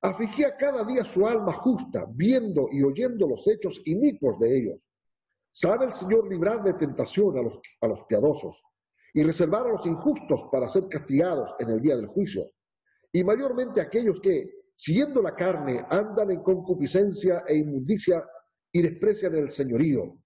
afligía 0.01 0.57
cada 0.57 0.83
día 0.83 1.03
su 1.03 1.25
alma 1.27 1.53
justa, 1.53 2.05
viendo 2.09 2.67
y 2.71 2.83
oyendo 2.83 3.27
los 3.27 3.47
hechos 3.47 3.81
inicuos 3.85 4.39
de 4.39 4.57
ellos. 4.57 4.79
Sabe 5.55 5.85
el 5.85 5.93
Señor 5.93 6.27
librar 6.27 6.63
de 6.63 6.73
tentación 6.73 7.37
a 7.37 7.43
los, 7.43 7.59
a 7.79 7.87
los 7.87 8.03
piadosos 8.05 8.59
y 9.13 9.21
reservar 9.21 9.67
a 9.67 9.73
los 9.73 9.85
injustos 9.85 10.47
para 10.51 10.67
ser 10.67 10.87
castigados 10.89 11.53
en 11.59 11.69
el 11.69 11.79
día 11.79 11.95
del 11.95 12.07
juicio. 12.07 12.49
Y 13.11 13.23
mayormente 13.23 13.79
aquellos 13.79 14.19
que, 14.19 14.49
siguiendo 14.75 15.21
la 15.21 15.35
carne, 15.35 15.85
andan 15.87 16.31
en 16.31 16.41
concupiscencia 16.41 17.43
e 17.47 17.57
inmundicia 17.57 18.27
y 18.71 18.81
desprecian 18.81 19.35
el 19.35 19.51
señorío. 19.51 20.17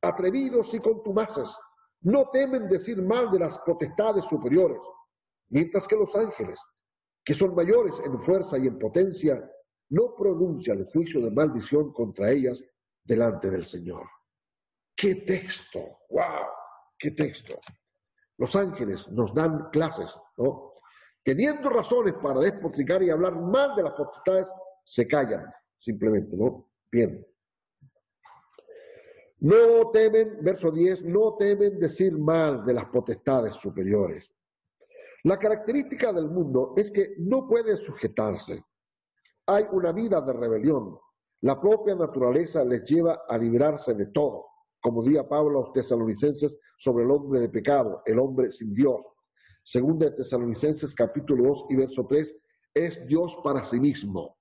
Atrevidos 0.00 0.72
y 0.72 0.80
contumaces, 0.80 1.54
no 2.00 2.30
temen 2.30 2.66
decir 2.66 3.02
mal 3.02 3.30
de 3.30 3.40
las 3.40 3.58
potestades 3.58 4.24
superiores, 4.24 4.80
mientras 5.50 5.86
que 5.86 5.96
los 5.96 6.16
ángeles, 6.16 6.58
que 7.22 7.34
son 7.34 7.54
mayores 7.54 8.00
en 8.02 8.18
fuerza 8.18 8.56
y 8.56 8.66
en 8.66 8.78
potencia, 8.78 9.46
no 9.90 10.14
pronuncian 10.16 10.78
el 10.78 10.86
juicio 10.86 11.20
de 11.20 11.30
maldición 11.30 11.92
contra 11.92 12.30
ellas 12.30 12.58
delante 13.04 13.50
del 13.50 13.66
Señor. 13.66 14.06
¡Qué 15.00 15.14
texto! 15.14 16.00
¡Wow! 16.10 16.46
¡Qué 16.98 17.12
texto! 17.12 17.58
Los 18.36 18.54
ángeles 18.54 19.10
nos 19.10 19.32
dan 19.32 19.70
clases, 19.70 20.14
¿no? 20.36 20.74
Teniendo 21.22 21.70
razones 21.70 22.16
para 22.22 22.40
despotricar 22.40 23.02
y 23.02 23.08
hablar 23.08 23.34
mal 23.34 23.74
de 23.74 23.82
las 23.82 23.92
potestades, 23.94 24.52
se 24.84 25.08
callan, 25.08 25.50
simplemente, 25.78 26.36
¿no? 26.36 26.68
Bien. 26.92 27.26
No 29.38 29.90
temen, 29.90 30.36
verso 30.42 30.70
10, 30.70 31.06
no 31.06 31.34
temen 31.34 31.78
decir 31.78 32.18
mal 32.18 32.62
de 32.62 32.74
las 32.74 32.84
potestades 32.90 33.54
superiores. 33.54 34.30
La 35.24 35.38
característica 35.38 36.12
del 36.12 36.28
mundo 36.28 36.74
es 36.76 36.90
que 36.90 37.14
no 37.20 37.48
puede 37.48 37.78
sujetarse. 37.78 38.62
Hay 39.46 39.64
una 39.72 39.92
vida 39.92 40.20
de 40.20 40.32
rebelión. 40.34 40.98
La 41.40 41.58
propia 41.58 41.94
naturaleza 41.94 42.62
les 42.64 42.84
lleva 42.84 43.22
a 43.26 43.38
librarse 43.38 43.94
de 43.94 44.08
todo, 44.08 44.49
como 44.80 45.02
diría 45.02 45.28
Pablo 45.28 45.58
a 45.58 45.62
los 45.62 45.72
tesalonicenses 45.72 46.56
sobre 46.76 47.04
el 47.04 47.10
hombre 47.10 47.40
de 47.40 47.48
pecado, 47.48 48.02
el 48.06 48.18
hombre 48.18 48.50
sin 48.50 48.74
Dios. 48.74 49.00
Según 49.62 49.98
de 49.98 50.10
Tesalonicenses 50.10 50.94
capítulo 50.94 51.48
2 51.48 51.66
y 51.70 51.76
verso 51.76 52.06
3, 52.06 52.34
es 52.74 53.06
Dios 53.06 53.38
para 53.44 53.62
sí 53.62 53.78
mismo. 53.78 54.38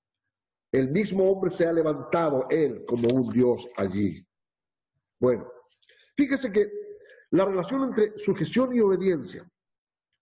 El 0.72 0.92
mismo 0.92 1.30
hombre 1.30 1.52
se 1.52 1.66
ha 1.66 1.74
levantado 1.74 2.48
él 2.50 2.86
como 2.88 3.10
un 3.10 3.30
Dios 3.30 3.68
allí. 3.76 4.26
Bueno, 5.20 5.52
fíjese 6.16 6.52
que 6.52 6.72
la 7.32 7.46
relación 7.46 7.84
entre 7.84 8.18
sujeción 8.18 8.74
y 8.76 8.80
obediencia 8.80 9.50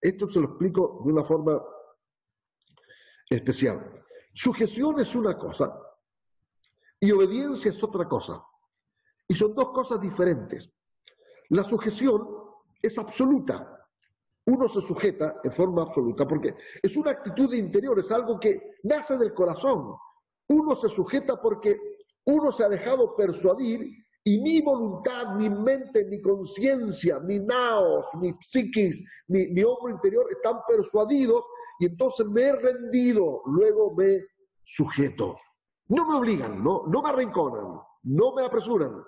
esto 0.01 0.27
se 0.27 0.39
lo 0.39 0.47
explico 0.47 1.01
de 1.03 1.11
una 1.11 1.23
forma 1.23 1.61
especial. 3.29 4.03
Sujeción 4.33 4.99
es 4.99 5.15
una 5.15 5.37
cosa 5.37 5.73
y 6.99 7.11
obediencia 7.11 7.71
es 7.71 7.83
otra 7.83 8.07
cosa. 8.07 8.43
Y 9.27 9.35
son 9.35 9.53
dos 9.53 9.69
cosas 9.71 9.99
diferentes. 9.99 10.71
La 11.49 11.63
sujeción 11.63 12.27
es 12.81 12.97
absoluta. 12.97 13.73
Uno 14.45 14.67
se 14.69 14.81
sujeta 14.81 15.41
en 15.43 15.51
forma 15.51 15.83
absoluta 15.83 16.25
porque 16.25 16.55
es 16.81 16.95
una 16.95 17.11
actitud 17.11 17.53
interior, 17.53 17.99
es 17.99 18.11
algo 18.11 18.39
que 18.39 18.75
nace 18.83 19.17
del 19.17 19.33
corazón. 19.33 19.95
Uno 20.49 20.75
se 20.75 20.87
sujeta 20.87 21.41
porque 21.41 21.77
uno 22.25 22.51
se 22.51 22.63
ha 22.63 22.69
dejado 22.69 23.15
persuadir 23.15 23.81
y 24.23 24.39
mi 24.39 24.61
voluntad, 24.61 25.35
mi 25.35 25.49
mente, 25.49 26.05
mi 26.05 26.21
conciencia, 26.21 27.19
mi 27.19 27.39
naos, 27.39 28.05
mi 28.15 28.33
psiquis, 28.41 29.01
mi, 29.27 29.47
mi 29.47 29.63
hombre 29.63 29.93
interior 29.93 30.25
están 30.29 30.59
persuadidos 30.67 31.43
y 31.79 31.85
entonces 31.85 32.25
me 32.27 32.43
he 32.43 32.53
rendido, 32.53 33.41
luego 33.45 33.93
me 33.95 34.25
sujeto. 34.63 35.37
No 35.89 36.05
me 36.05 36.15
obligan, 36.15 36.61
no, 36.61 36.83
no 36.87 37.01
me 37.01 37.09
arrinconan, 37.09 37.79
no 38.03 38.35
me 38.35 38.43
apresuran. 38.43 39.01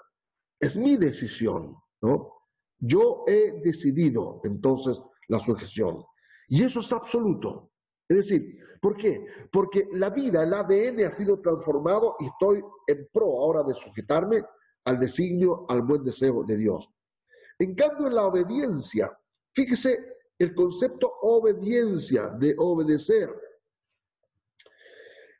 Es 0.60 0.78
mi 0.78 0.98
decisión, 0.98 1.76
¿no? 2.02 2.34
Yo 2.78 3.24
he 3.28 3.60
decidido 3.62 4.42
entonces 4.44 5.02
la 5.28 5.40
sujeción. 5.40 6.04
Y 6.48 6.64
eso 6.64 6.80
es 6.80 6.92
absoluto. 6.92 7.72
Es 8.08 8.18
decir, 8.18 8.58
¿por 8.82 8.98
qué? 8.98 9.26
Porque 9.52 9.88
la 9.94 10.10
vida, 10.10 10.44
el 10.44 10.54
ADN 10.54 11.06
ha 11.06 11.12
sido 11.12 11.40
transformado 11.40 12.16
y 12.20 12.26
estoy 12.26 12.64
en 12.88 13.08
pro 13.14 13.26
ahora 13.26 13.64
de 13.64 13.76
sujetarme 13.76 14.44
al 14.86 15.00
designio, 15.00 15.66
al 15.70 15.84
buen 15.84 16.04
deseo 16.04 16.44
de 16.44 16.58
Dios. 16.58 16.90
En 17.60 17.76
cambio, 17.76 18.08
en 18.08 18.16
la 18.16 18.26
obediencia, 18.26 19.16
fíjese 19.54 20.18
el 20.40 20.56
concepto 20.56 21.12
obediencia, 21.22 22.30
de 22.30 22.56
obedecer. 22.58 23.30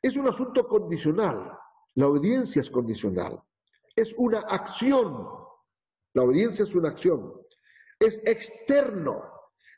Es 0.02 0.16
un 0.18 0.28
asunto 0.28 0.68
condicional. 0.68 1.58
La 1.96 2.08
obediencia 2.08 2.62
es 2.62 2.70
condicional. 2.70 3.42
Es 4.00 4.14
una 4.18 4.40
acción. 4.40 5.28
La 6.14 6.24
obediencia 6.24 6.64
es 6.64 6.74
una 6.76 6.90
acción. 6.90 7.34
Es 8.00 8.20
externo. 8.26 9.24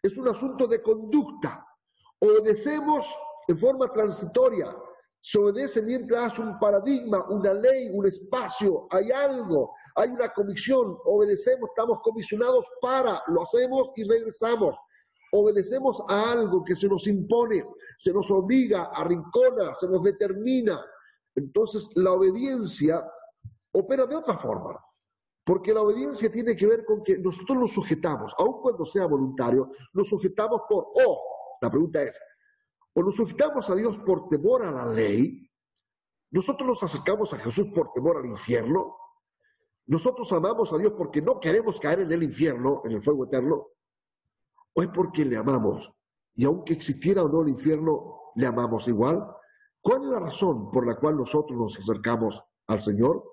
Es 0.01 0.17
un 0.17 0.27
asunto 0.27 0.67
de 0.67 0.81
conducta. 0.81 1.65
Obedecemos 2.19 3.07
en 3.47 3.59
forma 3.59 3.91
transitoria. 3.91 4.75
Se 5.23 5.39
obedece 5.39 5.81
mientras 5.83 6.39
un 6.39 6.57
paradigma, 6.59 7.25
una 7.29 7.53
ley, 7.53 7.89
un 7.91 8.07
espacio, 8.07 8.87
hay 8.89 9.11
algo, 9.11 9.71
hay 9.95 10.09
una 10.09 10.33
comisión. 10.33 10.97
Obedecemos, 11.05 11.69
estamos 11.69 11.99
comisionados 12.01 12.65
para, 12.81 13.21
lo 13.27 13.43
hacemos 13.43 13.89
y 13.95 14.03
regresamos. 14.03 14.75
Obedecemos 15.33 16.03
a 16.09 16.31
algo 16.31 16.63
que 16.63 16.75
se 16.75 16.87
nos 16.87 17.07
impone, 17.07 17.63
se 17.97 18.11
nos 18.11 18.31
obliga, 18.31 18.85
arrincona, 18.93 19.75
se 19.75 19.87
nos 19.87 20.01
determina. 20.03 20.83
Entonces 21.35 21.87
la 21.95 22.13
obediencia 22.13 23.03
opera 23.71 24.05
de 24.05 24.15
otra 24.15 24.37
forma. 24.37 24.79
Porque 25.43 25.73
la 25.73 25.81
obediencia 25.81 26.31
tiene 26.31 26.55
que 26.55 26.67
ver 26.67 26.85
con 26.85 27.03
que 27.03 27.17
nosotros 27.17 27.57
nos 27.57 27.71
sujetamos, 27.71 28.33
aun 28.37 28.61
cuando 28.61 28.85
sea 28.85 29.07
voluntario, 29.07 29.71
nos 29.93 30.07
sujetamos 30.07 30.61
por, 30.69 30.87
oh, 31.05 31.57
la 31.61 31.69
pregunta 31.69 32.03
es, 32.03 32.19
o 32.93 33.01
nos 33.01 33.15
sujetamos 33.15 33.69
a 33.69 33.75
Dios 33.75 33.97
por 33.99 34.29
temor 34.29 34.63
a 34.63 34.71
la 34.71 34.85
ley, 34.85 35.49
nosotros 36.29 36.67
nos 36.67 36.83
acercamos 36.83 37.33
a 37.33 37.39
Jesús 37.39 37.67
por 37.73 37.91
temor 37.91 38.17
al 38.17 38.25
infierno, 38.25 38.97
nosotros 39.87 40.31
amamos 40.31 40.71
a 40.71 40.77
Dios 40.77 40.93
porque 40.95 41.21
no 41.21 41.39
queremos 41.39 41.79
caer 41.79 42.01
en 42.01 42.11
el 42.11 42.23
infierno, 42.23 42.81
en 42.85 42.91
el 42.91 43.01
fuego 43.01 43.25
eterno, 43.25 43.67
o 44.73 44.81
es 44.81 44.89
porque 44.89 45.25
le 45.25 45.37
amamos. 45.37 45.91
Y 46.35 46.45
aunque 46.45 46.73
existiera 46.73 47.23
o 47.23 47.27
no 47.27 47.41
el 47.41 47.49
infierno, 47.49 48.31
le 48.35 48.47
amamos 48.47 48.87
igual. 48.87 49.27
¿Cuál 49.81 50.03
es 50.03 50.09
la 50.09 50.19
razón 50.19 50.71
por 50.71 50.87
la 50.87 50.95
cual 50.95 51.17
nosotros 51.17 51.57
nos 51.57 51.77
acercamos 51.77 52.41
al 52.67 52.79
Señor? 52.79 53.30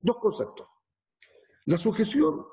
Dos 0.00 0.16
conceptos. 0.18 0.66
La 1.66 1.78
sujeción. 1.78 2.44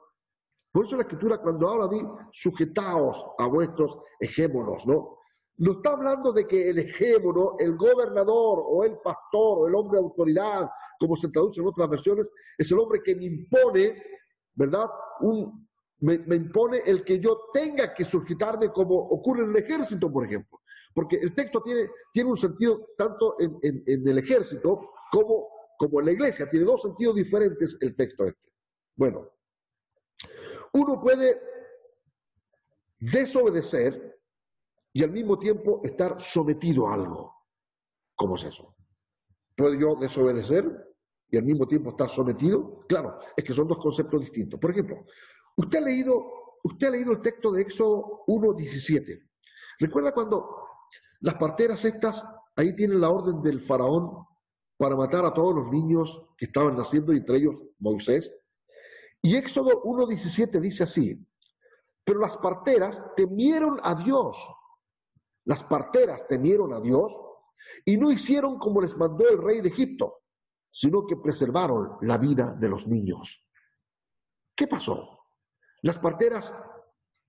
Por 0.72 0.86
eso 0.86 0.96
la 0.96 1.04
escritura 1.04 1.40
cuando 1.40 1.70
habla 1.70 1.88
de 1.88 2.06
sujetaos 2.32 3.26
a 3.38 3.48
vuestros 3.48 3.98
ejémonos, 4.20 4.86
¿no? 4.86 5.18
No 5.58 5.72
está 5.72 5.92
hablando 5.92 6.32
de 6.32 6.46
que 6.46 6.70
el 6.70 6.78
ejémono, 6.78 7.56
el 7.58 7.76
gobernador 7.76 8.64
o 8.64 8.84
el 8.84 8.98
pastor 9.00 9.60
o 9.60 9.68
el 9.68 9.74
hombre 9.74 9.98
de 9.98 10.06
autoridad, 10.06 10.70
como 11.00 11.16
se 11.16 11.30
traduce 11.30 11.62
en 11.62 11.68
otras 11.68 11.90
versiones, 11.90 12.30
es 12.58 12.72
el 12.72 12.78
hombre 12.78 13.02
que 13.04 13.16
me 13.16 13.26
impone, 13.26 14.04
¿verdad? 14.54 14.88
Un, 15.22 15.68
me, 16.02 16.36
impone 16.36 16.84
el 16.86 17.04
que 17.04 17.20
yo 17.20 17.46
tenga 17.52 17.92
que 17.96 18.06
sujetarme 18.06 18.72
como 18.72 18.96
ocurre 18.96 19.46
en 19.46 19.50
el 19.50 19.64
ejército, 19.64 20.12
por 20.12 20.26
ejemplo. 20.26 20.60
Porque 20.94 21.16
el 21.16 21.34
texto 21.34 21.62
tiene, 21.64 21.90
tiene 22.14 22.30
un 22.30 22.38
sentido 22.38 22.90
tanto 22.96 23.36
en, 23.40 23.58
en 23.64 24.08
el 24.08 24.18
ejército 24.20 24.92
como 25.12 25.57
como 25.78 26.00
en 26.00 26.08
la 26.08 26.12
iglesia, 26.12 26.50
tiene 26.50 26.66
dos 26.66 26.82
sentidos 26.82 27.16
diferentes 27.16 27.78
el 27.80 27.96
texto 27.96 28.26
este. 28.26 28.52
Bueno, 28.96 29.32
uno 30.74 31.00
puede 31.00 31.40
desobedecer 33.00 34.20
y 34.94 35.04
al 35.04 35.12
mismo 35.12 35.38
tiempo 35.38 35.82
estar 35.84 36.20
sometido 36.20 36.88
a 36.88 36.96
algo. 36.96 37.34
¿Cómo 38.16 38.36
es 38.36 38.46
eso? 38.46 38.76
¿Puedo 39.56 39.74
yo 39.74 39.96
desobedecer 39.96 40.66
y 41.30 41.38
al 41.38 41.44
mismo 41.44 41.68
tiempo 41.68 41.92
estar 41.92 42.10
sometido? 42.10 42.86
Claro, 42.88 43.20
es 43.36 43.44
que 43.44 43.54
son 43.54 43.68
dos 43.68 43.78
conceptos 43.78 44.22
distintos. 44.22 44.60
Por 44.60 44.72
ejemplo, 44.72 45.06
usted 45.56 45.80
ha 45.80 45.82
leído, 45.82 46.58
usted 46.64 46.88
ha 46.88 46.92
leído 46.92 47.12
el 47.12 47.22
texto 47.22 47.52
de 47.52 47.62
Éxodo 47.62 48.24
1.17. 48.28 49.28
¿Recuerda 49.80 50.14
cuando 50.14 50.68
las 51.22 51.36
parteras 51.36 51.84
estas, 51.86 52.28
ahí 52.56 52.76
tienen 52.76 53.02
la 53.02 53.10
orden 53.10 53.42
del 53.42 53.62
faraón 53.62 54.27
para 54.78 54.96
matar 54.96 55.26
a 55.26 55.34
todos 55.34 55.56
los 55.56 55.72
niños 55.72 56.24
que 56.38 56.46
estaban 56.46 56.78
naciendo, 56.78 57.12
entre 57.12 57.38
ellos 57.38 57.56
Moisés. 57.80 58.32
Y 59.22 59.36
Éxodo 59.36 59.84
1.17 59.84 60.60
dice 60.60 60.84
así, 60.84 61.28
pero 62.04 62.20
las 62.20 62.38
parteras 62.38 63.04
temieron 63.16 63.80
a 63.84 63.96
Dios, 63.96 64.38
las 65.46 65.64
parteras 65.64 66.28
temieron 66.28 66.74
a 66.74 66.80
Dios 66.80 67.12
y 67.84 67.98
no 67.98 68.12
hicieron 68.12 68.60
como 68.60 68.82
les 68.82 68.96
mandó 68.96 69.28
el 69.28 69.42
rey 69.42 69.62
de 69.62 69.70
Egipto, 69.70 70.22
sino 70.72 71.06
que 71.06 71.18
preservaron 71.18 71.98
la 72.02 72.18
vida 72.18 72.56
de 72.58 72.70
los 72.70 72.88
niños. 72.88 73.44
¿Qué 74.56 74.68
pasó? 74.68 75.26
Las 75.82 76.00
parteras, 76.00 76.54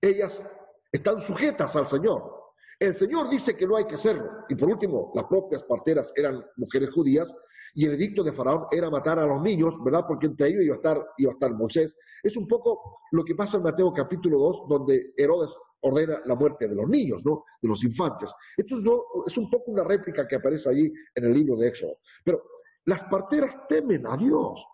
ellas 0.01 0.43
están 0.91 1.19
sujetas 1.21 1.75
al 1.75 1.87
Señor, 1.87 2.38
el 2.79 2.93
Señor 2.93 3.29
dice 3.29 3.57
que 3.57 3.67
no 3.67 3.75
hay 3.75 3.85
que 3.85 3.95
hacerlo. 3.95 4.45
Y 4.47 4.55
por 4.55 4.69
último, 4.69 5.11
las 5.13 5.25
propias 5.25 5.63
parteras 5.63 6.13
eran 6.15 6.43
mujeres 6.55 6.89
judías 6.91 7.33
y 7.75 7.85
el 7.85 7.93
edicto 7.93 8.23
de 8.23 8.31
Faraón 8.31 8.67
era 8.71 8.89
matar 8.89 9.19
a 9.19 9.25
los 9.25 9.41
niños, 9.41 9.75
¿verdad? 9.83 10.05
Porque 10.07 10.27
entre 10.27 10.47
ellos 10.47 10.63
iba 10.63 10.75
a 10.75 10.77
estar, 10.77 11.51
a 11.51 11.53
Moisés. 11.53 11.95
Es 12.23 12.37
un 12.37 12.47
poco 12.47 13.01
lo 13.11 13.23
que 13.23 13.35
pasa 13.35 13.57
en 13.57 13.63
Mateo 13.63 13.93
capítulo 13.93 14.39
2, 14.39 14.63
donde 14.67 15.13
Herodes 15.15 15.55
ordena 15.81 16.21
la 16.25 16.35
muerte 16.35 16.67
de 16.67 16.75
los 16.75 16.87
niños, 16.89 17.21
¿no? 17.23 17.43
De 17.61 17.67
los 17.67 17.83
infantes. 17.83 18.33
Esto 18.55 18.77
es, 18.77 19.31
es 19.31 19.37
un 19.37 19.49
poco 19.49 19.71
una 19.71 19.83
réplica 19.83 20.27
que 20.27 20.37
aparece 20.37 20.69
allí 20.69 20.91
en 21.15 21.25
el 21.25 21.33
libro 21.33 21.57
de 21.57 21.67
Éxodo. 21.67 21.97
Pero 22.23 22.41
las 22.85 23.03
parteras 23.03 23.67
temen 23.67 24.07
a 24.07 24.15
Dios, 24.17 24.65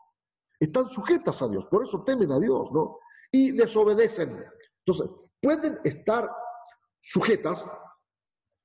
están 0.60 0.88
sujetas 0.90 1.42
a 1.42 1.48
Dios, 1.48 1.66
por 1.66 1.84
eso 1.84 2.04
temen 2.04 2.32
a 2.32 2.40
Dios, 2.40 2.72
¿no? 2.72 3.00
Y 3.32 3.52
desobedecen. 3.52 4.44
Entonces, 4.86 5.10
pueden 5.42 5.80
estar 5.84 6.30
sujetas 7.02 7.66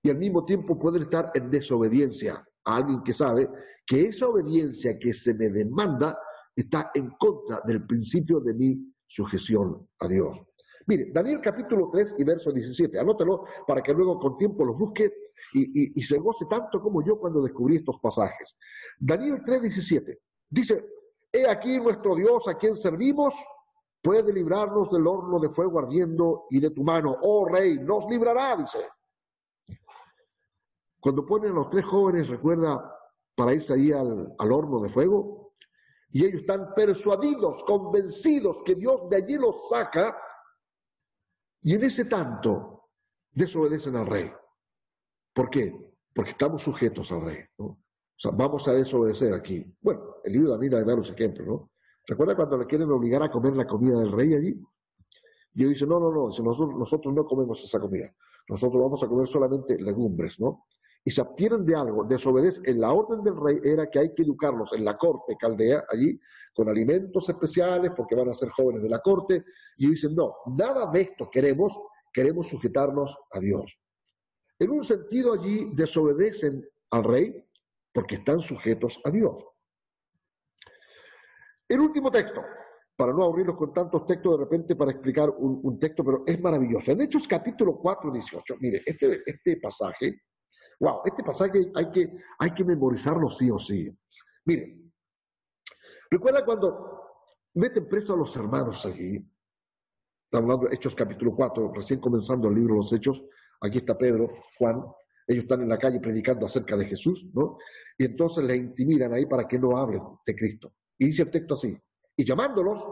y 0.02 0.10
al 0.10 0.18
mismo 0.18 0.44
tiempo 0.44 0.78
pueden 0.78 1.02
estar 1.02 1.30
en 1.34 1.50
desobediencia 1.50 2.44
a 2.64 2.76
alguien 2.76 3.02
que 3.02 3.12
sabe 3.12 3.48
que 3.86 4.08
esa 4.08 4.28
obediencia 4.28 4.98
que 4.98 5.12
se 5.12 5.34
me 5.34 5.48
demanda 5.48 6.18
está 6.54 6.90
en 6.94 7.10
contra 7.18 7.60
del 7.66 7.86
principio 7.86 8.40
de 8.40 8.54
mi 8.54 8.94
sujeción 9.06 9.88
a 9.98 10.08
Dios. 10.08 10.40
Mire, 10.86 11.10
Daniel 11.12 11.40
capítulo 11.42 11.90
3 11.92 12.14
y 12.18 12.24
verso 12.24 12.52
17, 12.52 12.98
anótelo 12.98 13.44
para 13.66 13.82
que 13.82 13.92
luego 13.92 14.18
con 14.18 14.36
tiempo 14.36 14.64
los 14.64 14.76
busque 14.76 15.12
y, 15.54 15.98
y 15.98 16.02
se 16.02 16.18
goce 16.18 16.46
tanto 16.46 16.80
como 16.80 17.04
yo 17.04 17.18
cuando 17.18 17.42
descubrí 17.42 17.76
estos 17.76 17.98
pasajes. 18.00 18.56
Daniel 18.98 19.42
3, 19.44 19.62
17 19.62 20.18
dice, 20.48 20.84
he 21.32 21.46
aquí 21.48 21.78
nuestro 21.78 22.16
Dios 22.16 22.48
a 22.48 22.56
quien 22.56 22.76
servimos 22.76 23.34
puede 24.02 24.32
librarnos 24.32 24.90
del 24.90 25.06
horno 25.06 25.38
de 25.38 25.50
fuego 25.50 25.78
ardiendo 25.78 26.46
y 26.50 26.60
de 26.60 26.70
tu 26.70 26.82
mano, 26.82 27.16
oh 27.22 27.46
rey, 27.46 27.78
nos 27.78 28.06
librará, 28.08 28.56
dice. 28.56 28.78
Cuando 31.00 31.24
ponen 31.24 31.52
a 31.52 31.54
los 31.54 31.70
tres 31.70 31.84
jóvenes, 31.84 32.28
recuerda, 32.28 32.94
para 33.34 33.54
irse 33.54 33.72
ahí 33.72 33.90
al, 33.90 34.36
horno 34.38 34.80
de 34.80 34.90
fuego, 34.90 35.54
y 36.12 36.26
ellos 36.26 36.42
están 36.42 36.74
persuadidos, 36.74 37.64
convencidos 37.64 38.58
que 38.64 38.74
Dios 38.74 39.08
de 39.08 39.16
allí 39.16 39.36
los 39.36 39.68
saca, 39.68 40.16
y 41.62 41.74
en 41.74 41.84
ese 41.84 42.04
tanto 42.04 42.88
desobedecen 43.32 43.96
al 43.96 44.06
rey. 44.06 44.30
¿Por 45.32 45.48
qué? 45.48 45.74
Porque 46.14 46.32
estamos 46.32 46.62
sujetos 46.62 47.10
al 47.12 47.22
rey. 47.22 47.38
¿no? 47.58 47.64
O 47.66 47.78
sea, 48.16 48.32
vamos 48.32 48.66
a 48.68 48.72
desobedecer 48.72 49.32
aquí. 49.32 49.64
Bueno, 49.80 50.16
el 50.24 50.32
libro 50.32 50.50
de 50.50 50.68
Daniel 50.68 50.86
da 50.86 50.96
los 50.96 51.10
ejemplos, 51.10 51.46
¿no? 51.46 51.70
¿Recuerda 52.06 52.34
cuando 52.34 52.58
le 52.58 52.66
quieren 52.66 52.90
obligar 52.90 53.22
a 53.22 53.30
comer 53.30 53.54
la 53.54 53.66
comida 53.66 53.98
del 53.98 54.12
rey 54.12 54.34
allí? 54.34 54.60
Y 55.54 55.60
ellos 55.62 55.74
dicen, 55.74 55.88
no, 55.88 56.00
no, 56.00 56.10
no, 56.10 56.26
nosotros, 56.26 56.74
nosotros 56.76 57.14
no 57.14 57.24
comemos 57.24 57.62
esa 57.62 57.78
comida. 57.78 58.12
Nosotros 58.48 58.82
vamos 58.82 59.02
a 59.02 59.06
comer 59.06 59.28
solamente 59.28 59.80
legumbres, 59.80 60.40
¿no? 60.40 60.66
Y 61.04 61.10
se 61.10 61.22
obtienen 61.22 61.64
de 61.64 61.74
algo, 61.74 62.04
desobedecen. 62.04 62.80
La 62.80 62.92
orden 62.92 63.22
del 63.22 63.36
rey 63.36 63.60
era 63.64 63.88
que 63.88 63.98
hay 63.98 64.14
que 64.14 64.22
educarlos 64.22 64.70
en 64.74 64.84
la 64.84 64.98
corte 64.98 65.36
caldea, 65.38 65.84
allí, 65.88 66.18
con 66.54 66.68
alimentos 66.68 67.28
especiales, 67.28 67.92
porque 67.96 68.14
van 68.14 68.28
a 68.28 68.34
ser 68.34 68.50
jóvenes 68.50 68.82
de 68.82 68.88
la 68.88 69.00
corte, 69.00 69.44
y 69.78 69.88
dicen, 69.88 70.14
no, 70.14 70.36
nada 70.56 70.90
de 70.90 71.00
esto 71.00 71.30
queremos, 71.30 71.72
queremos 72.12 72.48
sujetarnos 72.48 73.16
a 73.30 73.40
Dios. 73.40 73.78
En 74.58 74.70
un 74.70 74.84
sentido 74.84 75.32
allí 75.32 75.70
desobedecen 75.72 76.68
al 76.90 77.04
rey 77.04 77.44
porque 77.92 78.16
están 78.16 78.40
sujetos 78.40 79.00
a 79.04 79.10
Dios. 79.10 79.42
El 81.66 81.80
último 81.80 82.10
texto, 82.10 82.42
para 82.94 83.12
no 83.12 83.24
aburrirlos 83.24 83.56
con 83.56 83.72
tantos 83.72 84.04
textos 84.04 84.32
de 84.32 84.44
repente 84.44 84.76
para 84.76 84.90
explicar 84.90 85.30
un, 85.30 85.78
texto, 85.78 86.04
pero 86.04 86.24
es 86.26 86.38
maravilloso. 86.38 86.90
En 86.90 87.00
Hechos 87.00 87.26
capítulo 87.26 87.78
4, 87.78 88.12
18, 88.12 88.56
mire, 88.60 88.82
este, 88.84 89.22
este 89.24 89.56
pasaje 89.56 90.20
Wow, 90.80 91.02
este 91.04 91.22
pasaje 91.22 91.70
hay 91.74 91.90
que, 91.90 92.10
hay 92.38 92.54
que 92.54 92.64
memorizarlo 92.64 93.28
sí 93.28 93.50
o 93.50 93.58
sí. 93.58 93.94
Mire, 94.46 94.78
recuerda 96.10 96.42
cuando 96.42 97.02
meten 97.54 97.86
preso 97.86 98.14
a 98.14 98.16
los 98.16 98.34
hermanos 98.34 98.86
allí, 98.86 99.22
estamos 100.24 100.44
hablando 100.44 100.68
de 100.68 100.76
Hechos 100.76 100.94
capítulo 100.94 101.34
4, 101.36 101.72
recién 101.74 102.00
comenzando 102.00 102.48
el 102.48 102.54
libro 102.54 102.74
de 102.74 102.78
los 102.78 102.92
Hechos, 102.94 103.22
aquí 103.60 103.78
está 103.78 103.98
Pedro, 103.98 104.30
Juan, 104.56 104.82
ellos 105.26 105.42
están 105.42 105.60
en 105.60 105.68
la 105.68 105.78
calle 105.78 106.00
predicando 106.00 106.46
acerca 106.46 106.76
de 106.76 106.86
Jesús, 106.86 107.26
¿no? 107.34 107.58
Y 107.98 108.06
entonces 108.06 108.42
les 108.42 108.56
intimidan 108.56 109.12
ahí 109.12 109.26
para 109.26 109.46
que 109.46 109.58
no 109.58 109.76
hablen 109.76 110.02
de 110.24 110.34
Cristo. 110.34 110.72
Y 110.96 111.06
dice 111.06 111.24
el 111.24 111.30
texto 111.30 111.54
así, 111.54 111.76
y 112.16 112.24
llamándolos, 112.24 112.82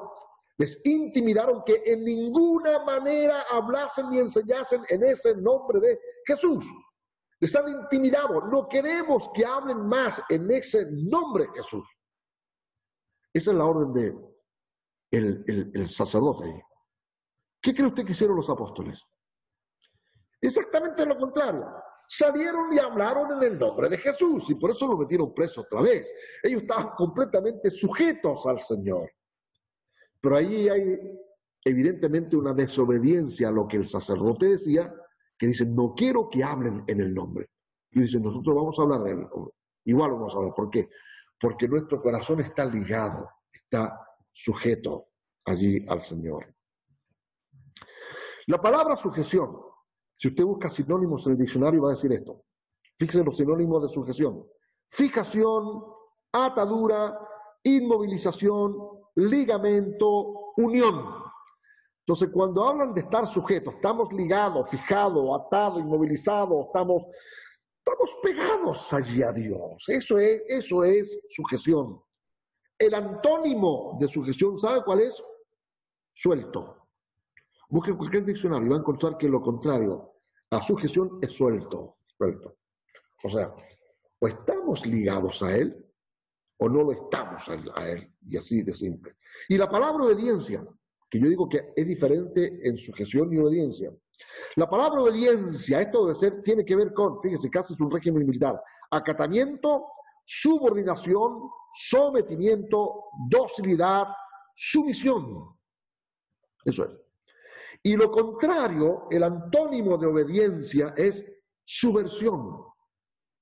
les 0.58 0.78
intimidaron 0.84 1.62
que 1.64 1.82
en 1.86 2.04
ninguna 2.04 2.84
manera 2.84 3.44
hablasen 3.50 4.10
ni 4.10 4.18
enseñasen 4.18 4.82
en 4.90 5.04
ese 5.04 5.34
nombre 5.36 5.80
de 5.80 5.98
Jesús. 6.26 6.64
Les 7.40 7.54
han 7.54 7.68
intimidado. 7.68 8.46
No 8.46 8.68
queremos 8.68 9.30
que 9.34 9.44
hablen 9.44 9.86
más 9.86 10.22
en 10.28 10.50
ese 10.50 10.86
nombre 10.90 11.46
Jesús. 11.54 11.86
Esa 13.32 13.50
es 13.50 13.56
la 13.56 13.64
orden 13.64 13.92
de 13.92 14.16
el, 15.10 15.70
el 15.74 15.88
sacerdote. 15.88 16.64
¿Qué 17.60 17.74
cree 17.74 17.88
usted 17.88 18.04
que 18.04 18.12
hicieron 18.12 18.36
los 18.36 18.50
apóstoles? 18.50 19.02
Exactamente 20.40 21.04
lo 21.04 21.16
contrario. 21.18 21.66
Salieron 22.08 22.72
y 22.72 22.78
hablaron 22.78 23.32
en 23.32 23.52
el 23.52 23.58
nombre 23.58 23.88
de 23.88 23.98
Jesús 23.98 24.48
y 24.48 24.54
por 24.54 24.70
eso 24.70 24.86
lo 24.86 24.96
metieron 24.96 25.34
preso 25.34 25.62
otra 25.62 25.82
vez. 25.82 26.08
Ellos 26.42 26.62
estaban 26.62 26.90
completamente 26.96 27.70
sujetos 27.70 28.46
al 28.46 28.60
Señor. 28.60 29.10
Pero 30.20 30.36
ahí 30.36 30.68
hay 30.68 30.98
evidentemente 31.64 32.36
una 32.36 32.54
desobediencia 32.54 33.48
a 33.48 33.52
lo 33.52 33.68
que 33.68 33.76
el 33.76 33.86
sacerdote 33.86 34.46
decía, 34.46 34.92
que 35.38 35.46
dice, 35.46 35.64
no 35.64 35.94
quiero 35.94 36.28
que 36.28 36.42
hablen 36.42 36.84
en 36.86 37.00
el 37.00 37.14
nombre. 37.14 37.50
Y 37.92 38.00
dicen, 38.00 38.22
nosotros 38.22 38.54
vamos 38.54 38.78
a 38.78 38.82
hablar 38.82 39.02
de 39.04 39.12
él. 39.12 39.26
Igual 39.84 40.12
vamos 40.12 40.34
a 40.34 40.38
hablar. 40.38 40.54
¿Por 40.54 40.70
qué? 40.70 40.88
Porque 41.40 41.68
nuestro 41.68 42.02
corazón 42.02 42.40
está 42.40 42.64
ligado, 42.64 43.28
está 43.52 43.98
sujeto 44.30 45.08
allí 45.44 45.84
al 45.88 46.02
Señor. 46.02 46.54
La 48.46 48.60
palabra 48.60 48.96
sujeción, 48.96 49.56
si 50.16 50.28
usted 50.28 50.44
busca 50.44 50.70
sinónimos 50.70 51.26
en 51.26 51.32
el 51.32 51.38
diccionario, 51.38 51.82
va 51.82 51.90
a 51.90 51.94
decir 51.94 52.12
esto. 52.12 52.44
Fíjense 52.98 53.24
los 53.24 53.36
sinónimos 53.36 53.82
de 53.82 53.88
sujeción. 53.88 54.44
Fijación, 54.90 55.84
atadura, 56.32 57.18
inmovilización, 57.62 58.76
ligamento, 59.14 60.52
unión. 60.56 61.17
Entonces, 62.08 62.30
cuando 62.32 62.66
hablan 62.66 62.94
de 62.94 63.02
estar 63.02 63.26
sujetos, 63.26 63.74
estamos 63.74 64.10
ligados, 64.14 64.70
fijados, 64.70 65.28
atados, 65.38 65.80
inmovilizados, 65.80 66.68
estamos, 66.68 67.02
estamos 67.84 68.16
pegados 68.22 68.92
allí 68.94 69.22
a 69.22 69.30
Dios. 69.30 69.84
Eso 69.86 70.16
es, 70.16 70.42
eso 70.48 70.84
es 70.84 71.20
sujeción. 71.28 72.00
El 72.78 72.94
antónimo 72.94 73.98
de 74.00 74.08
sujeción, 74.08 74.56
¿sabe 74.56 74.82
cuál 74.84 75.00
es? 75.00 75.22
Suelto. 76.14 76.86
Busquen 77.68 77.98
cualquier 77.98 78.24
diccionario 78.24 78.66
y 78.66 78.70
va 78.70 78.76
a 78.76 78.80
encontrar 78.80 79.18
que 79.18 79.28
lo 79.28 79.42
contrario 79.42 80.14
a 80.50 80.62
sujeción 80.62 81.18
es 81.20 81.34
suelto, 81.34 81.98
suelto. 82.16 82.56
O 83.22 83.28
sea, 83.28 83.52
o 84.18 84.28
estamos 84.28 84.86
ligados 84.86 85.42
a 85.42 85.54
Él 85.54 85.76
o 86.56 86.70
no 86.70 86.84
lo 86.84 86.92
estamos 86.92 87.46
a 87.74 87.86
Él. 87.86 88.14
Y 88.26 88.38
así 88.38 88.62
de 88.62 88.72
simple. 88.72 89.16
Y 89.50 89.58
la 89.58 89.68
palabra 89.68 90.04
obediencia, 90.04 90.66
que 91.10 91.20
yo 91.20 91.28
digo 91.28 91.48
que 91.48 91.72
es 91.74 91.86
diferente 91.86 92.60
en 92.62 92.76
sujeción 92.76 93.32
y 93.32 93.38
obediencia. 93.38 93.92
La 94.56 94.68
palabra 94.68 95.02
obediencia, 95.02 95.80
esto 95.80 96.06
debe 96.06 96.14
ser, 96.18 96.42
tiene 96.42 96.64
que 96.64 96.76
ver 96.76 96.92
con, 96.92 97.20
fíjese, 97.22 97.48
casi 97.48 97.74
es 97.74 97.80
un 97.80 97.90
régimen 97.90 98.26
militar, 98.26 98.60
acatamiento, 98.90 99.86
subordinación, 100.24 101.48
sometimiento, 101.72 103.04
docilidad, 103.28 104.08
sumisión. 104.54 105.56
Eso 106.64 106.84
es. 106.84 107.00
Y 107.82 107.96
lo 107.96 108.10
contrario, 108.10 109.06
el 109.10 109.22
antónimo 109.22 109.96
de 109.96 110.06
obediencia 110.06 110.92
es 110.96 111.24
subversión, 111.64 112.64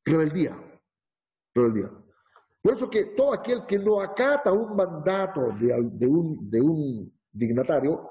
rebeldía, 0.04 0.56
rebeldía. 1.54 1.90
Por 2.60 2.74
eso 2.74 2.90
que 2.90 3.06
todo 3.16 3.32
aquel 3.32 3.64
que 3.66 3.78
no 3.78 4.00
acata 4.00 4.52
un 4.52 4.76
mandato 4.76 5.52
de 5.58 6.06
un 6.06 7.15
dignatario 7.36 8.10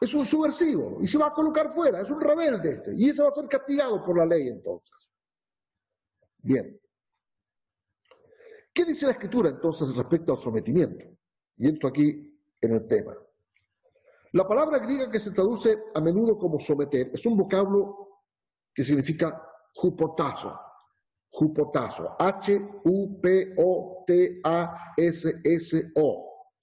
es 0.00 0.12
un 0.14 0.24
subversivo 0.24 0.98
y 1.00 1.06
se 1.06 1.16
va 1.16 1.28
a 1.28 1.32
colocar 1.32 1.72
fuera, 1.72 2.00
es 2.00 2.10
un 2.10 2.20
rebelde 2.20 2.72
este, 2.72 2.92
y 2.96 3.10
ese 3.10 3.22
va 3.22 3.28
a 3.28 3.34
ser 3.34 3.46
castigado 3.46 4.04
por 4.04 4.18
la 4.18 4.26
ley 4.26 4.48
entonces. 4.48 4.92
Bien. 6.38 6.76
¿Qué 8.74 8.84
dice 8.84 9.06
la 9.06 9.12
escritura 9.12 9.50
entonces 9.50 9.94
respecto 9.94 10.32
al 10.32 10.40
sometimiento? 10.40 11.06
Y 11.56 11.68
entro 11.68 11.88
aquí 11.88 12.36
en 12.60 12.72
el 12.74 12.86
tema. 12.88 13.14
La 14.32 14.48
palabra 14.48 14.78
griega 14.78 15.10
que 15.10 15.20
se 15.20 15.30
traduce 15.30 15.84
a 15.94 16.00
menudo 16.00 16.36
como 16.38 16.58
someter 16.58 17.10
es 17.12 17.24
un 17.26 17.36
vocablo 17.36 18.08
que 18.74 18.82
significa 18.82 19.40
jupotazo. 19.74 20.58
Jupotazo. 21.30 22.16
H-U-P-O-T-A-S-S-O. 22.18 22.88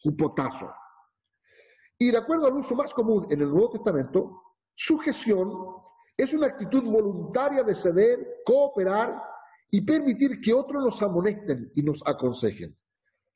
Jupotazo. 0.02 0.74
Y 2.02 2.12
de 2.12 2.18
acuerdo 2.18 2.48
al 2.48 2.54
uso 2.54 2.76
más 2.76 2.94
común 2.94 3.28
en 3.30 3.42
el 3.42 3.50
Nuevo 3.50 3.72
Testamento, 3.72 4.42
sujeción 4.74 5.52
es 6.16 6.34
una 6.34 6.48
actitud 6.48 6.84
voluntaria 6.84 7.62
de 7.62 7.76
ceder, 7.76 8.42
cooperar 8.46 9.22
y 9.70 9.82
permitir 9.82 10.40
que 10.40 10.54
otros 10.54 10.82
nos 10.82 11.02
amonesten 11.02 11.72
y 11.76 11.84
nos 11.84 12.02
aconsejen. 12.06 12.76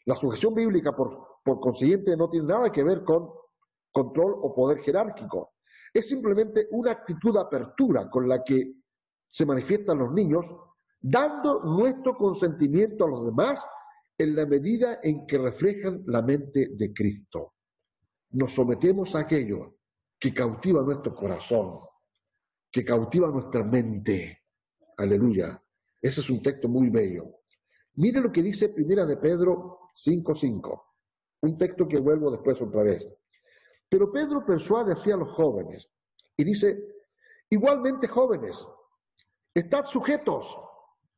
La 0.06 0.16
sujeción 0.16 0.54
bíblica, 0.54 0.96
por, 0.96 1.42
consiguiente, 1.44 2.16
no 2.16 2.30
tiene 2.30 2.48
nada 2.48 2.72
que 2.72 2.84
ver 2.84 3.04
con 3.04 3.30
control 3.92 4.36
o 4.42 4.56
poder 4.56 4.80
jerárquico. 4.80 5.54
Es 5.94 6.08
simplemente 6.08 6.68
una 6.72 6.92
actitud 6.92 7.34
de 7.34 7.42
apertura 7.42 8.10
con 8.10 8.28
la 8.30 8.44
que 8.44 8.76
se 9.30 9.46
manifiestan 9.46 10.00
los 10.00 10.12
niños, 10.14 10.46
dando 11.02 11.64
nuestro 11.64 12.16
consentimiento 12.16 13.04
a 13.04 13.10
los 13.10 13.26
demás 13.26 13.66
en 14.18 14.36
la 14.36 14.46
medida 14.46 15.00
en 15.04 15.28
que 15.28 15.38
reflejan 15.38 16.04
la 16.06 16.22
mente 16.22 16.70
de 16.72 16.94
Cristo. 16.94 17.53
Nos 18.34 18.54
sometemos 18.54 19.16
a 19.16 19.20
aquello 19.20 19.78
que 20.20 20.34
cautiva 20.34 20.82
nuestro 20.82 21.16
corazón, 21.16 21.80
que 22.72 22.84
cautiva 22.84 23.30
nuestra 23.30 23.64
mente. 23.64 24.44
Aleluya. 24.98 25.62
Ese 26.02 26.22
es 26.22 26.30
un 26.30 26.42
texto 26.42 26.68
muy 26.68 26.90
bello. 26.90 27.42
Mire 27.96 28.22
lo 28.22 28.32
que 28.32 28.42
dice 28.42 28.70
Primera 28.70 29.06
de 29.06 29.18
Pedro 29.18 29.92
5.5, 29.96 30.84
un 31.42 31.58
texto 31.58 31.88
que 31.88 32.00
vuelvo 32.00 32.32
después 32.32 32.60
otra 32.62 32.84
vez. 32.84 33.08
Pero 33.88 34.12
Pedro 34.12 34.44
persuade 34.44 34.94
así 34.94 35.12
a 35.12 35.18
los 35.18 35.32
jóvenes 35.34 35.88
y 36.36 36.44
dice, 36.44 36.78
igualmente 37.50 38.08
jóvenes, 38.08 38.66
estad 39.54 39.86
sujetos, 39.86 40.58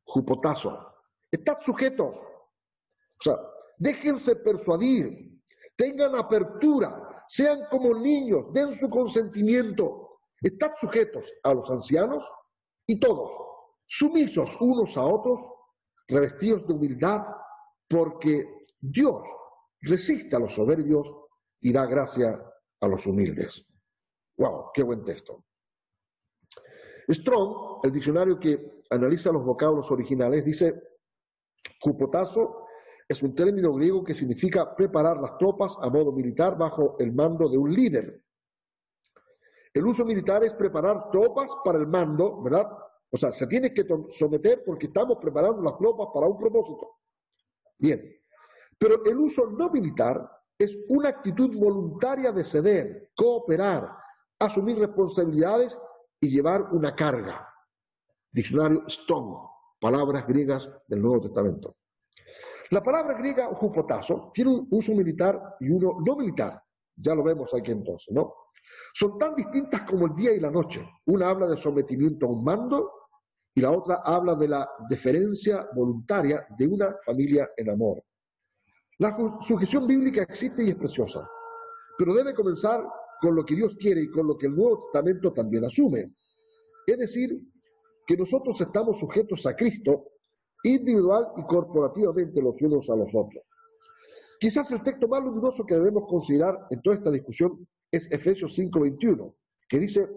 jupotazo, 0.04 0.94
estad 1.30 1.58
sujetos. 1.60 2.16
O 2.18 3.22
sea, 3.22 3.38
déjense 3.78 4.36
persuadir, 4.36 5.40
tengan 5.74 6.14
apertura, 6.14 7.05
sean 7.28 7.66
como 7.70 7.94
niños, 7.94 8.52
den 8.52 8.72
su 8.72 8.88
consentimiento, 8.88 10.20
estad 10.40 10.72
sujetos 10.80 11.32
a 11.42 11.54
los 11.54 11.70
ancianos 11.70 12.24
y 12.86 12.98
todos, 13.00 13.30
sumisos 13.86 14.56
unos 14.60 14.96
a 14.96 15.02
otros, 15.02 15.40
revestidos 16.08 16.66
de 16.66 16.74
humildad, 16.74 17.22
porque 17.88 18.66
Dios 18.78 19.22
resiste 19.80 20.36
a 20.36 20.38
los 20.38 20.54
soberbios 20.54 21.12
y 21.60 21.72
da 21.72 21.86
gracia 21.86 22.40
a 22.80 22.88
los 22.88 23.06
humildes. 23.06 23.64
¡Wow! 24.38 24.70
¡Qué 24.74 24.82
buen 24.82 25.04
texto! 25.04 25.44
Strong, 27.08 27.84
el 27.84 27.92
diccionario 27.92 28.38
que 28.38 28.82
analiza 28.90 29.32
los 29.32 29.44
vocablos 29.44 29.90
originales, 29.90 30.44
dice, 30.44 30.74
cupotazo 31.80 32.65
es 33.08 33.22
un 33.22 33.34
término 33.34 33.72
griego 33.74 34.02
que 34.02 34.14
significa 34.14 34.74
preparar 34.74 35.18
las 35.18 35.38
tropas 35.38 35.76
a 35.80 35.88
modo 35.88 36.12
militar 36.12 36.58
bajo 36.58 36.96
el 36.98 37.12
mando 37.12 37.48
de 37.48 37.58
un 37.58 37.72
líder. 37.72 38.22
El 39.72 39.86
uso 39.86 40.04
militar 40.04 40.42
es 40.42 40.54
preparar 40.54 41.10
tropas 41.10 41.50
para 41.64 41.78
el 41.78 41.86
mando, 41.86 42.42
¿verdad? 42.42 42.66
O 43.10 43.16
sea, 43.16 43.30
se 43.30 43.46
tiene 43.46 43.72
que 43.72 43.84
someter 44.10 44.62
porque 44.64 44.86
estamos 44.86 45.18
preparando 45.20 45.62
las 45.62 45.76
tropas 45.78 46.08
para 46.12 46.26
un 46.26 46.38
propósito. 46.38 46.96
Bien. 47.78 48.02
Pero 48.78 49.04
el 49.04 49.18
uso 49.18 49.46
no 49.46 49.70
militar 49.70 50.28
es 50.58 50.76
una 50.88 51.10
actitud 51.10 51.56
voluntaria 51.58 52.32
de 52.32 52.44
ceder, 52.44 53.10
cooperar, 53.14 53.88
asumir 54.38 54.78
responsabilidades 54.78 55.78
y 56.20 56.28
llevar 56.28 56.72
una 56.72 56.94
carga. 56.94 57.48
Diccionario 58.32 58.86
Stone, 58.86 59.36
palabras 59.80 60.26
griegas 60.26 60.70
del 60.88 61.02
Nuevo 61.02 61.22
Testamento. 61.22 61.76
La 62.70 62.82
palabra 62.82 63.16
griega 63.18 63.46
jupotazo 63.54 64.30
tiene 64.34 64.50
un 64.50 64.68
uso 64.70 64.92
militar 64.92 65.56
y 65.60 65.68
uno 65.70 65.98
no 66.04 66.16
militar. 66.16 66.60
Ya 66.96 67.14
lo 67.14 67.22
vemos 67.22 67.52
aquí 67.54 67.70
entonces, 67.70 68.12
¿no? 68.12 68.34
Son 68.94 69.18
tan 69.18 69.34
distintas 69.34 69.82
como 69.82 70.06
el 70.06 70.14
día 70.14 70.32
y 70.32 70.40
la 70.40 70.50
noche. 70.50 70.84
Una 71.06 71.28
habla 71.28 71.46
de 71.46 71.56
sometimiento 71.56 72.26
a 72.26 72.30
un 72.30 72.42
mando 72.42 72.90
y 73.54 73.60
la 73.60 73.70
otra 73.70 74.02
habla 74.04 74.34
de 74.34 74.48
la 74.48 74.68
deferencia 74.88 75.68
voluntaria 75.74 76.46
de 76.58 76.66
una 76.66 76.96
familia 77.04 77.50
en 77.56 77.70
amor. 77.70 78.02
La 78.98 79.16
sujeción 79.42 79.86
bíblica 79.86 80.22
existe 80.22 80.64
y 80.64 80.70
es 80.70 80.76
preciosa, 80.76 81.28
pero 81.98 82.14
debe 82.14 82.34
comenzar 82.34 82.82
con 83.20 83.34
lo 83.34 83.44
que 83.44 83.54
Dios 83.54 83.76
quiere 83.78 84.02
y 84.02 84.10
con 84.10 84.26
lo 84.26 84.36
que 84.36 84.46
el 84.46 84.56
Nuevo 84.56 84.84
Testamento 84.84 85.32
también 85.32 85.64
asume. 85.64 86.14
Es 86.86 86.98
decir, 86.98 87.38
que 88.06 88.16
nosotros 88.16 88.60
estamos 88.60 88.98
sujetos 88.98 89.44
a 89.46 89.54
Cristo 89.54 90.04
individual 90.68 91.28
y 91.36 91.42
corporativamente 91.44 92.42
los 92.42 92.60
unos 92.62 92.88
a 92.90 92.96
los 92.96 93.14
otros. 93.14 93.42
Quizás 94.38 94.70
el 94.72 94.82
texto 94.82 95.08
más 95.08 95.22
luminoso 95.22 95.64
que 95.64 95.74
debemos 95.74 96.04
considerar 96.08 96.66
en 96.70 96.82
toda 96.82 96.96
esta 96.96 97.10
discusión 97.10 97.66
es 97.90 98.10
Efesios 98.10 98.54
5:21, 98.54 99.34
que 99.68 99.78
dice, 99.78 100.08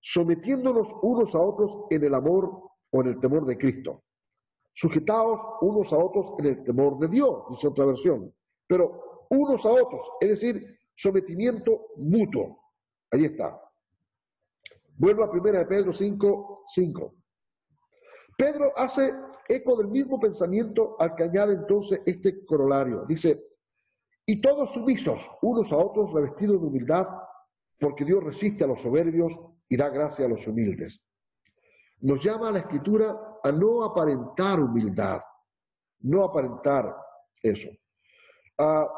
sometiéndonos 0.00 0.88
unos 1.02 1.34
a 1.34 1.40
otros 1.40 1.86
en 1.90 2.04
el 2.04 2.14
amor 2.14 2.50
o 2.90 3.00
en 3.02 3.08
el 3.08 3.18
temor 3.18 3.46
de 3.46 3.56
Cristo 3.56 4.02
sujetados 4.72 5.40
unos 5.60 5.92
a 5.92 5.98
otros 5.98 6.32
en 6.38 6.46
el 6.46 6.64
temor 6.64 6.98
de 6.98 7.08
Dios, 7.08 7.44
dice 7.50 7.68
otra 7.68 7.84
versión. 7.86 8.32
pero 8.66 9.26
unos 9.30 9.64
a 9.64 9.70
otros, 9.70 10.02
es 10.20 10.28
decir, 10.28 10.78
sometimiento 10.94 11.88
mutuo. 11.96 12.72
Ahí 13.12 13.26
está. 13.26 13.60
Vuelvo 14.96 15.22
a 15.22 15.30
1 15.30 15.68
Pedro 15.68 15.92
5, 15.92 16.62
5. 16.66 17.14
Pedro 18.36 18.72
hace 18.76 19.12
eco 19.50 19.76
del 19.76 19.88
mismo 19.88 20.20
pensamiento 20.20 20.96
al 20.98 21.14
que 21.14 21.24
añade 21.24 21.54
entonces 21.54 22.00
este 22.06 22.44
corolario. 22.44 23.04
Dice, 23.06 23.42
y 24.24 24.40
todos 24.40 24.72
sumisos 24.72 25.28
unos 25.42 25.72
a 25.72 25.76
otros 25.76 26.12
revestidos 26.12 26.60
de 26.60 26.68
humildad, 26.68 27.06
porque 27.78 28.04
Dios 28.04 28.22
resiste 28.22 28.64
a 28.64 28.68
los 28.68 28.80
soberbios 28.80 29.32
y 29.68 29.76
da 29.76 29.88
gracia 29.88 30.26
a 30.26 30.28
los 30.28 30.46
humildes. 30.46 31.02
Nos 32.00 32.22
llama 32.22 32.48
a 32.48 32.52
la 32.52 32.58
escritura 32.60 33.38
a 33.42 33.50
no 33.50 33.84
aparentar 33.84 34.60
humildad, 34.60 35.20
no 36.00 36.24
aparentar 36.24 36.94
eso. 37.42 37.70
Ah, 38.58 38.88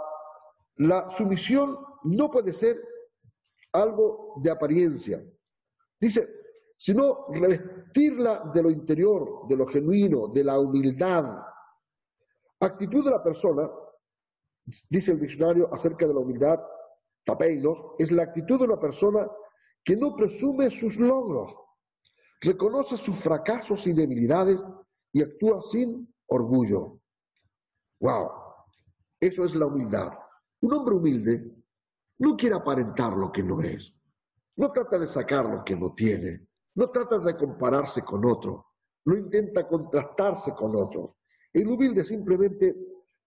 la 0.77 1.11
sumisión 1.11 1.79
no 2.05 2.31
puede 2.31 2.53
ser 2.53 2.81
algo 3.73 4.35
de 4.43 4.51
apariencia. 4.51 5.25
Dice, 5.99 6.29
sino 6.83 7.27
revestirla 7.29 8.51
de 8.53 8.61
lo 8.61 8.69
interior, 8.69 9.47
de 9.49 9.57
lo 9.57 9.69
genuino, 9.69 10.27
de 10.27 10.43
la 10.43 10.59
humildad. 10.59 11.25
Actitud 12.59 13.05
de 13.05 13.11
la 13.13 13.23
persona, 13.23 13.71
dice 14.91 15.13
el 15.13 15.21
diccionario 15.21 15.73
acerca 15.73 16.09
de 16.09 16.13
la 16.13 16.19
humildad, 16.19 16.59
tapeinos, 17.25 17.79
es 18.01 18.11
la 18.11 18.25
actitud 18.25 18.59
de 18.59 18.65
una 18.65 18.81
persona 18.81 19.31
que 19.85 19.97
no 19.97 20.17
presume 20.17 20.73
sus 20.73 20.97
logros, 20.97 21.55
reconoce 22.41 22.97
sus 22.97 23.17
fracasos 23.17 23.87
y 23.87 23.93
debilidades 23.93 24.59
y 25.13 25.23
actúa 25.23 25.63
sin 25.63 26.13
orgullo. 26.27 26.99
¡Wow! 28.01 28.29
Eso 29.21 29.45
es 29.45 29.55
la 29.55 29.67
humildad. 29.67 30.11
Un 30.63 30.73
hombre 30.73 30.97
humilde 30.97 31.45
no 32.19 32.37
quiere 32.37 32.57
aparentar 32.57 33.13
lo 33.13 33.31
que 33.31 33.45
no 33.45 33.61
es, 33.61 33.95
no 34.57 34.73
trata 34.73 34.99
de 34.99 35.07
sacar 35.07 35.45
lo 35.45 35.63
que 35.63 35.77
no 35.77 35.95
tiene, 35.95 36.49
no 36.75 36.91
trata 36.91 37.19
de 37.19 37.37
compararse 37.37 38.03
con 38.03 38.25
otro, 38.25 38.67
no 39.05 39.17
intenta 39.17 39.67
contrastarse 39.67 40.53
con 40.53 40.75
otro. 40.77 41.17
El 41.53 41.69
humilde 41.69 42.05
simplemente 42.05 42.75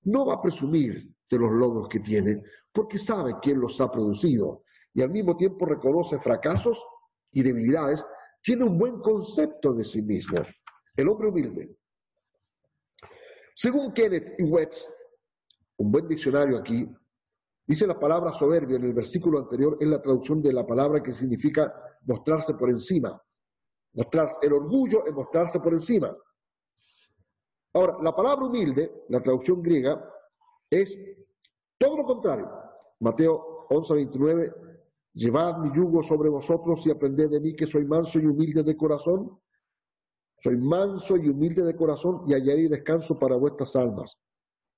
no 0.04 0.26
va 0.26 0.36
a 0.36 0.42
presumir 0.42 1.12
de 1.30 1.38
los 1.38 1.52
logros 1.52 1.88
que 1.88 2.00
tiene 2.00 2.42
porque 2.72 2.98
sabe 2.98 3.36
quién 3.42 3.60
los 3.60 3.80
ha 3.82 3.92
producido 3.92 4.64
y 4.94 5.02
al 5.02 5.10
mismo 5.10 5.36
tiempo 5.36 5.66
reconoce 5.66 6.18
fracasos 6.20 6.82
y 7.32 7.44
debilidades, 7.44 8.04
tiene 8.42 8.64
un 8.64 8.78
buen 8.78 9.00
concepto 9.00 9.74
de 9.74 9.84
sí 9.84 10.02
mismo. 10.02 10.42
El 10.96 11.10
hombre 11.10 11.28
humilde. 11.28 11.76
Según 13.54 13.94
Kenneth 13.94 14.36
Wetz, 14.40 14.90
un 15.78 15.92
buen 15.92 16.08
diccionario 16.08 16.58
aquí, 16.58 16.88
dice 17.68 17.86
la 17.86 18.00
palabra 18.00 18.32
soberbia 18.32 18.78
en 18.78 18.86
el 18.86 18.94
versículo 18.94 19.40
anterior 19.40 19.78
es 19.82 19.88
la 19.88 20.02
traducción 20.02 20.42
de 20.42 20.54
la 20.54 20.66
palabra 20.66 21.04
que 21.04 21.12
significa 21.12 21.74
mostrarse 22.06 22.54
por 22.54 22.70
encima. 22.70 23.22
Mostrar, 23.96 24.38
el 24.42 24.54
orgullo 24.54 25.06
es 25.06 25.14
mostrarse 25.14 25.60
por 25.60 25.74
encima. 25.74 26.16
Ahora, 27.74 27.98
la 28.02 28.16
palabra 28.16 28.46
humilde, 28.46 29.04
la 29.10 29.22
traducción 29.22 29.62
griega, 29.62 30.02
es 30.70 30.98
todo 31.78 31.98
lo 31.98 32.06
contrario. 32.06 32.50
Mateo 33.00 33.68
11, 33.70 33.94
29, 33.94 34.54
llevad 35.14 35.58
mi 35.58 35.72
yugo 35.74 36.02
sobre 36.02 36.30
vosotros 36.30 36.86
y 36.86 36.92
aprended 36.92 37.30
de 37.30 37.40
mí 37.40 37.56
que 37.56 37.66
soy 37.66 37.86
manso 37.86 38.20
y 38.20 38.26
humilde 38.26 38.64
de 38.64 38.78
corazón. 38.78 39.40
Soy 40.42 40.58
manso 40.58 41.18
y 41.18 41.30
humilde 41.30 41.64
de 41.64 41.76
corazón 41.76 42.24
y 42.28 42.34
hallaré 42.34 42.70
descanso 42.70 43.18
para 43.18 43.36
vuestras 43.36 43.76
almas. 43.76 44.18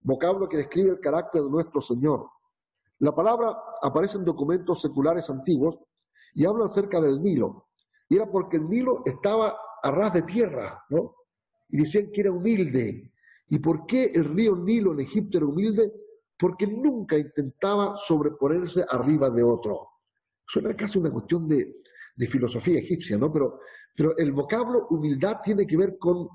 Vocablo 0.02 0.48
que 0.48 0.58
describe 0.58 0.92
el 0.92 1.00
carácter 1.00 1.42
de 1.44 1.50
nuestro 1.50 1.82
Señor. 1.82 2.30
La 3.00 3.14
palabra 3.14 3.56
aparece 3.82 4.18
en 4.18 4.26
documentos 4.26 4.82
seculares 4.82 5.30
antiguos 5.30 5.78
y 6.34 6.46
habla 6.46 6.66
acerca 6.66 7.02
del 7.02 7.22
Nilo. 7.22 7.67
Y 8.10 8.16
era 8.16 8.30
porque 8.30 8.58
el 8.58 8.70
Nilo 8.70 9.04
estaba 9.06 9.58
a 9.84 9.92
ras 9.92 10.14
de 10.14 10.24
tierra, 10.24 10.84
¿no? 10.90 11.16
Y 11.70 11.78
decían 11.78 12.10
que 12.12 12.22
era 12.22 12.32
humilde. 12.32 13.12
¿Y 13.50 13.60
por 13.60 13.86
qué 13.86 14.12
el 14.14 14.26
río 14.26 14.56
Nilo 14.56 14.94
en 14.94 15.02
Egipto 15.02 15.38
era 15.38 15.48
humilde? 15.48 15.92
Porque 16.38 16.68
nunca 16.68 17.18
intentaba 17.18 17.96
sobreponerse 17.98 18.86
arriba 18.90 19.30
de 19.30 19.44
otro. 19.44 19.90
Suena 20.46 20.76
casi 20.76 21.00
una 21.00 21.12
cuestión 21.12 21.48
de, 21.48 21.76
filosofía 22.30 22.80
egipcia, 22.80 23.18
¿no? 23.18 23.32
Pero, 23.32 23.60
el 24.18 24.32
vocablo 24.32 24.88
humildad 24.90 25.38
tiene 25.44 25.66
que 25.66 25.76
ver 25.76 25.98
con 25.98 26.28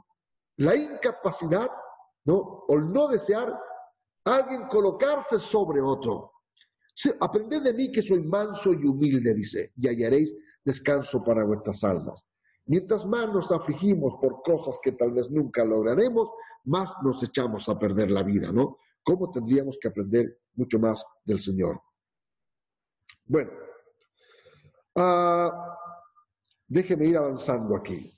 la 0.57 0.75
incapacidad, 0.75 1.69
¿no? 2.25 2.37
O 2.69 2.77
el 2.77 2.91
no 2.91 3.09
desear 3.09 3.57
alguien 4.25 4.67
colocarse 4.69 5.39
sobre 5.39 5.81
otro. 5.81 6.33
Aprended 7.21 7.63
de 7.63 7.73
mí 7.73 7.91
que 7.91 8.03
soy 8.03 8.21
manso 8.23 8.73
y 8.73 8.85
humilde, 8.85 9.33
dice, 9.35 9.73
y 9.77 9.89
hallaréis 9.89 10.33
descanso 10.65 11.23
para 11.23 11.45
vuestras 11.45 11.83
almas. 11.85 12.25
Mientras 12.67 13.05
más 13.07 13.33
nos 13.33 13.51
afligimos 13.51 14.15
por 14.21 14.43
cosas 14.43 14.79
que 14.83 14.93
tal 14.93 15.13
vez 15.13 15.31
nunca 15.31 15.65
lograremos, 15.65 16.31
más 16.65 16.95
nos 17.03 17.23
echamos 17.23 17.69
a 17.69 17.79
perder 17.79 18.11
la 18.11 18.23
vida, 18.23 18.53
¿no? 18.53 18.79
¿Cómo 19.03 19.31
tendríamos 19.31 19.79
que 19.81 19.89
aprender 19.89 20.39
mucho 20.55 20.79
más 20.79 21.05
del 21.25 21.41
Señor? 21.41 21.81
Bueno, 23.25 23.51
uh, 24.95 25.51
déjeme 26.69 27.07
ir 27.07 27.17
avanzando 27.17 27.77
aquí. 27.77 28.17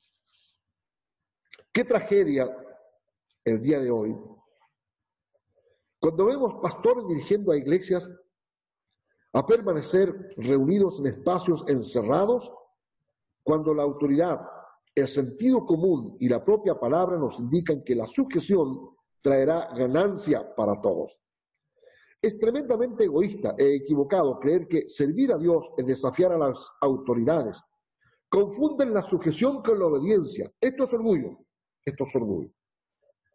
Qué 1.72 1.84
tragedia 1.84 2.54
el 3.44 3.60
día 3.60 3.80
de 3.80 3.90
hoy 3.90 4.14
cuando 6.04 6.26
vemos 6.26 6.60
pastores 6.60 7.08
dirigiendo 7.08 7.50
a 7.50 7.56
iglesias 7.56 8.10
a 9.34 9.44
permanecer 9.44 10.32
reunidos 10.36 11.00
en 11.00 11.06
espacios 11.06 11.64
encerrados 11.66 12.50
cuando 13.42 13.74
la 13.74 13.82
autoridad, 13.82 14.40
el 14.94 15.08
sentido 15.08 15.66
común 15.66 16.16
y 16.20 16.28
la 16.28 16.44
propia 16.44 16.78
palabra 16.78 17.18
nos 17.18 17.40
indican 17.40 17.82
que 17.82 17.96
la 17.96 18.06
sujeción 18.06 18.90
traerá 19.20 19.74
ganancia 19.74 20.54
para 20.54 20.80
todos. 20.80 21.18
Es 22.22 22.38
tremendamente 22.38 23.04
egoísta 23.04 23.54
e 23.58 23.74
equivocado 23.74 24.38
creer 24.38 24.68
que 24.68 24.88
servir 24.88 25.32
a 25.32 25.36
Dios 25.36 25.68
es 25.76 25.84
desafiar 25.84 26.32
a 26.32 26.38
las 26.38 26.70
autoridades. 26.80 27.60
Confunden 28.28 28.94
la 28.94 29.02
sujeción 29.02 29.62
con 29.62 29.78
la 29.78 29.86
obediencia. 29.86 30.50
Esto 30.60 30.84
es 30.84 30.94
orgullo. 30.94 31.38
Esto 31.84 32.04
es 32.04 32.16
orgullo. 32.16 32.50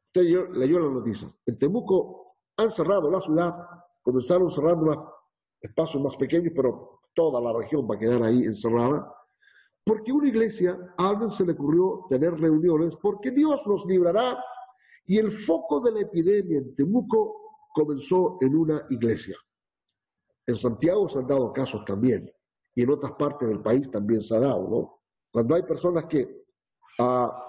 Usted 0.07 0.23
leyó 0.53 0.79
la 0.79 0.89
noticia. 0.89 1.29
En 1.45 1.57
Temuco 1.57 2.37
han 2.57 2.71
cerrado 2.71 3.11
la 3.11 3.21
ciudad, 3.21 3.53
comenzaron 4.01 4.49
cerrando 4.49 5.18
espacios 5.61 6.01
más 6.01 6.15
pequeños, 6.15 6.53
pero 6.55 7.01
toda 7.13 7.41
la 7.41 7.57
región 7.57 7.87
va 7.89 7.95
a 7.95 7.99
quedar 7.99 8.23
ahí 8.23 8.43
encerrada. 8.43 9.13
Porque 9.83 10.11
una 10.11 10.27
iglesia, 10.27 10.77
a 10.97 11.09
alguien 11.09 11.29
se 11.29 11.45
le 11.45 11.53
ocurrió 11.53 12.05
tener 12.09 12.33
reuniones, 12.33 12.95
porque 12.95 13.31
Dios 13.31 13.61
nos 13.65 13.85
librará. 13.85 14.37
Y 15.05 15.17
el 15.17 15.31
foco 15.31 15.79
de 15.79 15.91
la 15.91 16.01
epidemia 16.01 16.59
en 16.59 16.75
Temuco 16.75 17.69
comenzó 17.73 18.37
en 18.41 18.55
una 18.55 18.85
iglesia. 18.89 19.35
En 20.45 20.55
Santiago 20.55 21.09
se 21.09 21.19
han 21.19 21.27
dado 21.27 21.51
casos 21.53 21.83
también, 21.85 22.31
y 22.75 22.83
en 22.83 22.91
otras 22.91 23.13
partes 23.13 23.47
del 23.47 23.61
país 23.61 23.89
también 23.89 24.21
se 24.21 24.35
ha 24.35 24.39
dado, 24.39 24.67
¿no? 24.67 24.99
Cuando 25.31 25.55
hay 25.55 25.63
personas 25.63 26.05
que 26.05 26.45
ah, 26.99 27.45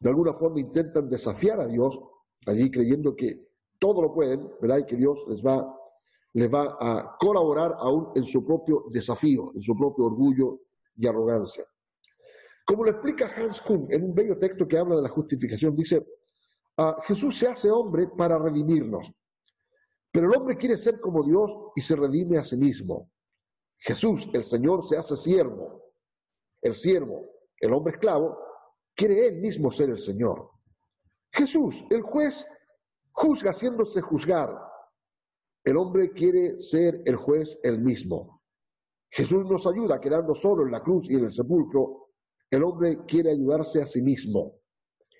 de 0.00 0.08
alguna 0.08 0.34
forma 0.34 0.60
intentan 0.60 1.08
desafiar 1.08 1.60
a 1.60 1.66
Dios, 1.66 1.98
allí 2.46 2.70
creyendo 2.70 3.14
que 3.14 3.46
todo 3.78 4.02
lo 4.02 4.12
pueden, 4.12 4.50
¿verdad? 4.60 4.78
Y 4.78 4.86
que 4.86 4.96
Dios 4.96 5.24
les 5.28 5.44
va 5.44 5.66
le 6.36 6.48
va 6.48 6.76
a 6.78 7.16
colaborar 7.18 7.76
aún 7.78 8.12
en 8.14 8.24
su 8.24 8.44
propio 8.44 8.84
desafío, 8.90 9.52
en 9.54 9.60
su 9.62 9.74
propio 9.74 10.04
orgullo 10.04 10.60
y 10.94 11.06
arrogancia. 11.06 11.64
Como 12.66 12.84
lo 12.84 12.90
explica 12.90 13.32
Hans 13.34 13.62
Kuhn 13.62 13.86
en 13.88 14.04
un 14.04 14.14
bello 14.14 14.38
texto 14.38 14.68
que 14.68 14.76
habla 14.76 14.96
de 14.96 15.02
la 15.02 15.08
justificación, 15.08 15.74
dice, 15.74 16.06
ah, 16.76 16.98
Jesús 17.06 17.38
se 17.38 17.48
hace 17.48 17.70
hombre 17.70 18.08
para 18.08 18.38
redimirnos, 18.38 19.10
pero 20.12 20.26
el 20.26 20.36
hombre 20.36 20.58
quiere 20.58 20.76
ser 20.76 21.00
como 21.00 21.24
Dios 21.24 21.50
y 21.74 21.80
se 21.80 21.96
redime 21.96 22.36
a 22.36 22.44
sí 22.44 22.58
mismo. 22.58 23.10
Jesús, 23.78 24.28
el 24.34 24.44
Señor, 24.44 24.84
se 24.84 24.98
hace 24.98 25.16
siervo. 25.16 25.84
El 26.60 26.74
siervo, 26.74 27.30
el 27.58 27.72
hombre 27.72 27.94
esclavo, 27.94 28.36
quiere 28.94 29.26
él 29.26 29.40
mismo 29.40 29.70
ser 29.70 29.88
el 29.88 29.98
Señor. 29.98 30.50
Jesús, 31.32 31.82
el 31.88 32.02
juez, 32.02 32.46
juzga 33.12 33.52
haciéndose 33.52 34.02
juzgar, 34.02 34.54
el 35.66 35.76
hombre 35.78 36.12
quiere 36.12 36.62
ser 36.62 37.02
el 37.04 37.16
juez 37.16 37.58
él 37.64 37.80
mismo. 37.80 38.40
Jesús 39.10 39.44
nos 39.50 39.66
ayuda 39.66 40.00
quedando 40.00 40.32
solo 40.32 40.64
en 40.64 40.70
la 40.70 40.80
cruz 40.80 41.10
y 41.10 41.14
en 41.14 41.24
el 41.24 41.32
sepulcro. 41.32 42.10
El 42.48 42.62
hombre 42.62 43.04
quiere 43.04 43.32
ayudarse 43.32 43.82
a 43.82 43.86
sí 43.86 44.00
mismo. 44.00 44.60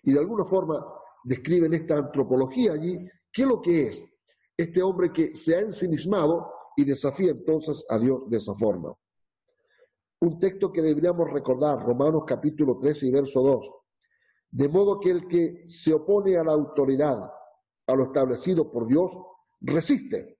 Y 0.04 0.12
de 0.12 0.20
alguna 0.20 0.44
forma 0.44 0.86
describen 1.24 1.74
esta 1.74 1.96
antropología 1.96 2.74
allí, 2.74 2.96
¿qué 3.32 3.42
es 3.42 3.48
lo 3.48 3.60
que 3.60 3.88
es? 3.88 4.00
Este 4.56 4.80
hombre 4.84 5.12
que 5.12 5.34
se 5.34 5.56
ha 5.56 5.60
ensimismado 5.62 6.48
y 6.76 6.84
desafía 6.84 7.32
entonces 7.32 7.84
a 7.88 7.98
Dios 7.98 8.30
de 8.30 8.36
esa 8.36 8.54
forma. 8.54 8.94
Un 10.20 10.38
texto 10.38 10.70
que 10.70 10.80
deberíamos 10.80 11.28
recordar, 11.28 11.84
Romanos 11.84 12.22
capítulo 12.24 12.78
13 12.78 13.06
y 13.06 13.10
verso 13.10 13.42
2. 13.42 13.70
De 14.52 14.68
modo 14.68 15.00
que 15.00 15.10
el 15.10 15.26
que 15.26 15.64
se 15.66 15.92
opone 15.92 16.36
a 16.36 16.44
la 16.44 16.52
autoridad, 16.52 17.18
a 17.88 17.94
lo 17.96 18.04
establecido 18.04 18.70
por 18.70 18.86
Dios, 18.86 19.10
resiste. 19.60 20.35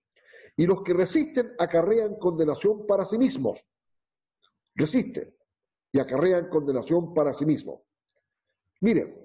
Y 0.57 0.65
los 0.65 0.81
que 0.83 0.93
resisten 0.93 1.53
acarrean 1.57 2.15
condenación 2.15 2.85
para 2.85 3.05
sí 3.05 3.17
mismos. 3.17 3.65
Resisten 4.75 5.35
y 5.91 5.99
acarrean 5.99 6.49
condenación 6.49 7.13
para 7.13 7.33
sí 7.33 7.45
mismos. 7.45 7.81
Miren, 8.81 9.15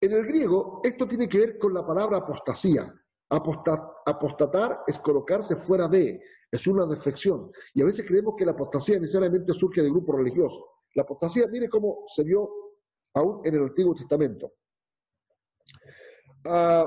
en 0.00 0.12
el 0.12 0.26
griego 0.26 0.80
esto 0.84 1.08
tiene 1.08 1.28
que 1.28 1.38
ver 1.38 1.58
con 1.58 1.72
la 1.72 1.86
palabra 1.86 2.18
apostasía. 2.18 2.92
apostatar 3.30 4.80
es 4.86 4.98
colocarse 4.98 5.56
fuera 5.56 5.88
de, 5.88 6.22
es 6.50 6.66
una 6.66 6.86
deflexión. 6.86 7.50
Y 7.72 7.80
a 7.80 7.86
veces 7.86 8.04
creemos 8.06 8.34
que 8.36 8.44
la 8.44 8.52
apostasía 8.52 8.98
necesariamente 8.98 9.54
surge 9.54 9.82
de 9.82 9.88
grupos 9.88 10.16
religiosos. 10.16 10.64
La 10.94 11.02
apostasía, 11.02 11.46
mire 11.48 11.68
cómo 11.70 12.04
se 12.06 12.24
vio 12.24 12.50
aún 13.14 13.40
en 13.44 13.54
el 13.54 13.62
Antiguo 13.62 13.94
Testamento. 13.94 14.52
Ah, 16.44 16.86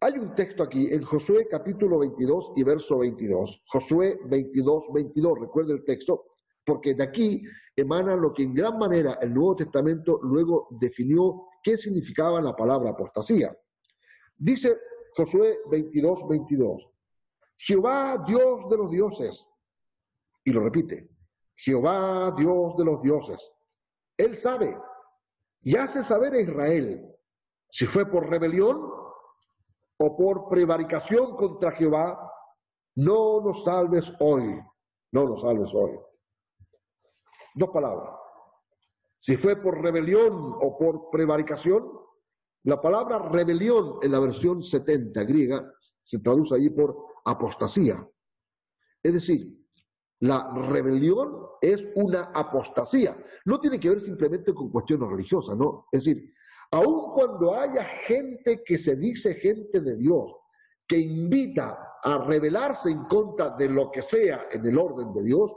hay 0.00 0.18
un 0.18 0.34
texto 0.34 0.62
aquí 0.62 0.92
en 0.92 1.02
Josué 1.02 1.48
capítulo 1.48 1.98
22 2.00 2.52
y 2.56 2.62
verso 2.62 2.98
22. 2.98 3.62
Josué 3.66 4.18
22, 4.26 4.92
22, 4.92 5.38
recuerde 5.40 5.72
el 5.72 5.84
texto, 5.84 6.26
porque 6.64 6.94
de 6.94 7.04
aquí 7.04 7.42
emana 7.74 8.14
lo 8.16 8.32
que 8.32 8.42
en 8.42 8.54
gran 8.54 8.78
manera 8.78 9.18
el 9.22 9.32
Nuevo 9.32 9.56
Testamento 9.56 10.20
luego 10.22 10.68
definió 10.70 11.48
qué 11.62 11.76
significaba 11.76 12.40
la 12.40 12.54
palabra 12.54 12.90
apostasía. 12.90 13.56
Dice 14.36 14.76
Josué 15.16 15.60
22, 15.70 16.28
22, 16.28 16.88
Jehová 17.56 18.22
Dios 18.26 18.68
de 18.68 18.76
los 18.76 18.90
dioses, 18.90 19.46
y 20.44 20.50
lo 20.50 20.60
repite, 20.60 21.08
Jehová 21.54 22.34
Dios 22.36 22.76
de 22.76 22.84
los 22.84 23.00
dioses, 23.02 23.50
Él 24.16 24.36
sabe 24.36 24.76
y 25.62 25.74
hace 25.76 26.02
saber 26.02 26.34
a 26.34 26.40
Israel 26.40 27.02
si 27.70 27.86
fue 27.86 28.06
por 28.06 28.28
rebelión 28.28 29.05
o 29.98 30.16
por 30.16 30.48
prevaricación 30.48 31.36
contra 31.36 31.72
Jehová, 31.72 32.30
no 32.96 33.40
nos 33.40 33.64
salves 33.64 34.12
hoy, 34.20 34.58
no 35.12 35.24
nos 35.24 35.40
salves 35.40 35.70
hoy. 35.74 35.98
Dos 37.54 37.70
palabras. 37.70 38.10
Si 39.18 39.36
fue 39.36 39.56
por 39.56 39.80
rebelión 39.80 40.54
o 40.60 40.76
por 40.78 41.10
prevaricación, 41.10 41.90
la 42.64 42.80
palabra 42.80 43.18
rebelión 43.18 43.98
en 44.02 44.12
la 44.12 44.20
versión 44.20 44.62
70 44.62 45.22
griega 45.24 45.72
se 46.02 46.18
traduce 46.20 46.54
allí 46.54 46.70
por 46.70 46.96
apostasía. 47.24 48.06
Es 49.02 49.12
decir, 49.12 49.56
la 50.20 50.52
rebelión 50.68 51.46
es 51.60 51.86
una 51.94 52.30
apostasía. 52.34 53.16
No 53.44 53.60
tiene 53.60 53.78
que 53.78 53.90
ver 53.90 54.00
simplemente 54.00 54.54
con 54.54 54.70
cuestiones 54.70 55.08
religiosas, 55.08 55.56
¿no? 55.56 55.86
Es 55.92 56.04
decir, 56.04 56.32
aun 56.70 57.12
cuando 57.12 57.54
haya 57.54 57.84
gente 58.06 58.62
que 58.64 58.78
se 58.78 58.96
dice 58.96 59.34
gente 59.34 59.80
de 59.80 59.96
Dios, 59.96 60.34
que 60.86 60.98
invita 60.98 61.96
a 62.02 62.18
rebelarse 62.18 62.90
en 62.90 63.04
contra 63.04 63.50
de 63.50 63.68
lo 63.68 63.90
que 63.90 64.02
sea 64.02 64.46
en 64.52 64.64
el 64.64 64.78
orden 64.78 65.12
de 65.12 65.22
Dios, 65.24 65.52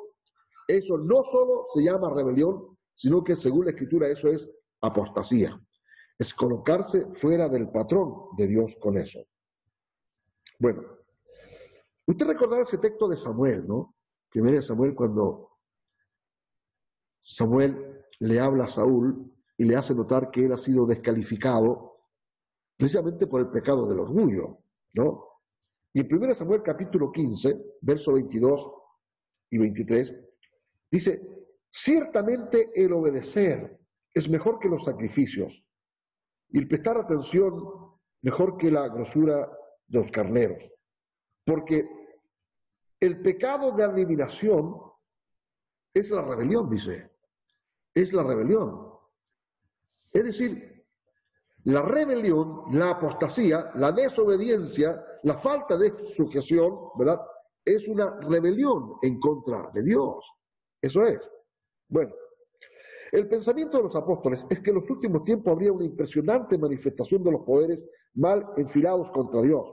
eso 0.67 0.97
no 0.97 1.23
solo 1.23 1.65
se 1.73 1.83
llama 1.83 2.13
rebelión, 2.13 2.77
sino 2.95 3.23
que 3.23 3.35
según 3.35 3.65
la 3.65 3.71
escritura 3.71 4.07
eso 4.07 4.29
es 4.29 4.49
apostasía. 4.81 5.59
Es 6.17 6.33
colocarse 6.33 7.05
fuera 7.13 7.47
del 7.47 7.69
patrón 7.69 8.35
de 8.37 8.47
Dios 8.47 8.75
con 8.79 8.97
eso. 8.97 9.19
Bueno, 10.59 10.83
usted 12.05 12.27
recordará 12.27 12.63
ese 12.63 12.77
texto 12.77 13.07
de 13.07 13.15
Samuel, 13.15 13.65
¿no? 13.65 13.95
Primero 14.29 14.61
Samuel 14.61 14.93
cuando 14.93 15.57
Samuel 17.21 18.03
le 18.19 18.39
habla 18.39 18.65
a 18.65 18.67
Saúl 18.67 19.33
y 19.59 19.65
le 19.65 19.75
hace 19.75 19.93
notar 19.93 20.31
que 20.31 20.45
él 20.45 20.53
ha 20.53 20.57
sido 20.57 20.85
descalificado 20.85 21.97
precisamente 22.77 23.27
por 23.27 23.41
el 23.41 23.49
pecado 23.49 23.85
del 23.85 23.99
orgullo, 23.99 24.59
¿no? 24.93 25.25
Y 25.91 25.99
en 25.99 26.15
1 26.15 26.33
Samuel 26.33 26.63
capítulo 26.63 27.11
15, 27.11 27.77
verso 27.81 28.13
22 28.13 28.71
y 29.51 29.57
23, 29.57 30.15
dice, 30.89 31.21
ciertamente 31.69 32.71
el 32.73 32.93
obedecer 32.93 33.81
es 34.13 34.29
mejor 34.29 34.59
que 34.59 34.69
los 34.69 34.85
sacrificios 34.85 35.61
y 36.47 36.57
el 36.57 36.67
prestar 36.69 36.95
atención 36.95 37.61
mejor 38.21 38.55
que 38.55 38.71
la 38.71 38.87
grosura 38.87 39.51
de 39.87 39.99
los 39.99 40.09
carneros, 40.09 40.63
porque 41.45 41.85
el 42.97 43.21
pecado 43.21 43.73
de 43.73 43.83
adivinación 43.83 44.73
es 45.93 46.11
la 46.11 46.21
rebelión, 46.21 46.69
dice, 46.69 47.11
es 47.93 48.13
la 48.13 48.23
rebelión. 48.23 48.88
Es 50.11 50.23
decir, 50.23 50.85
la 51.65 51.81
rebelión, 51.81 52.63
la 52.71 52.91
apostasía, 52.91 53.71
la 53.75 53.91
desobediencia, 53.91 55.03
la 55.23 55.37
falta 55.37 55.77
de 55.77 55.93
sujeción, 56.15 56.77
¿verdad? 56.97 57.19
Es 57.63 57.87
una 57.87 58.19
rebelión 58.21 58.95
en 59.01 59.19
contra 59.19 59.69
de 59.73 59.83
Dios. 59.83 60.25
Eso 60.81 61.03
es. 61.03 61.19
Bueno, 61.87 62.13
el 63.11 63.27
pensamiento 63.27 63.77
de 63.77 63.83
los 63.83 63.95
apóstoles 63.95 64.45
es 64.49 64.61
que 64.61 64.69
en 64.69 64.77
los 64.77 64.89
últimos 64.89 65.23
tiempos 65.23 65.51
habría 65.51 65.71
una 65.71 65.85
impresionante 65.85 66.57
manifestación 66.57 67.23
de 67.23 67.31
los 67.31 67.41
poderes 67.41 67.79
mal 68.15 68.45
enfilados 68.57 69.11
contra 69.11 69.41
Dios. 69.41 69.65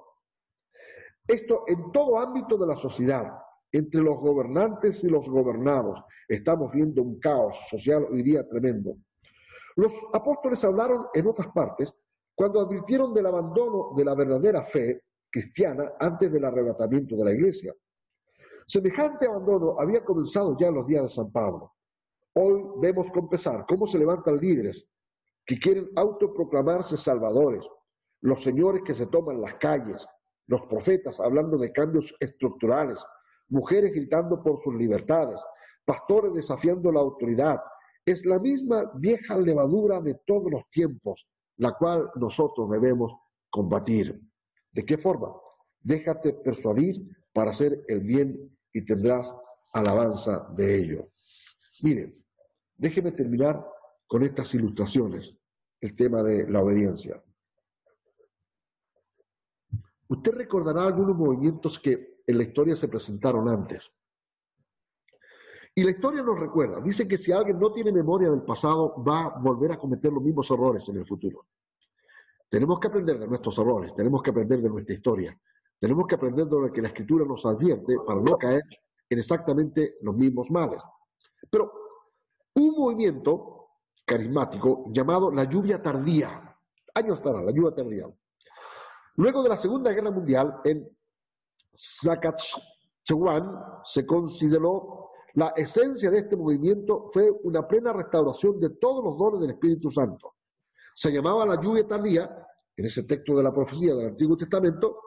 Esto 1.27 1.65
en 1.67 1.93
todo 1.93 2.19
ámbito 2.19 2.57
de 2.57 2.67
la 2.67 2.77
sociedad, 2.77 3.33
entre 3.73 4.01
los 4.01 4.19
gobernantes 4.19 5.03
y 5.05 5.09
los 5.09 5.29
gobernados. 5.29 6.03
Estamos 6.29 6.73
viendo 6.73 7.03
un 7.03 7.19
caos 7.19 7.57
social 7.69 8.07
hoy 8.11 8.23
día 8.23 8.47
tremendo. 8.49 8.97
Los 9.77 9.93
apóstoles 10.13 10.65
hablaron 10.65 11.07
en 11.13 11.27
otras 11.27 11.49
partes 11.49 11.95
cuando 12.35 12.61
advirtieron 12.61 13.13
del 13.15 13.27
abandono 13.27 13.93
de 13.97 14.05
la 14.05 14.15
verdadera 14.15 14.63
fe 14.65 15.03
cristiana 15.31 15.93
antes 16.01 16.33
del 16.33 16.45
arrebatamiento 16.45 17.17
de 17.17 17.25
la 17.25 17.33
iglesia. 17.33 17.75
Semejante 18.67 19.27
abandono 19.27 19.77
había 19.79 20.05
comenzado 20.05 20.57
ya 20.59 20.69
en 20.69 20.75
los 20.75 20.87
días 20.87 21.03
de 21.03 21.09
San 21.09 21.31
Pablo. 21.31 21.75
Hoy 22.35 22.65
vemos 22.81 23.11
con 23.11 23.29
pesar 23.29 23.65
cómo 23.69 23.87
se 23.87 23.99
levantan 23.99 24.39
líderes 24.39 24.89
que 25.45 25.59
quieren 25.59 25.89
autoproclamarse 25.95 26.97
salvadores, 26.97 27.65
los 28.23 28.43
señores 28.43 28.83
que 28.85 28.95
se 28.95 29.07
toman 29.07 29.41
las 29.41 29.55
calles, 29.55 30.07
los 30.47 30.63
profetas 30.67 31.21
hablando 31.21 31.59
de 31.59 31.73
cambios 31.73 32.15
estructurales, 32.19 32.99
mujeres 33.49 33.93
gritando 33.93 34.43
por 34.43 34.59
sus 34.59 34.75
libertades, 34.75 35.41
pastores 35.85 36.35
desafiando 36.35 36.91
la 36.91 37.01
autoridad, 37.01 37.61
es 38.07 38.25
la 38.25 38.39
misma 38.39 38.93
vieja 38.95 39.37
levadura 39.37 40.01
de 40.01 40.15
todos 40.25 40.51
los 40.51 40.71
tiempos, 40.71 41.27
la 41.57 41.73
cual 41.73 42.09
nosotros 42.15 42.71
debemos 42.71 43.13
combatir. 43.51 44.21
¿De 44.71 44.87
qué 44.87 44.97
forma? 44.97 45.35
Déjate 45.81 46.33
persuadir 46.35 47.03
para 47.33 47.51
hacer 47.51 47.85
el 47.89 48.01
bien 48.01 48.57
y 48.73 48.85
tendrás 48.85 49.35
alabanza 49.73 50.49
de 50.57 50.79
ello. 50.79 51.09
Miren, 51.83 52.25
déjeme 52.77 53.11
terminar 53.11 53.67
con 54.07 54.23
estas 54.23 54.55
ilustraciones, 54.55 55.37
el 55.81 55.97
tema 55.97 56.23
de 56.23 56.49
la 56.49 56.63
obediencia. 56.63 57.23
Usted 60.09 60.33
recordará 60.33 60.85
algunos 60.85 61.17
movimientos 61.17 61.81
que 61.81 62.23
en 62.25 62.39
la 62.39 62.45
historia 62.45 62.77
se 62.77 62.87
presentaron 62.87 63.49
antes. 63.49 63.93
Y 65.79 65.85
la 65.85 65.91
historia 65.91 66.23
nos 66.23 66.41
recuerda, 66.41 66.81
dice 66.81 67.07
que 67.07 67.19
si 67.19 67.33
alguien 67.33 67.61
no 67.61 67.71
tiene 67.71 67.93
memoria 67.93 68.31
del 68.31 68.41
pasado, 68.41 68.95
va 69.05 69.27
a 69.27 69.39
volver 69.39 69.73
a 69.73 69.79
cometer 69.79 70.11
los 70.11 70.23
mismos 70.23 70.51
errores 70.51 70.89
en 70.89 70.97
el 70.97 71.07
futuro. 71.07 71.49
Tenemos 72.49 72.81
que 72.81 72.89
aprender 72.89 73.19
de 73.19 73.27
nuestros 73.27 73.59
errores, 73.59 73.95
tenemos 73.95 74.23
que 74.23 74.31
aprender 74.31 74.63
de 74.63 74.71
nuestra 74.71 74.95
historia, 74.95 75.39
tenemos 75.79 76.07
que 76.07 76.15
aprender 76.15 76.47
de 76.47 76.61
lo 76.61 76.73
que 76.73 76.81
la 76.81 76.89
escritura 76.89 77.27
nos 77.27 77.45
advierte 77.45 77.95
para 78.07 78.19
no 78.23 78.39
caer 78.39 78.63
en 79.11 79.19
exactamente 79.19 79.97
los 80.01 80.17
mismos 80.17 80.51
males. 80.51 80.83
Pero 81.51 81.71
un 82.55 82.71
movimiento 82.75 83.69
carismático 84.07 84.87
llamado 84.89 85.31
la 85.31 85.45
lluvia 85.45 85.83
tardía, 85.83 86.57
años 86.95 87.21
tarde, 87.21 87.45
la 87.45 87.53
lluvia 87.53 87.75
tardía. 87.75 88.09
Luego 89.17 89.43
de 89.43 89.51
la 89.51 89.59
Segunda 89.59 89.93
Guerra 89.93 90.11
Mundial, 90.11 90.59
en 90.65 90.89
Saskatchewan 91.75 93.61
se 93.85 94.07
consideró 94.07 95.06
la 95.37 95.53
esencia 95.55 96.11
de 96.11 96.21
este 96.21 96.35
movimiento 96.35 97.11
fue 97.13 97.31
una 97.43 97.67
plena 97.69 97.93
restauración 97.93 98.59
de 98.59 98.71
todos 98.71 99.05
los 99.05 99.19
dones 99.19 99.41
del 99.43 99.51
Espíritu 99.51 99.91
Santo. 99.91 100.37
Se 100.95 101.13
llamaba 101.13 101.45
la 101.45 101.61
lluvia 101.61 101.87
tardía, 101.87 102.47
en 102.75 102.87
ese 102.87 103.03
texto 103.03 103.37
de 103.37 103.43
la 103.43 103.53
profecía 103.53 103.95
del 103.95 104.09
Antiguo 104.09 104.35
Testamento, 104.35 104.99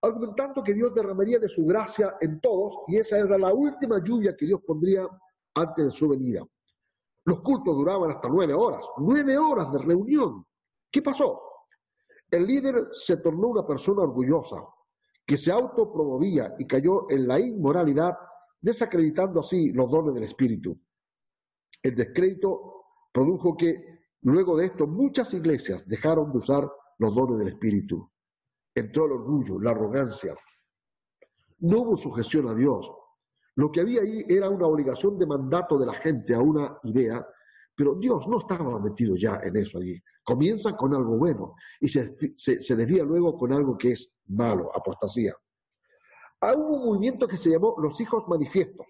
argumentando 0.00 0.62
que 0.62 0.72
Dios 0.72 0.94
derramaría 0.94 1.38
de 1.38 1.50
su 1.50 1.66
gracia 1.66 2.16
en 2.18 2.40
todos 2.40 2.84
y 2.86 2.96
esa 2.96 3.18
era 3.18 3.36
la 3.36 3.52
última 3.52 4.02
lluvia 4.02 4.34
que 4.34 4.46
Dios 4.46 4.62
pondría 4.66 5.06
antes 5.54 5.84
de 5.84 5.90
su 5.90 6.08
venida. 6.08 6.42
Los 7.26 7.40
cultos 7.42 7.76
duraban 7.76 8.10
hasta 8.10 8.28
nueve 8.28 8.54
horas, 8.54 8.86
nueve 8.96 9.36
horas 9.36 9.70
de 9.70 9.78
reunión. 9.80 10.46
¿Qué 10.90 11.02
pasó? 11.02 11.42
El 12.30 12.46
líder 12.46 12.88
se 12.92 13.18
tornó 13.18 13.48
una 13.48 13.66
persona 13.66 14.02
orgullosa, 14.02 14.56
que 15.26 15.36
se 15.36 15.52
autopromovía 15.52 16.54
y 16.58 16.66
cayó 16.66 17.10
en 17.10 17.28
la 17.28 17.38
inmoralidad 17.38 18.16
desacreditando 18.64 19.40
así 19.40 19.72
los 19.72 19.90
dones 19.90 20.14
del 20.14 20.24
Espíritu. 20.24 20.80
El 21.82 21.94
descrédito 21.94 22.86
produjo 23.12 23.54
que 23.58 24.06
luego 24.22 24.56
de 24.56 24.66
esto 24.66 24.86
muchas 24.86 25.34
iglesias 25.34 25.86
dejaron 25.86 26.32
de 26.32 26.38
usar 26.38 26.70
los 26.98 27.14
dones 27.14 27.38
del 27.38 27.48
Espíritu. 27.48 28.10
Entró 28.74 29.04
el 29.04 29.12
orgullo, 29.12 29.60
la 29.60 29.72
arrogancia, 29.72 30.34
No 31.58 31.82
hubo 31.82 31.96
sujeción 31.98 32.48
a 32.48 32.54
Dios. 32.54 32.90
Lo 33.56 33.70
que 33.70 33.82
había 33.82 34.00
ahí 34.00 34.24
era 34.26 34.48
una 34.48 34.66
obligación 34.66 35.18
de 35.18 35.26
mandato 35.26 35.78
de 35.78 35.86
la 35.86 35.94
gente 35.94 36.34
a 36.34 36.40
una 36.40 36.78
idea, 36.84 37.24
pero 37.76 37.94
Dios 37.96 38.26
no 38.28 38.38
estaba 38.38 38.80
metido 38.80 39.14
ya 39.14 39.40
en 39.42 39.56
eso 39.56 39.78
allí. 39.78 40.02
Comienza 40.24 40.74
con 40.74 40.94
algo 40.94 41.18
bueno 41.18 41.54
y 41.80 41.88
se, 41.88 42.16
se, 42.34 42.76
desvía 42.76 43.04
luego 43.04 43.36
con 43.36 43.52
algo 43.52 43.76
que 43.76 43.92
es 43.92 44.10
malo, 44.28 44.74
apostasía. 44.74 45.34
Hubo 46.52 46.76
un 46.76 46.86
movimiento 46.86 47.26
que 47.26 47.38
se 47.38 47.50
llamó 47.50 47.74
los 47.78 47.98
hijos 48.00 48.28
manifiestos. 48.28 48.86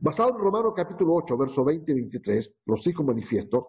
Basado 0.00 0.30
en 0.30 0.38
Romano 0.38 0.74
capítulo 0.74 1.14
8, 1.14 1.36
verso 1.36 1.64
20 1.64 1.92
y 1.92 1.94
23, 1.94 2.52
los 2.66 2.84
hijos 2.86 3.06
manifiestos, 3.06 3.64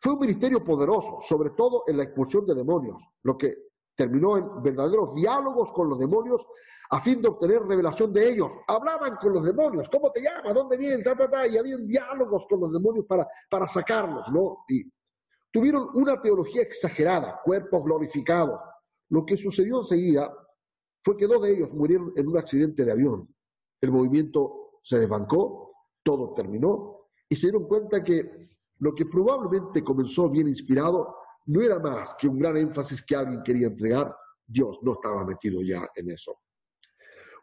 fue 0.00 0.12
un 0.12 0.20
ministerio 0.20 0.64
poderoso, 0.64 1.18
sobre 1.20 1.50
todo 1.50 1.82
en 1.88 1.96
la 1.96 2.04
expulsión 2.04 2.46
de 2.46 2.54
demonios, 2.54 3.02
lo 3.22 3.36
que 3.36 3.54
terminó 3.96 4.36
en 4.36 4.62
verdaderos 4.62 5.14
diálogos 5.14 5.72
con 5.72 5.88
los 5.88 5.98
demonios 5.98 6.44
a 6.90 7.00
fin 7.00 7.20
de 7.20 7.28
obtener 7.28 7.62
revelación 7.62 8.12
de 8.12 8.28
ellos. 8.28 8.48
Hablaban 8.68 9.16
con 9.16 9.32
los 9.32 9.44
demonios, 9.44 9.88
¿cómo 9.88 10.12
te 10.12 10.22
llamas? 10.22 10.54
¿Dónde 10.54 10.76
vienes? 10.76 11.04
Y 11.50 11.58
habían 11.58 11.86
diálogos 11.86 12.46
con 12.48 12.60
los 12.60 12.72
demonios 12.72 13.06
para, 13.06 13.26
para 13.50 13.66
sacarlos, 13.66 14.28
¿no? 14.30 14.58
Y 14.68 14.84
tuvieron 15.50 15.88
una 15.94 16.20
teología 16.20 16.62
exagerada, 16.62 17.40
cuerpos 17.44 17.82
glorificados. 17.82 18.60
Lo 19.08 19.24
que 19.24 19.36
sucedió 19.36 19.78
enseguida 19.78 20.32
fue 21.06 21.16
que 21.16 21.28
dos 21.28 21.40
de 21.40 21.52
ellos 21.52 21.72
murieron 21.72 22.12
en 22.16 22.26
un 22.26 22.36
accidente 22.36 22.84
de 22.84 22.90
avión. 22.90 23.32
El 23.80 23.92
movimiento 23.92 24.80
se 24.82 24.98
desbancó, 24.98 25.72
todo 26.02 26.34
terminó, 26.34 27.10
y 27.28 27.36
se 27.36 27.46
dieron 27.46 27.68
cuenta 27.68 28.02
que 28.02 28.48
lo 28.78 28.92
que 28.92 29.06
probablemente 29.06 29.84
comenzó 29.84 30.28
bien 30.28 30.48
inspirado 30.48 31.14
no 31.44 31.62
era 31.62 31.78
más 31.78 32.16
que 32.18 32.26
un 32.26 32.40
gran 32.40 32.56
énfasis 32.56 33.04
que 33.06 33.14
alguien 33.14 33.44
quería 33.44 33.68
entregar. 33.68 34.16
Dios 34.44 34.80
no 34.82 34.94
estaba 34.94 35.24
metido 35.24 35.62
ya 35.62 35.88
en 35.94 36.10
eso. 36.10 36.40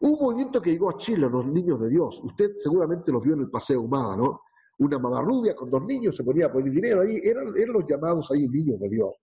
Un 0.02 0.18
movimiento 0.20 0.60
que 0.60 0.72
llegó 0.72 0.90
a 0.90 0.98
Chile, 0.98 1.26
los 1.26 1.46
niños 1.46 1.80
de 1.80 1.88
Dios. 1.88 2.20
Usted 2.22 2.56
seguramente 2.58 3.10
los 3.10 3.22
vio 3.22 3.32
en 3.32 3.40
el 3.40 3.50
Paseo 3.50 3.80
Humada, 3.80 4.14
¿no? 4.14 4.42
Una 4.80 4.98
mamá 4.98 5.22
rubia 5.22 5.56
con 5.56 5.70
dos 5.70 5.82
niños 5.86 6.14
se 6.14 6.22
ponía 6.22 6.46
a 6.46 6.52
poner 6.52 6.70
dinero 6.70 7.00
ahí. 7.00 7.18
Eran, 7.24 7.46
los 7.72 7.86
llamados 7.88 8.30
ahí 8.30 8.46
niños 8.46 8.78
de 8.78 8.90
Dios. 8.90 9.14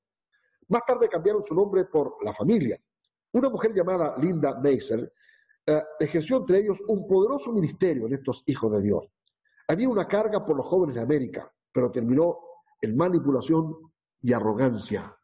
Más 0.69 0.81
tarde 0.83 1.07
cambiaron 1.07 1.43
su 1.43 1.53
nombre 1.53 1.85
por 1.85 2.25
la 2.25 2.33
familia. 2.33 2.81
Una 3.33 3.49
mujer 3.49 3.73
llamada 3.73 4.15
Linda 4.17 4.59
Maser 4.59 5.11
eh, 5.65 5.81
ejerció 5.99 6.37
entre 6.37 6.59
ellos 6.59 6.79
un 6.87 7.07
poderoso 7.07 7.51
ministerio 7.51 8.07
en 8.07 8.13
estos 8.13 8.43
hijos 8.47 8.73
de 8.73 8.81
Dios. 8.81 9.05
Había 9.67 9.87
una 9.89 10.07
carga 10.07 10.45
por 10.45 10.57
los 10.57 10.67
jóvenes 10.67 10.95
de 10.95 11.01
América, 11.01 11.51
pero 11.71 11.91
terminó 11.91 12.39
en 12.81 12.95
manipulación 12.95 13.73
y 14.21 14.33
arrogancia. 14.33 15.15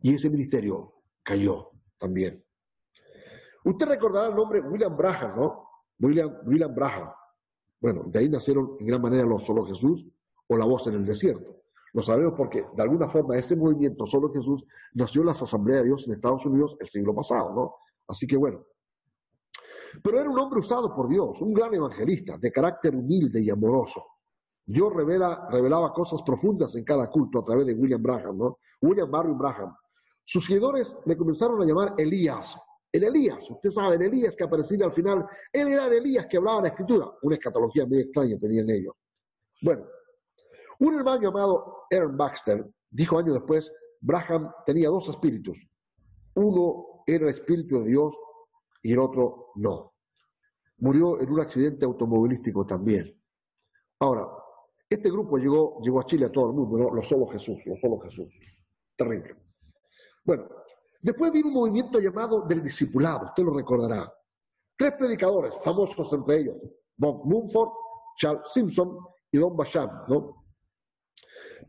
Y 0.00 0.14
ese 0.14 0.28
ministerio 0.28 1.02
cayó 1.22 1.70
también. 1.98 2.44
Usted 3.64 3.86
recordará 3.86 4.28
el 4.28 4.34
nombre 4.34 4.60
William 4.60 4.96
Braham, 4.96 5.36
¿no? 5.36 5.68
William, 6.00 6.38
William 6.44 6.74
Braham. 6.74 7.12
Bueno, 7.80 8.04
de 8.06 8.18
ahí 8.18 8.28
nacieron 8.28 8.76
en 8.80 8.86
gran 8.86 9.00
manera 9.00 9.24
los 9.24 9.44
Solo 9.44 9.64
Jesús 9.64 10.04
o 10.48 10.56
la 10.56 10.64
voz 10.64 10.86
en 10.88 10.94
el 10.94 11.04
desierto. 11.04 11.61
Lo 11.92 12.02
sabemos 12.02 12.34
porque 12.36 12.64
de 12.74 12.82
alguna 12.82 13.08
forma 13.08 13.36
ese 13.36 13.54
movimiento 13.54 14.06
Solo 14.06 14.32
Jesús 14.32 14.64
nació 14.94 15.20
en 15.20 15.28
las 15.28 15.42
asambleas 15.42 15.82
de 15.82 15.88
Dios 15.88 16.06
en 16.06 16.14
Estados 16.14 16.44
Unidos 16.46 16.76
el 16.80 16.88
siglo 16.88 17.14
pasado, 17.14 17.54
¿no? 17.54 17.74
Así 18.08 18.26
que 18.26 18.36
bueno. 18.36 18.64
Pero 20.02 20.20
era 20.20 20.30
un 20.30 20.38
hombre 20.38 20.60
usado 20.60 20.94
por 20.94 21.08
Dios, 21.08 21.40
un 21.42 21.52
gran 21.52 21.74
evangelista, 21.74 22.38
de 22.38 22.50
carácter 22.50 22.94
humilde 22.94 23.42
y 23.42 23.50
amoroso. 23.50 24.02
Dios 24.64 24.92
revela, 24.94 25.48
revelaba 25.50 25.92
cosas 25.92 26.22
profundas 26.22 26.74
en 26.76 26.84
cada 26.84 27.10
culto 27.10 27.40
a 27.40 27.44
través 27.44 27.66
de 27.66 27.74
William 27.74 28.02
Braham, 28.02 28.38
¿no? 28.38 28.58
William 28.80 29.10
Barry 29.10 29.32
Braham. 29.34 29.74
Sus 30.24 30.46
seguidores 30.46 30.96
le 31.04 31.16
comenzaron 31.16 31.60
a 31.60 31.64
llamar 31.64 31.94
Elías. 31.98 32.56
El 32.90 33.04
Elías, 33.04 33.50
usted 33.50 33.70
sabe, 33.70 33.96
el 33.96 34.02
Elías 34.02 34.36
que 34.36 34.44
aparecía 34.44 34.86
al 34.86 34.92
final, 34.92 35.26
él 35.52 35.68
era 35.68 35.86
el 35.86 35.94
Elías 35.94 36.26
que 36.28 36.36
hablaba 36.36 36.62
la 36.62 36.68
escritura. 36.68 37.10
Una 37.22 37.34
escatología 37.34 37.86
muy 37.86 38.00
extraña 38.00 38.38
tenían 38.38 38.68
ellos. 38.70 38.94
Bueno, 39.62 39.84
un 40.82 40.94
hermano 40.94 41.22
llamado 41.22 41.84
Aaron 41.92 42.16
Baxter 42.16 42.68
dijo 42.90 43.18
años 43.18 43.34
después, 43.34 43.72
Braham 44.00 44.50
tenía 44.66 44.88
dos 44.88 45.08
espíritus. 45.08 45.58
Uno 46.34 47.04
era 47.06 47.24
el 47.24 47.30
espíritu 47.30 47.78
de 47.78 47.88
Dios 47.90 48.14
y 48.82 48.92
el 48.92 48.98
otro 48.98 49.52
no. 49.56 49.92
Murió 50.78 51.20
en 51.20 51.30
un 51.30 51.40
accidente 51.40 51.84
automovilístico 51.84 52.66
también. 52.66 53.16
Ahora, 54.00 54.26
este 54.90 55.08
grupo 55.08 55.36
llegó, 55.36 55.80
llegó 55.80 56.00
a 56.00 56.04
Chile 56.04 56.26
a 56.26 56.32
todo 56.32 56.48
el 56.48 56.54
mundo, 56.54 56.76
¿no? 56.76 56.90
Lo 56.90 57.02
solo 57.02 57.28
Jesús, 57.28 57.58
lo 57.64 57.76
solo 57.76 58.00
Jesús. 58.00 58.28
Terrible. 58.96 59.36
Bueno, 60.24 60.48
después 61.00 61.30
vino 61.30 61.48
un 61.48 61.54
movimiento 61.54 62.00
llamado 62.00 62.42
del 62.42 62.62
discipulado, 62.62 63.26
usted 63.26 63.44
lo 63.44 63.54
recordará. 63.54 64.12
Tres 64.76 64.94
predicadores, 64.98 65.54
famosos 65.62 66.12
entre 66.12 66.40
ellos, 66.40 66.56
Bob 66.96 67.24
Mumford, 67.24 67.70
Charles 68.16 68.50
Simpson 68.52 68.98
y 69.30 69.38
Don 69.38 69.56
Basham, 69.56 69.88
¿no? 70.08 70.41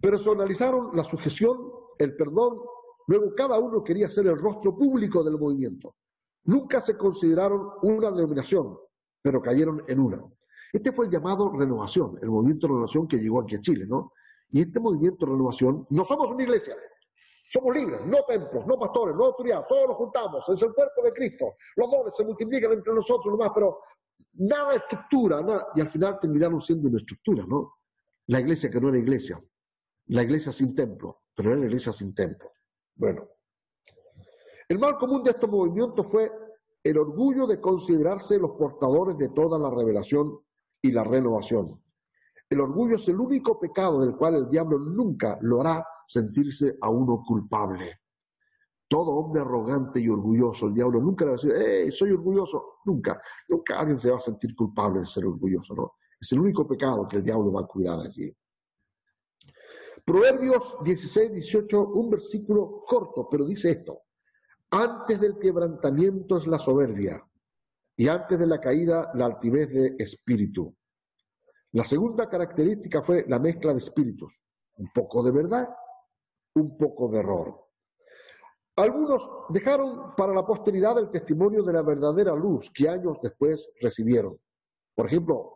Personalizaron 0.01 0.95
la 0.95 1.03
sujeción, 1.03 1.57
el 1.97 2.15
perdón, 2.15 2.59
luego 3.07 3.33
cada 3.35 3.59
uno 3.59 3.83
quería 3.83 4.09
ser 4.09 4.27
el 4.27 4.37
rostro 4.37 4.75
público 4.75 5.23
del 5.23 5.37
movimiento. 5.37 5.95
Nunca 6.45 6.81
se 6.81 6.97
consideraron 6.97 7.69
una 7.83 8.11
denominación, 8.11 8.77
pero 9.21 9.41
cayeron 9.41 9.83
en 9.87 9.99
una. 9.99 10.23
Este 10.71 10.91
fue 10.91 11.05
el 11.05 11.11
llamado 11.11 11.51
renovación, 11.51 12.17
el 12.21 12.29
movimiento 12.29 12.67
de 12.67 12.73
renovación 12.73 13.07
que 13.07 13.17
llegó 13.17 13.41
aquí 13.41 13.55
a 13.55 13.61
Chile, 13.61 13.85
¿no? 13.87 14.11
Y 14.49 14.61
este 14.61 14.79
movimiento 14.79 15.25
de 15.25 15.31
renovación, 15.31 15.85
no 15.89 16.03
somos 16.03 16.31
una 16.31 16.43
iglesia, 16.43 16.75
somos 17.49 17.75
libres, 17.75 18.05
no 18.05 18.17
templos, 18.27 18.65
no 18.65 18.77
pastores, 18.77 19.15
no 19.15 19.25
autoridades, 19.25 19.67
todos 19.67 19.87
nos 19.87 19.97
juntamos, 19.97 20.49
es 20.49 20.61
el 20.61 20.73
cuerpo 20.73 21.03
de 21.03 21.13
Cristo, 21.13 21.53
los 21.75 21.89
dones 21.89 22.15
se 22.15 22.25
multiplican 22.25 22.71
entre 22.73 22.93
nosotros 22.93 23.31
nomás, 23.31 23.51
pero 23.53 23.79
nada 24.33 24.71
de 24.71 24.77
estructura, 24.77 25.41
nada, 25.41 25.67
y 25.75 25.81
al 25.81 25.87
final 25.87 26.19
terminaron 26.19 26.59
siendo 26.59 26.89
una 26.89 26.97
estructura, 26.97 27.45
¿no? 27.47 27.75
La 28.27 28.39
iglesia 28.39 28.69
que 28.69 28.81
no 28.81 28.89
era 28.89 28.97
iglesia, 28.97 29.39
la 30.07 30.23
iglesia 30.23 30.51
sin 30.51 30.75
templo, 30.75 31.23
pero 31.35 31.51
era 31.51 31.59
la 31.59 31.65
iglesia 31.65 31.91
sin 31.91 32.13
templo. 32.13 32.51
Bueno, 32.95 33.27
el 34.67 34.79
mal 34.79 34.97
común 34.97 35.23
de 35.23 35.31
estos 35.31 35.49
movimientos 35.49 36.07
fue 36.09 36.31
el 36.83 36.97
orgullo 36.97 37.47
de 37.47 37.61
considerarse 37.61 38.37
los 38.37 38.51
portadores 38.51 39.17
de 39.17 39.29
toda 39.29 39.57
la 39.57 39.69
revelación 39.69 40.37
y 40.81 40.91
la 40.91 41.03
renovación. 41.03 41.81
El 42.49 42.61
orgullo 42.61 42.97
es 42.97 43.07
el 43.07 43.19
único 43.19 43.59
pecado 43.59 44.01
del 44.01 44.15
cual 44.15 44.35
el 44.35 44.49
diablo 44.49 44.77
nunca 44.77 45.37
lo 45.41 45.61
hará 45.61 45.85
sentirse 46.05 46.77
a 46.81 46.89
uno 46.89 47.23
culpable. 47.25 48.01
Todo 48.87 49.11
hombre 49.11 49.41
arrogante 49.41 49.99
y 49.99 50.09
orgulloso, 50.09 50.67
el 50.67 50.73
diablo 50.73 50.99
nunca 50.99 51.25
le 51.25 51.31
va 51.31 51.37
a 51.37 51.41
decir, 51.41 51.53
¡eh, 51.55 51.89
soy 51.89 52.11
orgulloso! 52.11 52.75
Nunca. 52.85 53.19
Nunca 53.49 53.79
alguien 53.79 53.97
se 53.97 54.11
va 54.11 54.17
a 54.17 54.19
sentir 54.19 54.53
culpable 54.55 54.99
de 54.99 55.05
ser 55.05 55.25
orgulloso, 55.25 55.73
¿no? 55.73 55.93
Es 56.19 56.31
el 56.31 56.39
único 56.39 56.67
pecado 56.67 57.07
que 57.07 57.17
el 57.17 57.23
diablo 57.23 57.51
va 57.51 57.61
a 57.61 57.67
cuidar 57.67 57.99
allí. 58.01 58.31
Proverbios 60.05 60.77
16, 60.83 61.33
18, 61.33 61.87
un 61.87 62.09
versículo 62.09 62.83
corto, 62.85 63.29
pero 63.29 63.45
dice 63.45 63.71
esto. 63.71 64.01
Antes 64.69 65.19
del 65.21 65.37
quebrantamiento 65.39 66.37
es 66.37 66.47
la 66.47 66.59
soberbia, 66.59 67.23
y 67.95 68.07
antes 68.07 68.37
de 68.37 68.47
la 68.47 68.59
caída 68.59 69.11
la 69.13 69.25
altivez 69.25 69.69
de 69.69 69.95
espíritu. 69.97 70.75
La 71.71 71.85
segunda 71.85 72.27
característica 72.27 73.01
fue 73.01 73.25
la 73.27 73.39
mezcla 73.39 73.71
de 73.71 73.77
espíritus, 73.77 74.33
un 74.77 74.89
poco 74.93 75.23
de 75.23 75.31
verdad, 75.31 75.69
un 76.55 76.77
poco 76.77 77.07
de 77.07 77.19
error. 77.19 77.63
Algunos 78.75 79.23
dejaron 79.49 80.15
para 80.15 80.33
la 80.33 80.45
posteridad 80.45 80.97
el 80.97 81.11
testimonio 81.11 81.63
de 81.63 81.73
la 81.73 81.81
verdadera 81.81 82.35
luz 82.35 82.71
que 82.73 82.89
años 82.89 83.19
después 83.21 83.69
recibieron. 83.79 84.37
Por 84.95 85.07
ejemplo, 85.07 85.53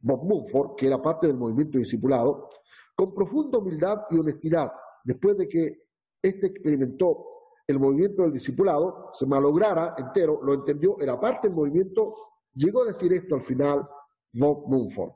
Bob 0.00 0.24
Mumford, 0.24 0.76
que 0.76 0.86
era 0.86 1.00
parte 1.00 1.26
del 1.26 1.36
movimiento 1.36 1.78
discipulado, 1.78 2.50
con 2.94 3.14
profunda 3.14 3.58
humildad 3.58 4.02
y 4.10 4.18
honestidad, 4.18 4.70
después 5.04 5.36
de 5.36 5.48
que 5.48 5.82
éste 6.22 6.46
experimentó 6.46 7.26
el 7.66 7.78
movimiento 7.78 8.22
del 8.22 8.32
discipulado 8.32 9.10
se 9.12 9.26
malograra 9.26 9.94
entero, 9.96 10.40
lo 10.42 10.54
entendió, 10.54 10.98
era 11.00 11.18
parte 11.18 11.48
del 11.48 11.56
movimiento, 11.56 12.14
llegó 12.54 12.82
a 12.82 12.86
decir 12.86 13.12
esto 13.12 13.34
al 13.34 13.42
final 13.42 13.88
Bob 14.32 14.68
Mumford. 14.68 15.12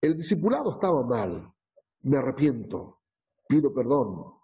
El 0.00 0.16
discipulado 0.16 0.72
estaba 0.72 1.02
mal, 1.04 1.52
me 2.02 2.18
arrepiento, 2.18 3.00
pido 3.48 3.72
perdón. 3.72 4.34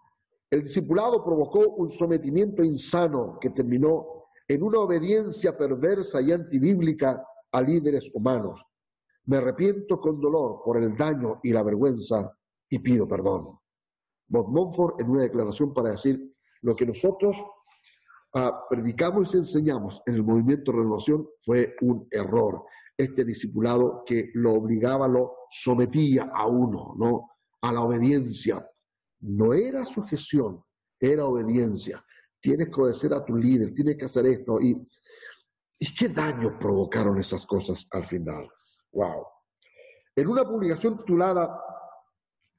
El 0.51 0.65
discipulado 0.65 1.25
provocó 1.25 1.61
un 1.77 1.91
sometimiento 1.91 2.63
insano 2.63 3.39
que 3.41 3.51
terminó 3.51 4.27
en 4.47 4.63
una 4.63 4.81
obediencia 4.81 5.57
perversa 5.57 6.21
y 6.21 6.33
antibíblica 6.33 7.25
a 7.51 7.63
líderes 7.63 8.11
humanos. 8.13 8.63
Me 9.27 9.39
arrepiento 9.39 9.99
con 9.99 10.21
dolor 10.21 10.61
por 10.65 10.77
el 10.77 10.97
daño 10.97 11.41
y 11.43 11.51
la 11.51 11.63
vergüenza 11.63 12.37
y 12.75 12.79
pido 12.81 13.07
perdón. 13.07 13.59
Bob 14.27 14.49
Mumford 14.49 15.01
en 15.01 15.11
una 15.11 15.23
declaración 15.23 15.73
para 15.73 15.93
decir, 15.93 16.35
lo 16.63 16.75
que 16.75 16.87
nosotros 16.87 17.41
ah, 18.35 18.67
predicamos 18.69 19.33
y 19.35 19.39
enseñamos 19.39 20.03
en 20.07 20.15
el 20.15 20.25
movimiento 20.25 20.73
de 20.73 20.79
renovación 20.79 21.29
fue 21.45 21.77
un 21.83 22.09
error. 22.11 22.65
Este 22.97 23.25
discipulado 23.25 24.03
que 24.05 24.31
lo 24.35 24.55
obligaba, 24.55 25.07
lo 25.07 25.37
sometía 25.51 26.31
a 26.35 26.47
uno, 26.47 26.95
¿no? 26.99 27.31
A 27.61 27.73
la 27.73 27.83
obediencia. 27.83 28.69
No 29.21 29.55
era 29.55 29.85
sujeción, 29.85 30.65
era 30.99 31.27
obediencia. 31.27 32.05
Tienes 32.41 32.69
que 32.69 32.81
obedecer 32.81 33.15
a 33.15 33.25
tu 33.25 33.37
líder, 33.37 33.73
tienes 33.73 33.97
que 33.97 34.05
hacer 34.07 34.27
esto. 34.27 34.61
Y 34.61 34.77
¿Y 35.79 35.95
qué 35.95 36.09
daño 36.09 36.59
provocaron 36.59 37.19
esas 37.21 37.45
cosas 37.47 37.87
al 37.91 38.07
final? 38.07 38.49
¡Wow! 38.93 39.27
En 40.17 40.29
una 40.29 40.45
publicación 40.45 40.97
titulada 40.99 41.61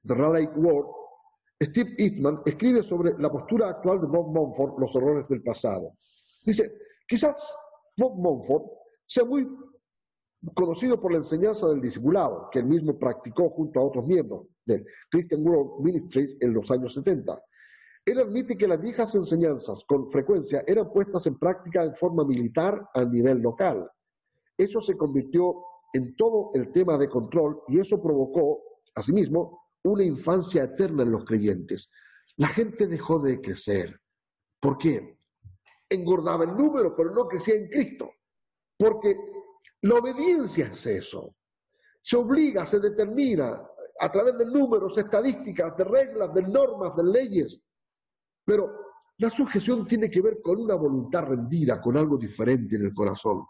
The 0.06 0.14
Raleigh 0.14 0.50
World, 0.56 0.88
Steve 1.62 1.96
Eastman 1.98 2.42
escribe 2.46 2.84
sobre 2.84 3.14
la 3.18 3.32
postura 3.32 3.70
actual 3.70 4.02
de 4.02 4.08
Bob 4.08 4.28
Mumford, 4.28 4.80
los 4.80 4.96
horrores 4.96 5.28
del 5.28 5.42
pasado. 5.42 5.94
Dice, 6.44 6.72
quizás 7.08 7.36
Bob 7.98 8.18
Mumford 8.18 8.64
sea 9.06 9.24
muy 9.24 9.48
conocido 10.54 11.00
por 11.00 11.12
la 11.12 11.20
enseñanza 11.20 11.68
del 11.68 11.82
discipulado, 11.82 12.50
que 12.52 12.60
él 12.60 12.66
mismo 12.66 12.98
practicó 13.00 13.50
junto 13.50 13.80
a 13.80 13.84
otros 13.84 14.06
miembros 14.06 14.48
del 14.66 14.86
Christian 15.10 15.48
World 15.48 15.84
Ministries 15.84 16.38
en 16.40 16.54
los 16.54 16.70
años 16.70 16.94
70. 16.94 17.42
Él 18.06 18.20
admite 18.20 18.56
que 18.56 18.68
las 18.68 18.80
viejas 18.80 19.16
enseñanzas 19.16 19.84
con 19.86 20.12
frecuencia 20.12 20.64
eran 20.68 20.92
puestas 20.92 21.26
en 21.26 21.40
práctica 21.40 21.84
en 21.84 21.96
forma 21.96 22.24
militar 22.24 22.90
a 22.94 23.04
nivel 23.04 23.40
local. 23.40 23.90
Eso 24.56 24.80
se 24.82 24.96
convirtió 24.96 25.56
en 25.94 26.16
todo 26.16 26.52
el 26.54 26.72
tema 26.72 26.98
de 26.98 27.10
control 27.10 27.62
y 27.68 27.80
eso 27.80 28.02
provocó, 28.02 28.62
asimismo, 28.94 29.65
una 29.86 30.04
infancia 30.04 30.64
eterna 30.64 31.04
en 31.04 31.12
los 31.12 31.26
creyentes. 31.26 31.92
La 32.38 32.48
gente 32.48 32.88
dejó 32.88 33.20
de 33.20 33.40
crecer. 33.40 34.00
¿Por 34.60 34.78
qué? 34.78 35.20
Engordaba 35.90 36.44
el 36.44 36.56
número, 36.56 36.96
pero 36.96 37.12
no 37.12 37.28
crecía 37.28 37.56
en 37.56 37.70
Cristo. 37.70 38.12
Porque 38.78 39.16
la 39.82 39.96
obediencia 39.96 40.68
es 40.68 40.86
eso. 40.86 41.36
Se 42.02 42.18
obliga, 42.18 42.66
se 42.66 42.80
determina 42.80 43.62
a 44.00 44.12
través 44.12 44.38
de 44.38 44.46
números, 44.46 44.98
estadísticas, 44.98 45.78
de 45.78 45.84
reglas, 45.84 46.34
de 46.34 46.42
normas, 46.42 46.96
de 46.96 47.04
leyes. 47.04 47.62
Pero 48.44 48.70
la 49.18 49.30
sujeción 49.30 49.88
tiene 49.88 50.10
que 50.10 50.22
ver 50.22 50.42
con 50.42 50.60
una 50.60 50.76
voluntad 50.76 51.24
rendida, 51.26 51.80
con 51.80 51.96
algo 51.96 52.18
diferente 52.18 52.76
en 52.76 52.86
el 52.86 52.94
corazón. 52.94 53.46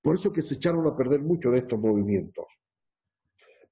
Por 0.00 0.14
eso 0.14 0.32
que 0.32 0.42
se 0.42 0.54
echaron 0.54 0.86
a 0.86 0.96
perder 0.96 1.20
mucho 1.20 1.50
de 1.50 1.58
estos 1.58 1.78
movimientos. 1.78 2.46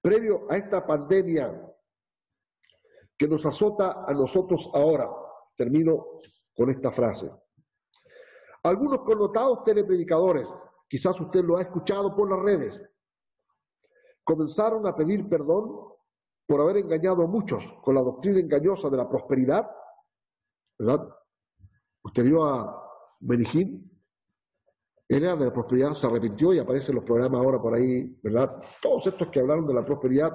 Previo 0.02 0.46
a 0.50 0.56
esta 0.56 0.84
pandemia 0.86 1.73
que 3.16 3.28
nos 3.28 3.44
azota 3.46 4.04
a 4.06 4.12
nosotros 4.12 4.70
ahora, 4.74 5.08
termino 5.56 6.20
con 6.54 6.70
esta 6.70 6.90
frase. 6.90 7.30
Algunos 8.62 9.00
connotados 9.00 9.62
telepredicadores 9.64 10.48
quizás 10.88 11.20
usted 11.20 11.42
lo 11.42 11.56
ha 11.56 11.62
escuchado 11.62 12.14
por 12.14 12.30
las 12.30 12.40
redes, 12.40 12.80
comenzaron 14.22 14.86
a 14.86 14.94
pedir 14.94 15.28
perdón 15.28 15.94
por 16.46 16.60
haber 16.60 16.78
engañado 16.78 17.22
a 17.22 17.26
muchos 17.26 17.66
con 17.82 17.94
la 17.94 18.02
doctrina 18.02 18.40
engañosa 18.40 18.88
de 18.90 18.96
la 18.96 19.08
prosperidad, 19.08 19.68
¿verdad? 20.78 21.08
Usted 22.02 22.24
vio 22.24 22.44
a 22.44 22.82
Benijín, 23.20 23.90
él 25.08 25.22
era 25.22 25.36
de 25.36 25.46
la 25.46 25.52
prosperidad, 25.52 25.92
se 25.92 26.06
arrepintió 26.06 26.52
y 26.52 26.58
aparecen 26.58 26.94
los 26.94 27.04
programas 27.04 27.40
ahora 27.40 27.60
por 27.60 27.74
ahí, 27.74 28.18
¿verdad? 28.22 28.60
Todos 28.80 29.06
estos 29.06 29.28
que 29.28 29.40
hablaron 29.40 29.66
de 29.66 29.74
la 29.74 29.84
prosperidad, 29.84 30.32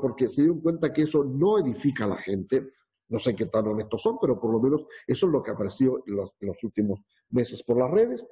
porque 0.00 0.28
se 0.28 0.42
dieron 0.42 0.60
cuenta 0.60 0.92
que 0.92 1.02
eso 1.02 1.24
no 1.24 1.58
edifica 1.58 2.04
a 2.04 2.08
la 2.08 2.16
gente, 2.16 2.70
no 3.08 3.18
sé 3.18 3.34
qué 3.34 3.46
tan 3.46 3.66
honestos 3.66 4.02
son, 4.02 4.18
pero 4.20 4.40
por 4.40 4.52
lo 4.52 4.60
menos 4.60 4.86
eso 5.06 5.26
es 5.26 5.32
lo 5.32 5.42
que 5.42 5.50
en 5.50 6.16
los, 6.16 6.34
en 6.40 6.48
los 6.48 6.64
últimos 6.64 7.00
meses 7.30 7.62
por 7.62 7.78
las 7.78 7.90
redes. 7.90 8.24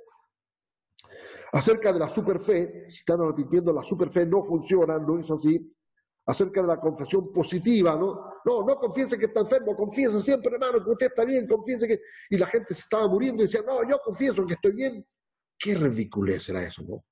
Acerca 1.52 1.92
de 1.92 1.98
la 1.98 2.08
superfe, 2.08 2.86
si 2.88 2.98
están 2.98 3.20
repitiendo 3.20 3.72
la 3.72 3.82
superfe 3.82 4.26
no 4.26 4.44
funciona, 4.44 4.98
no 4.98 5.18
es 5.18 5.30
así. 5.30 5.74
Acerca 6.26 6.60
de 6.60 6.68
la 6.68 6.78
confesión 6.78 7.32
positiva, 7.32 7.96
¿no? 7.96 8.34
No, 8.44 8.62
no 8.62 8.76
confiese 8.76 9.18
que 9.18 9.26
está 9.26 9.40
enfermo, 9.40 9.74
confiese 9.74 10.20
siempre, 10.20 10.52
hermano, 10.52 10.84
que 10.84 10.90
usted 10.90 11.06
está 11.06 11.24
bien, 11.24 11.46
confiese 11.46 11.88
que... 11.88 12.00
Y 12.28 12.36
la 12.36 12.46
gente 12.46 12.74
se 12.74 12.82
estaba 12.82 13.08
muriendo 13.08 13.42
y 13.42 13.46
decía, 13.46 13.62
no, 13.66 13.88
yo 13.88 13.98
confieso 14.04 14.44
que 14.44 14.54
estoy 14.54 14.72
bien. 14.72 15.06
Qué 15.58 15.74
ridiculez 15.74 16.48
era 16.50 16.62
eso, 16.62 16.82
¿no? 16.86 17.04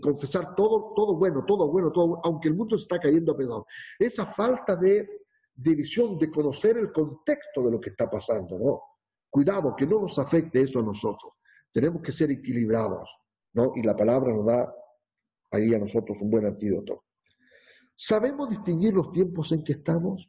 Confesar 0.00 0.54
todo, 0.54 0.92
todo 0.94 1.16
bueno, 1.16 1.44
todo 1.44 1.68
bueno, 1.68 1.90
todo 1.92 2.20
aunque 2.24 2.48
el 2.48 2.54
mundo 2.54 2.76
está 2.76 2.98
cayendo 2.98 3.32
a. 3.32 3.64
Esa 3.98 4.26
falta 4.26 4.76
de, 4.76 5.08
de 5.54 5.74
visión, 5.74 6.18
de 6.18 6.30
conocer 6.30 6.76
el 6.76 6.92
contexto 6.92 7.62
de 7.62 7.70
lo 7.70 7.80
que 7.80 7.90
está 7.90 8.10
pasando, 8.10 8.58
¿no? 8.58 8.82
Cuidado, 9.30 9.74
que 9.76 9.86
no 9.86 10.00
nos 10.00 10.18
afecte 10.18 10.60
eso 10.60 10.80
a 10.80 10.82
nosotros. 10.82 11.34
Tenemos 11.72 12.02
que 12.02 12.12
ser 12.12 12.30
equilibrados. 12.30 13.08
Y 13.74 13.82
la 13.82 13.96
palabra 13.96 14.34
nos 14.34 14.44
da 14.44 14.74
ahí 15.50 15.74
a 15.74 15.78
nosotros 15.78 16.18
un 16.20 16.30
buen 16.30 16.46
antídoto. 16.46 17.04
¿Sabemos 17.94 18.50
distinguir 18.50 18.92
los 18.92 19.10
tiempos 19.12 19.50
en 19.52 19.64
que 19.64 19.72
estamos? 19.72 20.28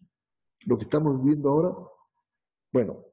¿Lo 0.66 0.78
que 0.78 0.86
estamos 0.86 1.22
viviendo 1.22 1.50
ahora? 1.50 1.76
Bueno, 2.72 3.04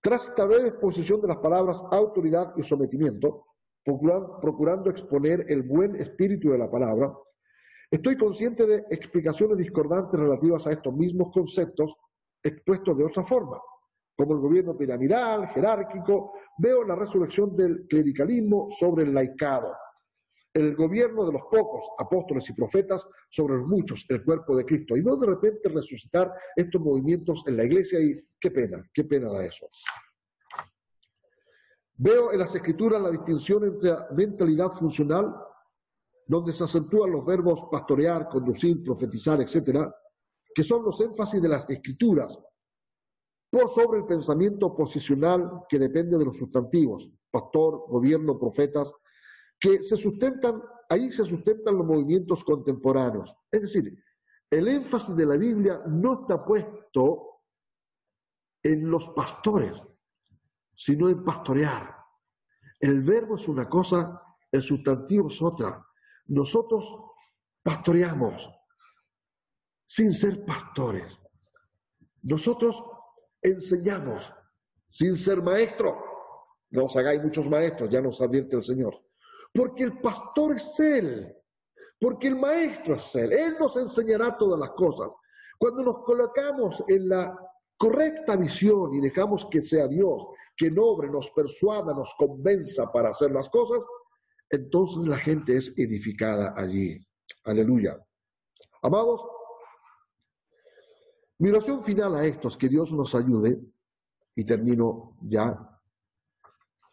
tras 0.00 0.28
esta 0.28 0.44
breve 0.44 0.68
exposición 0.68 1.20
de 1.20 1.28
las 1.28 1.38
palabras 1.38 1.82
autoridad 1.90 2.54
y 2.56 2.62
sometimiento, 2.62 3.46
procurando 3.84 4.90
exponer 4.90 5.44
el 5.48 5.62
buen 5.62 5.94
espíritu 5.96 6.50
de 6.50 6.58
la 6.58 6.70
palabra, 6.70 7.12
estoy 7.90 8.16
consciente 8.16 8.66
de 8.66 8.84
explicaciones 8.90 9.58
discordantes 9.58 10.18
relativas 10.18 10.66
a 10.66 10.72
estos 10.72 10.94
mismos 10.94 11.30
conceptos 11.32 11.94
expuestos 12.42 12.96
de 12.96 13.04
otra 13.04 13.24
forma 13.24 13.58
como 14.16 14.34
el 14.34 14.40
gobierno 14.40 14.76
piramidal, 14.76 15.48
jerárquico, 15.48 16.32
veo 16.58 16.84
la 16.84 16.94
resurrección 16.94 17.56
del 17.56 17.86
clericalismo 17.88 18.68
sobre 18.70 19.04
el 19.04 19.14
laicado, 19.14 19.72
el 20.52 20.76
gobierno 20.76 21.26
de 21.26 21.32
los 21.32 21.42
pocos 21.50 21.88
apóstoles 21.98 22.48
y 22.48 22.52
profetas 22.52 23.06
sobre 23.28 23.56
los 23.56 23.66
muchos, 23.66 24.04
el 24.08 24.24
cuerpo 24.24 24.56
de 24.56 24.64
Cristo, 24.64 24.96
y 24.96 25.02
no 25.02 25.16
de 25.16 25.26
repente 25.26 25.68
resucitar 25.68 26.32
estos 26.54 26.80
movimientos 26.80 27.42
en 27.46 27.56
la 27.56 27.64
iglesia 27.64 27.98
y 27.98 28.20
qué 28.40 28.50
pena, 28.52 28.88
qué 28.92 29.04
pena 29.04 29.30
da 29.30 29.44
eso. 29.44 29.66
Veo 31.96 32.32
en 32.32 32.38
las 32.38 32.54
escrituras 32.54 33.00
la 33.00 33.10
distinción 33.10 33.64
entre 33.64 33.94
mentalidad 34.16 34.72
funcional, 34.72 35.34
donde 36.26 36.52
se 36.52 36.64
acentúan 36.64 37.12
los 37.12 37.24
verbos 37.24 37.66
pastorear, 37.70 38.28
conducir, 38.28 38.82
profetizar, 38.82 39.40
etcétera, 39.40 39.94
que 40.54 40.64
son 40.64 40.84
los 40.84 41.00
énfasis 41.00 41.40
de 41.40 41.48
las 41.48 41.68
escrituras, 41.68 42.38
por 43.50 43.68
sobre 43.68 44.00
el 44.00 44.06
pensamiento 44.06 44.74
posicional 44.74 45.62
que 45.68 45.78
depende 45.78 46.18
de 46.18 46.24
los 46.24 46.36
sustantivos, 46.36 47.08
pastor, 47.30 47.84
gobierno, 47.88 48.38
profetas, 48.38 48.92
que 49.60 49.82
se 49.82 49.96
sustentan, 49.96 50.60
ahí 50.88 51.10
se 51.12 51.24
sustentan 51.24 51.76
los 51.76 51.86
movimientos 51.86 52.42
contemporáneos. 52.42 53.32
Es 53.50 53.62
decir, 53.62 53.96
el 54.50 54.66
énfasis 54.66 55.14
de 55.14 55.26
la 55.26 55.36
Biblia 55.36 55.82
no 55.86 56.22
está 56.22 56.44
puesto 56.44 57.42
en 58.62 58.90
los 58.90 59.08
pastores, 59.10 59.80
sino 60.74 61.08
en 61.08 61.24
pastorear. 61.24 61.96
El 62.80 63.02
verbo 63.02 63.36
es 63.36 63.48
una 63.48 63.68
cosa, 63.68 64.20
el 64.50 64.62
sustantivo 64.62 65.28
es 65.28 65.40
otra. 65.40 65.84
Nosotros 66.26 66.84
pastoreamos 67.62 68.48
sin 69.84 70.12
ser 70.12 70.44
pastores. 70.44 71.18
Nosotros 72.22 72.82
enseñamos 73.40 74.32
sin 74.88 75.16
ser 75.16 75.42
maestro. 75.42 76.02
No 76.70 76.84
os 76.84 76.96
hagáis 76.96 77.22
muchos 77.22 77.48
maestros, 77.48 77.90
ya 77.90 78.00
nos 78.00 78.20
advierte 78.20 78.56
el 78.56 78.62
Señor. 78.62 79.00
Porque 79.52 79.84
el 79.84 80.00
pastor 80.00 80.56
es 80.56 80.80
Él, 80.80 81.36
porque 82.00 82.28
el 82.28 82.36
maestro 82.36 82.96
es 82.96 83.14
Él. 83.14 83.32
Él 83.32 83.56
nos 83.58 83.76
enseñará 83.76 84.36
todas 84.36 84.58
las 84.58 84.70
cosas. 84.70 85.12
Cuando 85.58 85.84
nos 85.84 86.04
colocamos 86.04 86.82
en 86.88 87.08
la 87.08 87.36
correcta 87.84 88.34
visión 88.34 88.94
y 88.94 89.00
dejamos 89.00 89.46
que 89.50 89.60
sea 89.60 89.86
Dios, 89.86 90.28
que 90.56 90.70
nobre, 90.70 91.10
nos 91.10 91.30
persuada, 91.32 91.92
nos 91.92 92.14
convenza 92.14 92.90
para 92.90 93.10
hacer 93.10 93.30
las 93.30 93.50
cosas, 93.50 93.84
entonces 94.48 95.06
la 95.06 95.18
gente 95.18 95.54
es 95.54 95.76
edificada 95.76 96.54
allí. 96.56 96.98
Aleluya. 97.44 98.02
Amados, 98.80 99.22
mi 101.38 101.50
oración 101.50 101.84
final 101.84 102.16
a 102.16 102.24
esto 102.24 102.48
es 102.48 102.56
que 102.56 102.70
Dios 102.70 102.90
nos 102.90 103.14
ayude, 103.14 103.60
y 104.34 104.44
termino 104.44 105.18
ya, 105.20 105.78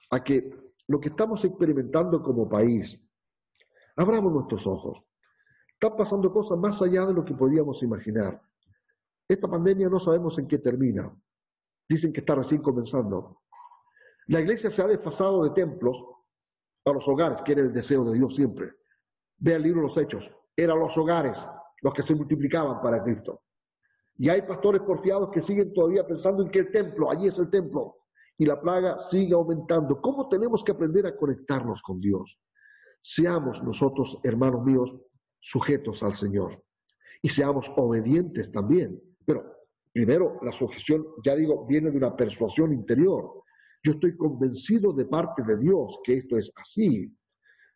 a 0.09 0.23
que 0.25 0.73
lo 0.87 0.99
que 0.99 1.07
estamos 1.07 1.45
experimentando 1.45 2.21
como 2.21 2.49
país, 2.49 3.01
abramos 3.95 4.33
nuestros 4.33 4.67
ojos. 4.67 5.01
Están 5.71 5.95
pasando 5.95 6.33
cosas 6.33 6.57
más 6.57 6.81
allá 6.81 7.05
de 7.05 7.13
lo 7.13 7.23
que 7.23 7.33
podíamos 7.33 7.81
imaginar. 7.81 8.41
Esta 9.31 9.47
pandemia 9.47 9.87
no 9.87 9.97
sabemos 9.97 10.37
en 10.39 10.47
qué 10.47 10.57
termina. 10.57 11.09
Dicen 11.87 12.11
que 12.11 12.19
está 12.19 12.35
recién 12.35 12.61
comenzando. 12.61 13.43
La 14.27 14.41
iglesia 14.41 14.69
se 14.69 14.81
ha 14.81 14.87
desfasado 14.87 15.41
de 15.45 15.51
templos 15.51 16.03
a 16.83 16.91
los 16.91 17.07
hogares, 17.07 17.41
que 17.41 17.53
era 17.53 17.61
el 17.61 17.71
deseo 17.71 18.03
de 18.03 18.17
Dios 18.17 18.35
siempre. 18.35 18.73
Ve 19.37 19.53
el 19.53 19.63
libro 19.63 19.79
de 19.79 19.87
los 19.87 19.97
Hechos. 19.97 20.29
Eran 20.53 20.79
los 20.79 20.97
hogares 20.97 21.41
los 21.81 21.93
que 21.93 22.03
se 22.03 22.13
multiplicaban 22.13 22.81
para 22.81 23.01
Cristo. 23.01 23.43
Y 24.17 24.27
hay 24.27 24.41
pastores 24.41 24.81
porfiados 24.81 25.29
que 25.31 25.39
siguen 25.39 25.71
todavía 25.71 26.05
pensando 26.05 26.43
en 26.43 26.51
que 26.51 26.59
el 26.59 26.69
templo, 26.69 27.09
allí 27.09 27.27
es 27.27 27.39
el 27.39 27.49
templo, 27.49 27.99
y 28.37 28.45
la 28.45 28.59
plaga 28.59 28.99
sigue 28.99 29.33
aumentando. 29.33 30.01
¿Cómo 30.01 30.27
tenemos 30.27 30.61
que 30.61 30.73
aprender 30.73 31.07
a 31.07 31.15
conectarnos 31.15 31.81
con 31.81 32.01
Dios? 32.01 32.37
Seamos 32.99 33.63
nosotros, 33.63 34.19
hermanos 34.23 34.61
míos, 34.65 34.93
sujetos 35.39 36.03
al 36.03 36.15
Señor 36.15 36.61
y 37.21 37.29
seamos 37.29 37.71
obedientes 37.77 38.51
también. 38.51 39.01
Pero 39.25 39.43
primero, 39.91 40.39
la 40.41 40.51
sujeción, 40.51 41.05
ya 41.23 41.35
digo, 41.35 41.65
viene 41.65 41.91
de 41.91 41.97
una 41.97 42.15
persuasión 42.15 42.73
interior. 42.73 43.43
Yo 43.83 43.93
estoy 43.93 44.15
convencido 44.15 44.93
de 44.93 45.05
parte 45.05 45.43
de 45.43 45.57
Dios 45.57 45.99
que 46.03 46.17
esto 46.17 46.37
es 46.37 46.51
así. 46.55 47.11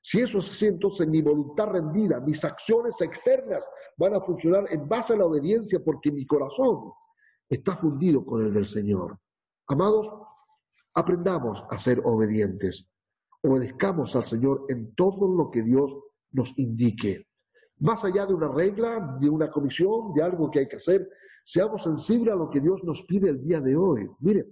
Si 0.02 0.20
eso 0.20 0.38
es 0.38 0.52
así, 0.52 0.68
entonces 0.68 1.08
mi 1.08 1.22
voluntad 1.22 1.66
rendida, 1.66 2.20
mis 2.20 2.43
acciones 2.46 3.02
externas 3.02 3.68
van 3.98 4.14
a 4.14 4.22
funcionar 4.22 4.66
en 4.70 4.88
base 4.88 5.14
a 5.14 5.18
la 5.18 5.26
obediencia 5.26 5.80
porque 5.84 6.12
mi 6.12 6.28
corazón 6.28 6.91
está 7.50 7.76
fundido 7.76 8.24
con 8.24 8.46
el 8.46 8.54
del 8.54 8.68
Señor. 8.68 9.18
Amados, 9.68 10.08
aprendamos 10.93 11.64
a 11.72 11.78
ser 11.80 12.02
obedientes. 12.04 12.88
Obedezcamos 13.41 14.16
al 14.16 14.26
Señor 14.26 14.66
en 14.70 14.93
todo 14.93 15.28
lo 15.28 15.50
que 15.50 15.64
Dios 15.64 15.91
nos 16.32 16.54
indique. 16.58 17.28
Más 17.80 18.06
allá 18.06 18.28
de 18.28 18.34
una 18.34 18.48
regla, 18.48 19.18
de 19.20 19.30
una 19.30 19.50
comisión, 19.52 20.14
de 20.14 20.24
algo 20.24 20.52
que 20.52 20.60
hay 20.60 20.68
que 20.68 20.78
hacer, 20.78 21.10
seamos 21.46 21.84
sensibles 21.84 22.34
a 22.34 22.38
lo 22.38 22.50
que 22.50 22.60
Dios 22.60 22.84
nos 22.84 23.04
pide 23.04 23.30
el 23.30 23.41
día 23.41 23.62
de 23.62 23.78
hoy. 23.78 24.10
Mire, 24.20 24.48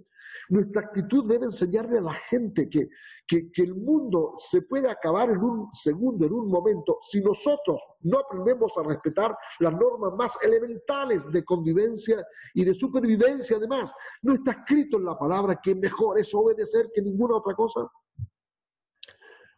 nuestra 0.48 0.82
actitud 0.82 1.26
debe 1.26 1.46
enseñarle 1.46 1.98
a 1.98 2.02
la 2.02 2.14
gente 2.14 2.68
que, 2.68 2.88
que, 3.26 3.50
el 3.56 3.74
mundo 3.74 4.34
se 4.36 4.62
puede 4.62 4.90
acabar 4.90 5.30
en 5.30 5.38
un 5.38 5.72
segundo, 5.72 6.26
en 6.26 6.32
un 6.32 6.48
momento, 6.48 6.98
si 7.00 7.20
nosotros 7.20 7.80
no 8.02 8.18
aprendemos 8.20 8.76
a 8.78 8.82
respetar 8.82 9.36
las 9.58 9.72
normas 9.72 10.12
más 10.16 10.36
elementales 10.42 11.24
de 11.30 11.44
convivencia 11.44 12.24
y 12.54 12.64
de 12.64 12.74
supervivencia. 12.74 13.56
Además, 13.56 13.92
no 14.22 14.34
está 14.34 14.52
escrito 14.52 14.98
en 14.98 15.04
la 15.04 15.18
palabra 15.18 15.60
que 15.62 15.74
mejor 15.74 16.18
es 16.18 16.32
obedecer 16.34 16.90
que 16.94 17.02
ninguna 17.02 17.36
otra 17.36 17.54
cosa. 17.54 17.88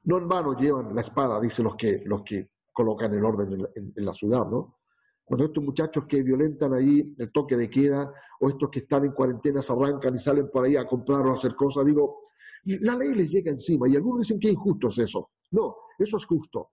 No 0.05 0.19
en 0.19 0.29
vano 0.29 0.55
llevan 0.55 0.95
la 0.95 1.01
espada, 1.01 1.41
dicen 1.41 1.65
los 1.65 1.77
que, 1.77 2.03
los 2.07 2.23
que 2.23 2.51
colocan 2.73 3.13
el 3.13 3.25
orden 3.25 3.67
en, 3.75 4.05
la 4.05 4.13
ciudad, 4.13 4.47
¿no? 4.47 4.79
Cuando 5.27 5.47
estos 5.47 5.65
muchachos 5.65 6.05
que 6.09 6.23
violentan 6.23 6.73
ahí 6.73 7.15
el 7.19 7.33
toque 7.33 7.57
de 7.57 7.69
queda 7.69 8.13
o 8.39 8.49
estos 8.49 8.71
que 8.71 8.79
están 8.79 9.07
en 9.07 9.11
cuarentena 9.11 9.61
se 9.61 9.73
arrancan 9.73 10.15
y 10.15 10.21
salen 10.21 10.49
por 10.49 10.65
ahí 10.65 10.77
a 10.77 10.87
comprar 10.87 11.27
o 11.27 11.31
a 11.31 11.33
hacer 11.33 11.57
cosas, 11.57 11.85
digo, 11.85 12.31
la 12.65 12.95
ley 12.95 13.13
les 13.13 13.33
llega 13.33 13.51
encima 13.51 13.89
y 13.89 13.97
algunos 13.97 14.21
dicen 14.21 14.39
que 14.39 14.49
injusto 14.49 14.87
es 14.87 14.99
eso. 14.99 15.31
No, 15.51 15.75
eso 15.99 16.17
es 16.17 16.25
justo. 16.25 16.71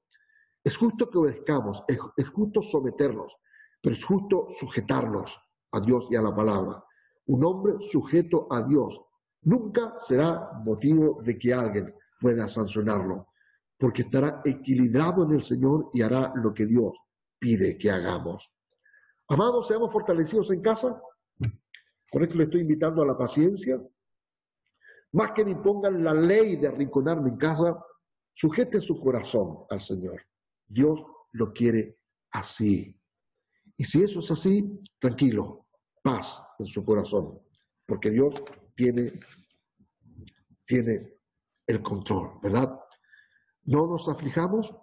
Es 0.64 0.78
justo 0.78 1.10
que 1.10 1.18
obedezcamos, 1.18 1.84
es, 1.88 1.98
es 2.16 2.30
justo 2.30 2.62
someternos, 2.62 3.36
pero 3.82 3.96
es 3.96 4.06
justo 4.06 4.46
sujetarnos 4.50 5.36
a 5.72 5.80
Dios 5.80 6.08
y 6.12 6.16
a 6.16 6.22
la 6.22 6.36
palabra. 6.36 6.84
Un 7.26 7.44
hombre 7.44 7.74
sujeto 7.82 8.46
a 8.52 8.62
Dios 8.62 9.02
nunca 9.42 9.96
será 10.00 10.52
motivo 10.64 11.24
de 11.24 11.40
que 11.40 11.56
alguien 11.56 11.92
pueda 12.22 12.48
sancionarlo 12.48 13.30
porque 13.80 14.04
estará 14.04 14.44
equilibrado 14.46 15.26
en 15.26 15.32
el 15.32 15.42
Señor 15.42 15.90
y 15.92 16.04
hará 16.04 16.32
lo 16.36 16.54
que 16.54 16.68
Dios 16.68 16.94
pide 17.44 17.78
que 17.78 17.92
hagamos. 17.92 18.50
Amados, 19.28 19.68
seamos 19.68 19.92
fortalecidos 19.92 20.50
en 20.52 20.62
casa. 20.62 20.98
Por 22.10 22.24
esto 22.24 22.36
le 22.36 22.46
estoy 22.46 22.62
invitando 22.62 23.02
a 23.02 23.06
la 23.06 23.18
paciencia. 23.18 23.82
Más 25.12 25.32
que 25.34 25.44
me 25.44 25.52
impongan 25.52 26.02
la 26.02 26.14
ley 26.14 26.56
de 26.56 26.70
arrinconarme 26.70 27.32
en 27.32 27.38
casa, 27.38 27.84
sujete 28.34 28.80
su 28.80 28.98
corazón 28.98 29.66
al 29.70 29.82
Señor. 29.82 30.22
Dios 30.66 31.04
lo 31.34 31.52
quiere 31.52 31.98
así. 32.32 32.98
Y 33.76 33.84
si 33.84 34.04
eso 34.04 34.20
es 34.20 34.32
así, 34.32 34.80
tranquilo, 34.98 35.68
paz 36.02 36.42
en 36.60 36.66
su 36.66 36.86
corazón, 36.86 37.42
porque 37.86 38.10
Dios 38.10 38.42
tiene, 38.74 39.20
tiene 40.66 41.18
el 41.68 41.84
control, 41.84 42.40
¿verdad? 42.42 42.80
No 43.64 43.86
nos 43.88 44.08
aflijamos. 44.08 44.74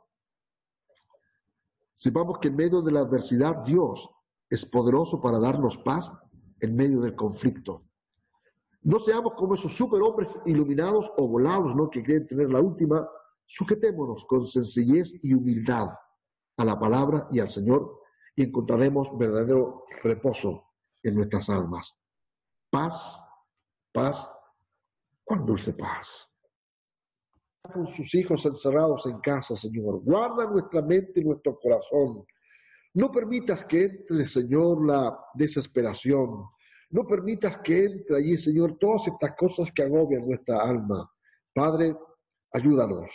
Sepamos 2.01 2.39
que 2.39 2.49
en 2.49 2.57
medio 2.57 2.81
de 2.81 2.93
la 2.93 3.01
adversidad 3.01 3.59
Dios 3.63 4.09
es 4.49 4.65
poderoso 4.65 5.21
para 5.21 5.39
darnos 5.39 5.77
paz 5.77 6.11
en 6.59 6.75
medio 6.75 7.03
del 7.03 7.15
conflicto. 7.15 7.83
No 8.81 8.99
seamos 8.99 9.35
como 9.35 9.53
esos 9.53 9.77
superhombres 9.77 10.41
iluminados 10.47 11.13
o 11.19 11.29
volados, 11.29 11.77
¿no? 11.77 11.91
Que 11.91 12.03
quieren 12.03 12.27
tener 12.27 12.49
la 12.49 12.59
última. 12.59 13.07
Sujetémonos 13.45 14.25
con 14.25 14.47
sencillez 14.47 15.13
y 15.23 15.35
humildad 15.35 15.91
a 16.57 16.65
la 16.65 16.81
palabra 16.81 17.29
y 17.33 17.39
al 17.39 17.51
Señor 17.51 18.01
y 18.35 18.45
encontraremos 18.45 19.11
verdadero 19.19 19.85
reposo 20.03 20.71
en 21.03 21.17
nuestras 21.17 21.51
almas. 21.51 21.95
Paz, 22.71 23.23
paz, 23.93 24.27
cuán 25.23 25.45
dulce 25.45 25.75
paz 25.75 26.30
con 27.71 27.87
sus 27.87 28.15
hijos 28.15 28.45
encerrados 28.47 29.07
en 29.07 29.21
casa, 29.21 29.57
Señor. 29.57 30.01
Guarda 30.03 30.51
nuestra 30.51 30.83
mente 30.83 31.21
y 31.21 31.25
nuestro 31.25 31.59
corazón. 31.59 32.25
No 32.95 33.11
permitas 33.11 33.65
que 33.65 33.85
entre, 33.85 34.27
Señor, 34.27 34.85
la 34.87 35.19
desesperación. 35.35 36.45
No 36.91 37.07
permitas 37.07 37.59
que 37.59 37.85
entre 37.85 38.17
allí, 38.17 38.37
Señor, 38.37 38.77
todas 38.79 39.07
estas 39.09 39.37
cosas 39.37 39.71
que 39.73 39.83
agobian 39.83 40.27
nuestra 40.27 40.61
alma. 40.61 41.09
Padre, 41.55 41.97
ayúdanos. 42.53 43.11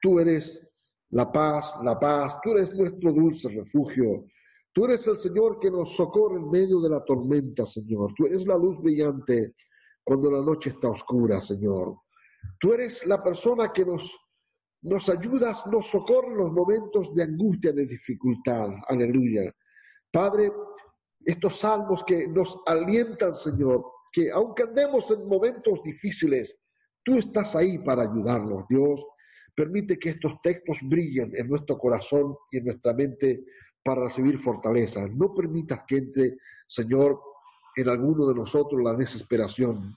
Tú 0.00 0.18
eres 0.18 0.68
la 1.10 1.30
paz, 1.30 1.74
la 1.82 1.98
paz. 1.98 2.40
Tú 2.42 2.50
eres 2.50 2.74
nuestro 2.74 3.12
dulce 3.12 3.48
refugio. 3.48 4.26
Tú 4.72 4.84
eres 4.86 5.06
el 5.06 5.18
Señor 5.20 5.60
que 5.60 5.70
nos 5.70 5.94
socorre 5.94 6.36
en 6.36 6.50
medio 6.50 6.80
de 6.80 6.90
la 6.90 7.04
tormenta, 7.04 7.64
Señor. 7.64 8.12
Tú 8.14 8.26
eres 8.26 8.44
la 8.44 8.56
luz 8.56 8.82
brillante 8.82 9.54
cuando 10.02 10.30
la 10.30 10.40
noche 10.40 10.70
está 10.70 10.88
oscura, 10.88 11.40
Señor. 11.40 11.96
Tú 12.58 12.72
eres 12.72 13.06
la 13.06 13.22
persona 13.22 13.72
que 13.72 13.84
nos, 13.84 14.10
nos 14.82 15.08
ayudas, 15.08 15.66
nos 15.66 15.86
socorre 15.86 16.28
en 16.28 16.38
los 16.38 16.52
momentos 16.52 17.14
de 17.14 17.22
angustia, 17.22 17.72
de 17.72 17.86
dificultad. 17.86 18.70
Aleluya. 18.88 19.52
Padre, 20.10 20.52
estos 21.24 21.58
salmos 21.58 22.04
que 22.04 22.26
nos 22.28 22.58
alientan, 22.66 23.34
Señor, 23.34 23.84
que 24.12 24.30
aunque 24.30 24.62
andemos 24.62 25.10
en 25.10 25.26
momentos 25.26 25.82
difíciles, 25.82 26.56
tú 27.02 27.18
estás 27.18 27.56
ahí 27.56 27.78
para 27.78 28.02
ayudarnos, 28.02 28.66
Dios. 28.68 29.04
Permite 29.56 29.98
que 29.98 30.10
estos 30.10 30.40
textos 30.42 30.78
brillen 30.82 31.32
en 31.34 31.48
nuestro 31.48 31.78
corazón 31.78 32.36
y 32.50 32.58
en 32.58 32.64
nuestra 32.64 32.92
mente 32.92 33.44
para 33.82 34.04
recibir 34.04 34.38
fortaleza. 34.38 35.06
No 35.08 35.34
permitas 35.34 35.80
que 35.86 35.98
entre, 35.98 36.36
Señor, 36.66 37.20
en 37.76 37.88
alguno 37.88 38.26
de 38.26 38.34
nosotros 38.34 38.80
la 38.82 38.94
desesperación. 38.94 39.96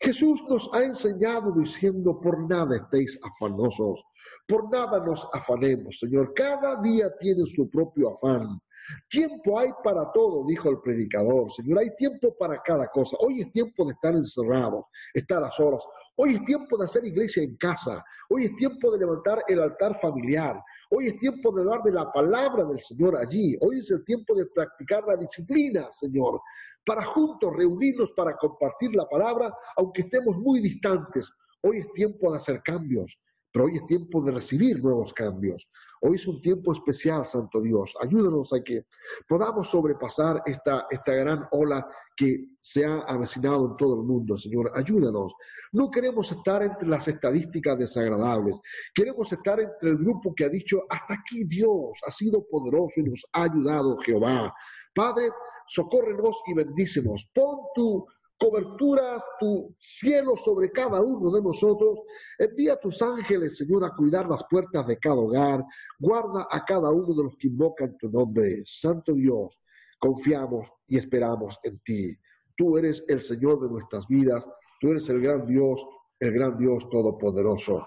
Jesús 0.00 0.42
nos 0.48 0.70
ha 0.72 0.82
enseñado 0.82 1.52
diciendo, 1.52 2.20
por 2.20 2.48
nada 2.48 2.76
estéis 2.76 3.18
afanosos, 3.22 4.04
por 4.46 4.70
nada 4.70 5.04
nos 5.04 5.26
afanemos, 5.32 5.98
Señor. 5.98 6.32
Cada 6.34 6.80
día 6.82 7.10
tiene 7.18 7.46
su 7.46 7.70
propio 7.70 8.14
afán. 8.14 8.60
Tiempo 9.08 9.58
hay 9.58 9.70
para 9.82 10.12
todo, 10.12 10.44
dijo 10.46 10.68
el 10.68 10.80
predicador. 10.80 11.50
Señor, 11.50 11.78
hay 11.78 11.94
tiempo 11.96 12.36
para 12.38 12.60
cada 12.62 12.86
cosa. 12.88 13.16
Hoy 13.20 13.40
es 13.40 13.52
tiempo 13.52 13.84
de 13.86 13.92
estar 13.92 14.14
encerrados, 14.14 14.84
estar 15.14 15.42
a 15.42 15.50
solas. 15.50 15.82
Hoy 16.16 16.34
es 16.34 16.44
tiempo 16.44 16.76
de 16.76 16.84
hacer 16.84 17.04
iglesia 17.04 17.42
en 17.42 17.56
casa. 17.56 18.04
Hoy 18.28 18.44
es 18.44 18.56
tiempo 18.56 18.92
de 18.92 18.98
levantar 18.98 19.42
el 19.48 19.60
altar 19.60 19.98
familiar. 20.00 20.62
Hoy 20.90 21.08
es 21.08 21.18
tiempo 21.18 21.50
de 21.52 21.64
dar 21.64 21.82
de 21.82 21.92
la 21.92 22.12
palabra 22.12 22.64
del 22.64 22.78
Señor 22.78 23.16
allí. 23.16 23.56
Hoy 23.60 23.78
es 23.78 23.90
el 23.90 24.04
tiempo 24.04 24.34
de 24.34 24.46
practicar 24.46 25.04
la 25.06 25.16
disciplina, 25.16 25.88
Señor, 25.92 26.40
para 26.84 27.04
juntos 27.04 27.54
reunirnos 27.54 28.12
para 28.12 28.36
compartir 28.36 28.94
la 28.94 29.08
palabra, 29.08 29.54
aunque 29.76 30.02
estemos 30.02 30.36
muy 30.38 30.60
distantes. 30.60 31.32
Hoy 31.62 31.78
es 31.78 31.92
tiempo 31.92 32.30
de 32.30 32.36
hacer 32.36 32.62
cambios. 32.62 33.18
Pero 33.54 33.66
hoy 33.66 33.76
es 33.76 33.86
tiempo 33.86 34.20
de 34.20 34.32
recibir 34.32 34.82
nuevos 34.82 35.14
cambios. 35.14 35.68
Hoy 36.00 36.16
es 36.16 36.26
un 36.26 36.42
tiempo 36.42 36.72
especial, 36.72 37.24
Santo 37.24 37.62
Dios. 37.62 37.94
Ayúdanos 38.02 38.52
a 38.52 38.60
que 38.64 38.86
podamos 39.28 39.70
sobrepasar 39.70 40.42
esta, 40.44 40.88
esta 40.90 41.14
gran 41.14 41.46
ola 41.52 41.86
que 42.16 42.56
se 42.60 42.84
ha 42.84 43.02
avecinado 43.02 43.70
en 43.70 43.76
todo 43.76 44.00
el 44.00 44.02
mundo, 44.04 44.36
Señor. 44.36 44.72
Ayúdanos. 44.74 45.34
No 45.70 45.88
queremos 45.88 46.32
estar 46.32 46.64
entre 46.64 46.88
las 46.88 47.06
estadísticas 47.06 47.78
desagradables. 47.78 48.60
Queremos 48.92 49.32
estar 49.32 49.60
entre 49.60 49.90
el 49.90 49.98
grupo 49.98 50.34
que 50.34 50.46
ha 50.46 50.48
dicho, 50.48 50.82
hasta 50.88 51.14
aquí 51.14 51.44
Dios 51.44 51.92
ha 52.04 52.10
sido 52.10 52.44
poderoso 52.44 52.98
y 52.98 53.04
nos 53.04 53.24
ha 53.32 53.44
ayudado 53.44 53.96
Jehová. 53.98 54.52
Padre, 54.92 55.30
socórrenos 55.66 56.42
y 56.46 56.54
bendícenos. 56.54 57.28
Pon 57.34 57.58
tu 57.74 58.06
cobertura 58.38 59.22
tu 59.38 59.74
cielo 59.78 60.36
sobre 60.36 60.70
cada 60.70 61.00
uno 61.00 61.30
de 61.30 61.42
nosotros. 61.42 62.00
Envía 62.38 62.74
a 62.74 62.80
tus 62.80 63.00
ángeles, 63.02 63.56
Señor, 63.56 63.84
a 63.84 63.94
cuidar 63.94 64.28
las 64.28 64.44
puertas 64.44 64.86
de 64.86 64.98
cada 64.98 65.16
hogar. 65.16 65.64
Guarda 65.98 66.46
a 66.50 66.64
cada 66.64 66.90
uno 66.90 67.14
de 67.14 67.24
los 67.24 67.36
que 67.36 67.48
invocan 67.48 67.96
tu 67.96 68.10
nombre. 68.10 68.62
Santo 68.64 69.12
Dios, 69.12 69.60
confiamos 69.98 70.68
y 70.86 70.98
esperamos 70.98 71.58
en 71.62 71.78
ti. 71.80 72.16
Tú 72.56 72.76
eres 72.76 73.04
el 73.08 73.20
Señor 73.20 73.60
de 73.60 73.68
nuestras 73.68 74.06
vidas. 74.06 74.44
Tú 74.80 74.90
eres 74.90 75.08
el 75.08 75.20
gran 75.20 75.46
Dios, 75.46 75.80
el 76.20 76.32
gran 76.32 76.58
Dios 76.58 76.88
todopoderoso. 76.90 77.86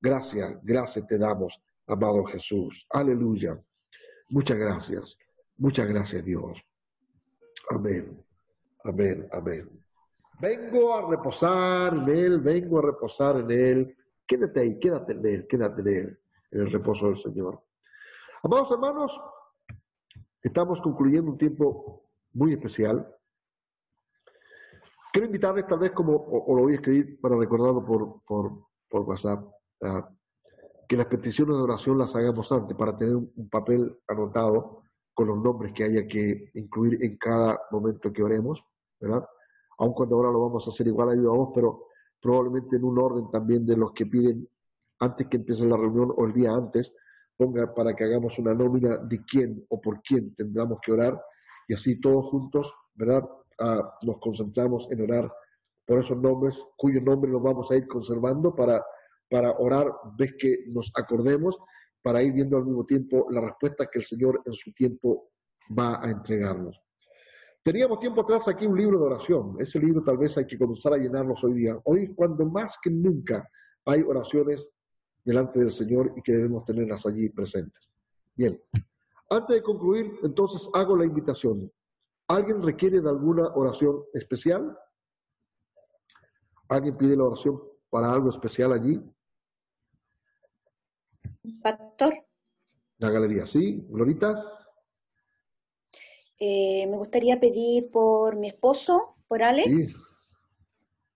Gracias, 0.00 0.58
gracias 0.62 1.06
te 1.06 1.16
damos, 1.16 1.58
amado 1.86 2.24
Jesús. 2.24 2.86
Aleluya. 2.90 3.58
Muchas 4.28 4.58
gracias. 4.58 5.16
Muchas 5.56 5.88
gracias, 5.88 6.24
Dios. 6.24 6.62
Amén. 7.70 8.24
Amén, 8.84 9.28
amén. 9.32 9.68
Vengo 10.40 10.94
a 10.94 11.08
reposar 11.08 11.94
en 11.94 12.08
Él, 12.08 12.40
vengo 12.40 12.78
a 12.78 12.82
reposar 12.82 13.36
en 13.36 13.50
Él. 13.50 13.96
Quédate 14.26 14.60
ahí, 14.60 14.78
quédate 14.78 15.12
en 15.12 15.26
Él, 15.26 15.46
quédate 15.46 15.80
en 15.80 15.88
Él, 15.88 16.18
en 16.50 16.60
el 16.60 16.72
reposo 16.72 17.06
del 17.06 17.18
Señor. 17.18 17.62
Amados 18.42 18.70
hermanos, 18.72 19.20
estamos 20.42 20.80
concluyendo 20.80 21.30
un 21.30 21.38
tiempo 21.38 22.10
muy 22.34 22.52
especial. 22.52 23.08
Quiero 25.12 25.26
invitarles 25.26 25.66
tal 25.66 25.78
vez 25.78 25.92
como, 25.92 26.44
lo 26.48 26.62
voy 26.62 26.72
a 26.72 26.76
escribir 26.76 27.20
para 27.20 27.36
recordarlo 27.36 27.84
por, 27.84 28.22
por, 28.24 28.66
por 28.88 29.02
WhatsApp, 29.02 29.44
que 30.88 30.96
las 30.96 31.06
peticiones 31.06 31.56
de 31.56 31.62
oración 31.62 31.98
las 31.98 32.14
hagamos 32.14 32.50
antes 32.52 32.76
para 32.76 32.96
tener 32.96 33.16
un, 33.16 33.48
papel 33.48 33.96
anotado 34.08 34.82
con 35.14 35.28
los 35.28 35.38
nombres 35.38 35.72
que 35.72 35.84
haya 35.84 36.06
que 36.06 36.50
incluir 36.54 37.02
en 37.02 37.16
cada 37.16 37.60
momento 37.70 38.12
que 38.12 38.22
oremos, 38.22 38.64
¿verdad? 39.00 39.24
Aun 39.78 39.92
cuando 39.92 40.16
ahora 40.16 40.30
lo 40.30 40.40
vamos 40.40 40.66
a 40.66 40.70
hacer 40.70 40.86
igual 40.86 41.10
a 41.10 41.30
vos, 41.30 41.50
pero 41.54 41.86
probablemente 42.20 42.76
en 42.76 42.84
un 42.84 42.98
orden 42.98 43.30
también 43.30 43.64
de 43.64 43.76
los 43.76 43.92
que 43.92 44.06
piden 44.06 44.48
antes 45.00 45.26
que 45.28 45.36
empiece 45.36 45.64
la 45.64 45.76
reunión 45.76 46.12
o 46.16 46.24
el 46.24 46.32
día 46.32 46.52
antes, 46.52 46.94
ponga 47.36 47.72
para 47.74 47.94
que 47.94 48.04
hagamos 48.04 48.38
una 48.38 48.54
nómina 48.54 48.96
de 48.96 49.24
quién 49.24 49.64
o 49.68 49.80
por 49.80 50.00
quién 50.02 50.34
tendremos 50.34 50.78
que 50.80 50.92
orar 50.92 51.20
y 51.68 51.74
así 51.74 52.00
todos 52.00 52.26
juntos, 52.26 52.72
¿verdad? 52.94 53.28
Ah, 53.58 53.98
nos 54.02 54.18
concentramos 54.18 54.88
en 54.90 55.02
orar 55.02 55.32
por 55.86 55.98
esos 55.98 56.16
nombres, 56.16 56.64
cuyo 56.76 57.00
nombre 57.00 57.30
nos 57.30 57.42
vamos 57.42 57.70
a 57.70 57.76
ir 57.76 57.86
conservando 57.86 58.54
para, 58.54 58.84
para 59.28 59.52
orar, 59.52 59.92
ves 60.16 60.34
que 60.38 60.64
nos 60.68 60.90
acordemos, 60.96 61.58
para 62.04 62.22
ir 62.22 62.34
viendo 62.34 62.58
al 62.58 62.66
mismo 62.66 62.84
tiempo 62.84 63.26
la 63.30 63.40
respuesta 63.40 63.88
que 63.90 63.98
el 64.00 64.04
Señor 64.04 64.42
en 64.44 64.52
su 64.52 64.70
tiempo 64.74 65.30
va 65.76 66.04
a 66.04 66.10
entregarnos. 66.10 66.78
Teníamos 67.62 67.98
tiempo 67.98 68.20
atrás 68.20 68.46
aquí 68.46 68.66
un 68.66 68.76
libro 68.76 68.98
de 68.98 69.06
oración. 69.06 69.56
Ese 69.58 69.78
libro 69.78 70.04
tal 70.04 70.18
vez 70.18 70.36
hay 70.36 70.46
que 70.46 70.58
comenzar 70.58 70.92
a 70.92 70.98
llenarnos 70.98 71.42
hoy 71.42 71.54
día. 71.54 71.80
Hoy, 71.84 72.14
cuando 72.14 72.44
más 72.44 72.76
que 72.82 72.90
nunca 72.90 73.48
hay 73.86 74.02
oraciones 74.02 74.68
delante 75.24 75.60
del 75.60 75.70
Señor 75.70 76.12
y 76.14 76.20
que 76.20 76.32
debemos 76.32 76.66
tenerlas 76.66 77.06
allí 77.06 77.30
presentes. 77.30 77.88
Bien, 78.34 78.60
antes 79.30 79.56
de 79.56 79.62
concluir, 79.62 80.12
entonces 80.22 80.68
hago 80.74 80.94
la 80.98 81.06
invitación. 81.06 81.72
¿Alguien 82.28 82.62
requiere 82.62 83.00
de 83.00 83.08
alguna 83.08 83.48
oración 83.54 84.02
especial? 84.12 84.76
¿Alguien 86.68 86.98
pide 86.98 87.16
la 87.16 87.24
oración 87.24 87.58
para 87.88 88.12
algo 88.12 88.28
especial 88.28 88.74
allí? 88.74 89.00
Pastor. 91.62 92.14
La 92.98 93.10
galería, 93.10 93.46
¿sí? 93.46 93.84
Glorita. 93.88 94.34
Eh, 96.38 96.86
me 96.88 96.96
gustaría 96.96 97.38
pedir 97.38 97.90
por 97.90 98.36
mi 98.36 98.48
esposo, 98.48 99.16
por 99.28 99.42
Alex, 99.42 99.88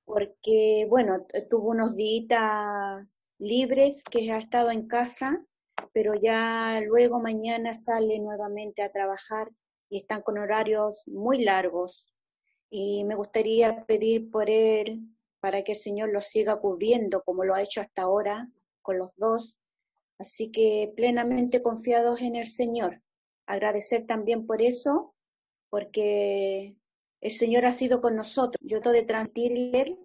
porque, 0.05 0.87
bueno, 0.89 1.27
tuvo 1.51 1.71
unos 1.71 1.97
días 1.97 3.25
libres 3.39 4.03
que 4.05 4.33
ha 4.33 4.39
estado 4.39 4.71
en 4.71 4.87
casa, 4.87 5.45
pero 5.93 6.15
ya 6.15 6.81
luego 6.87 7.21
mañana 7.21 7.75
sale 7.75 8.19
nuevamente 8.19 8.83
a 8.83 8.91
trabajar 8.91 9.51
y 9.89 9.99
están 9.99 10.23
con 10.23 10.39
horarios 10.39 11.05
muy 11.07 11.45
largos. 11.45 12.13
Y 12.71 13.05
me 13.05 13.15
gustaría 13.15 13.87
pedir 13.87 14.31
por 14.31 14.51
él 14.51 15.09
para 15.41 15.63
que 15.63 15.73
el 15.73 15.79
Señor 15.79 16.13
lo 16.13 16.21
siga 16.21 16.57
cubriendo 16.57 17.23
como 17.23 17.45
lo 17.45 17.55
ha 17.55 17.63
hecho 17.63 17.81
hasta 17.81 18.03
ahora 18.03 18.49
con 18.83 18.99
los 18.99 19.17
dos. 19.17 19.58
Así 20.19 20.51
que 20.51 20.93
plenamente 20.97 21.63
confiados 21.63 22.23
en 22.23 22.37
el 22.37 22.49
Señor. 22.49 23.03
Agradecer 23.47 24.07
también 24.07 24.47
por 24.47 24.61
eso, 24.61 25.15
porque 25.71 26.77
el 27.21 27.31
Señor 27.31 27.65
ha 27.65 27.73
sido 27.73 28.01
con 28.01 28.17
nosotros. 28.17 28.59
Yo 28.61 28.81
todo 28.81 28.93
de 28.93 29.05
transmitirle 29.05 29.99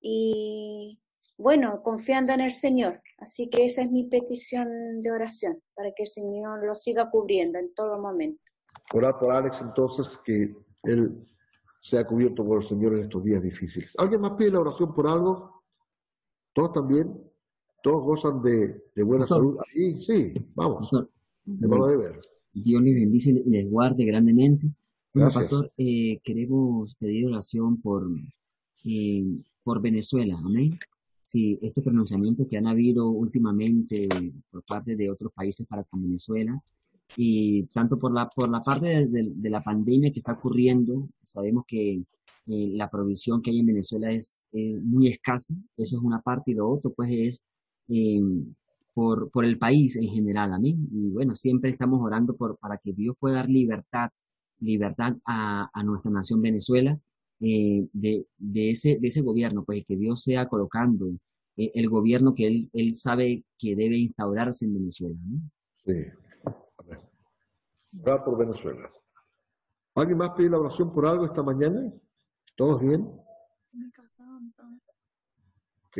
y 0.00 1.00
bueno, 1.36 1.82
confiando 1.82 2.32
en 2.32 2.40
el 2.40 2.50
Señor. 2.50 3.00
Así 3.18 3.48
que 3.48 3.64
esa 3.64 3.82
es 3.82 3.90
mi 3.90 4.04
petición 4.04 5.02
de 5.02 5.10
oración, 5.10 5.62
para 5.74 5.90
que 5.92 6.02
el 6.02 6.08
Señor 6.08 6.64
lo 6.64 6.74
siga 6.74 7.10
cubriendo 7.10 7.58
en 7.58 7.72
todo 7.74 7.98
momento. 7.98 8.42
Orar 8.92 9.18
por 9.18 9.32
Alex 9.32 9.60
entonces, 9.60 10.18
que 10.24 10.54
él 10.82 11.26
sea 11.80 12.06
cubierto 12.06 12.44
por 12.44 12.58
el 12.58 12.64
Señor 12.64 12.96
en 12.96 13.04
estos 13.04 13.24
días 13.24 13.42
difíciles. 13.42 13.94
¿Alguien 13.98 14.20
más 14.20 14.32
pide 14.32 14.50
la 14.50 14.60
oración 14.60 14.94
por 14.94 15.06
algo? 15.06 15.64
¿Todos 16.52 16.72
también? 16.72 17.30
¿Todos 17.84 18.02
gozan 18.02 18.42
de, 18.42 19.02
buena 19.02 19.24
salud? 19.24 19.58
Sí, 19.70 20.00
sí, 20.00 20.32
vamos. 20.54 20.88
ver. 21.44 22.18
Dios 22.54 22.82
les 22.82 22.94
bendice 22.94 23.30
y 23.32 23.50
les 23.50 23.70
guarde 23.70 24.06
grandemente. 24.06 24.68
Bueno, 25.12 25.30
pastor, 25.30 25.70
eh, 25.76 26.18
queremos 26.24 26.94
pedir 26.94 27.26
oración 27.26 27.82
por, 27.82 28.08
eh, 28.84 29.26
por 29.62 29.82
Venezuela, 29.82 30.40
amén. 30.42 30.78
Sí, 31.20 31.58
este 31.60 31.82
pronunciamiento 31.82 32.48
que 32.48 32.56
han 32.56 32.66
habido 32.66 33.10
últimamente 33.10 34.08
por 34.50 34.64
parte 34.64 34.96
de 34.96 35.10
otros 35.10 35.30
países 35.34 35.66
para 35.66 35.84
con 35.84 36.02
Venezuela, 36.02 36.58
y 37.18 37.64
tanto 37.64 37.98
por 37.98 38.14
la, 38.14 38.30
por 38.30 38.48
la 38.48 38.62
parte 38.62 39.06
de, 39.06 39.50
la 39.50 39.62
pandemia 39.62 40.10
que 40.10 40.20
está 40.20 40.32
ocurriendo, 40.32 41.06
sabemos 41.22 41.64
que 41.66 41.96
eh, 41.96 42.04
la 42.46 42.88
provisión 42.88 43.42
que 43.42 43.50
hay 43.50 43.58
en 43.58 43.66
Venezuela 43.66 44.10
es 44.10 44.48
muy 44.52 45.08
escasa, 45.08 45.54
eso 45.76 45.98
es 45.98 46.02
una 46.02 46.22
parte, 46.22 46.52
y 46.52 46.54
lo 46.54 46.70
otro 46.70 46.90
pues 46.94 47.10
es 47.12 47.44
eh, 47.88 48.20
por, 48.92 49.30
por 49.30 49.44
el 49.44 49.58
país 49.58 49.96
en 49.96 50.08
general, 50.08 50.52
amén. 50.52 50.88
Y 50.90 51.12
bueno, 51.12 51.34
siempre 51.34 51.70
estamos 51.70 52.00
orando 52.00 52.36
por, 52.36 52.56
para 52.58 52.78
que 52.78 52.92
Dios 52.92 53.16
pueda 53.18 53.36
dar 53.36 53.50
libertad, 53.50 54.10
libertad 54.60 55.16
a, 55.24 55.70
a 55.72 55.82
nuestra 55.82 56.10
nación 56.10 56.40
Venezuela, 56.40 56.98
eh, 57.40 57.86
de, 57.92 58.26
de, 58.38 58.70
ese, 58.70 58.98
de 58.98 59.08
ese 59.08 59.20
gobierno, 59.20 59.64
pues 59.64 59.84
que 59.86 59.96
Dios 59.96 60.22
sea 60.22 60.48
colocando 60.48 61.10
el 61.56 61.88
gobierno 61.88 62.34
que 62.34 62.46
él, 62.46 62.70
él 62.72 62.94
sabe 62.94 63.44
que 63.58 63.76
debe 63.76 63.96
instaurarse 63.96 64.64
en 64.64 64.74
Venezuela. 64.74 65.14
Sí. 65.84 65.92
Orar 68.00 68.24
por 68.24 68.38
Venezuela. 68.38 68.90
¿Alguien 69.94 70.18
más 70.18 70.30
pide 70.30 70.50
la 70.50 70.58
oración 70.58 70.92
por 70.92 71.06
algo 71.06 71.26
esta 71.26 71.42
mañana? 71.42 71.92
¿Todos 72.56 72.80
bien? 72.80 73.02
Ok. 75.86 75.98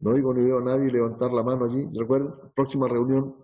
No 0.00 0.12
oigo 0.12 0.32
ni 0.32 0.42
veo 0.42 0.58
a 0.58 0.62
nadie 0.62 0.90
levantar 0.90 1.30
la 1.32 1.42
mano 1.42 1.66
allí. 1.66 1.86
Recuerden, 1.94 2.34
próxima 2.54 2.88
reunión, 2.88 3.36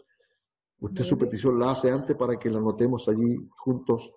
usted 0.80 1.04
su 1.04 1.18
petición 1.18 1.58
la 1.58 1.72
hace 1.72 1.90
antes 1.90 2.16
para 2.16 2.38
que 2.38 2.50
la 2.50 2.58
anotemos 2.58 3.08
allí 3.08 3.36
juntos. 3.58 4.10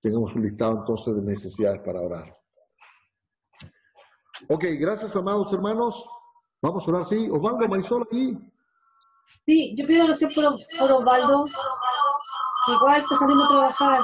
Tengamos 0.00 0.34
un 0.34 0.42
listado 0.42 0.78
entonces 0.78 1.16
de 1.16 1.22
necesidades 1.22 1.80
para 1.82 2.00
orar. 2.00 2.36
Ok, 4.48 4.64
gracias 4.78 5.14
amados 5.16 5.52
hermanos. 5.52 6.04
Vamos 6.60 6.86
a 6.86 6.90
orar, 6.90 7.06
sí. 7.06 7.28
Osvaldo 7.30 7.68
Marisol 7.68 8.02
aquí. 8.02 8.36
Sí, 9.46 9.74
yo 9.76 9.86
pido 9.86 10.04
oración 10.04 10.30
por, 10.34 10.44
por 10.78 10.92
Osvaldo. 10.92 11.44
Igual 12.66 13.00
está 13.00 13.14
saliendo 13.14 13.44
a 13.44 13.48
trabajar. 13.48 14.00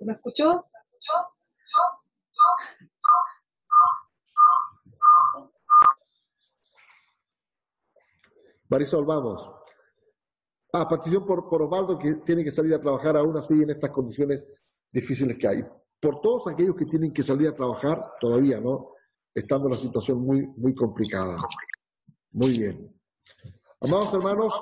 ¿Me 0.00 0.14
escuchó? 0.14 0.64
Marisol, 8.68 9.04
vamos. 9.04 9.50
Ah, 10.72 10.88
partición 10.88 11.26
por, 11.26 11.48
por 11.48 11.62
Osvaldo, 11.62 11.98
que 11.98 12.14
tiene 12.24 12.44
que 12.44 12.50
salir 12.50 12.74
a 12.74 12.80
trabajar 12.80 13.16
aún 13.16 13.36
así 13.36 13.54
en 13.54 13.70
estas 13.70 13.90
condiciones 13.90 14.44
difíciles 14.92 15.36
que 15.36 15.48
hay. 15.48 15.64
Por 16.00 16.20
todos 16.20 16.46
aquellos 16.46 16.76
que 16.76 16.86
tienen 16.86 17.12
que 17.12 17.22
salir 17.22 17.48
a 17.48 17.54
trabajar, 17.54 18.12
todavía, 18.20 18.60
¿no? 18.60 18.94
estando 19.34 19.66
en 19.66 19.72
una 19.72 19.80
situación 19.80 20.20
muy, 20.20 20.46
muy 20.56 20.74
complicada. 20.74 21.36
Muy 22.32 22.58
bien. 22.58 22.86
Amados 23.80 24.12
hermanos, 24.14 24.60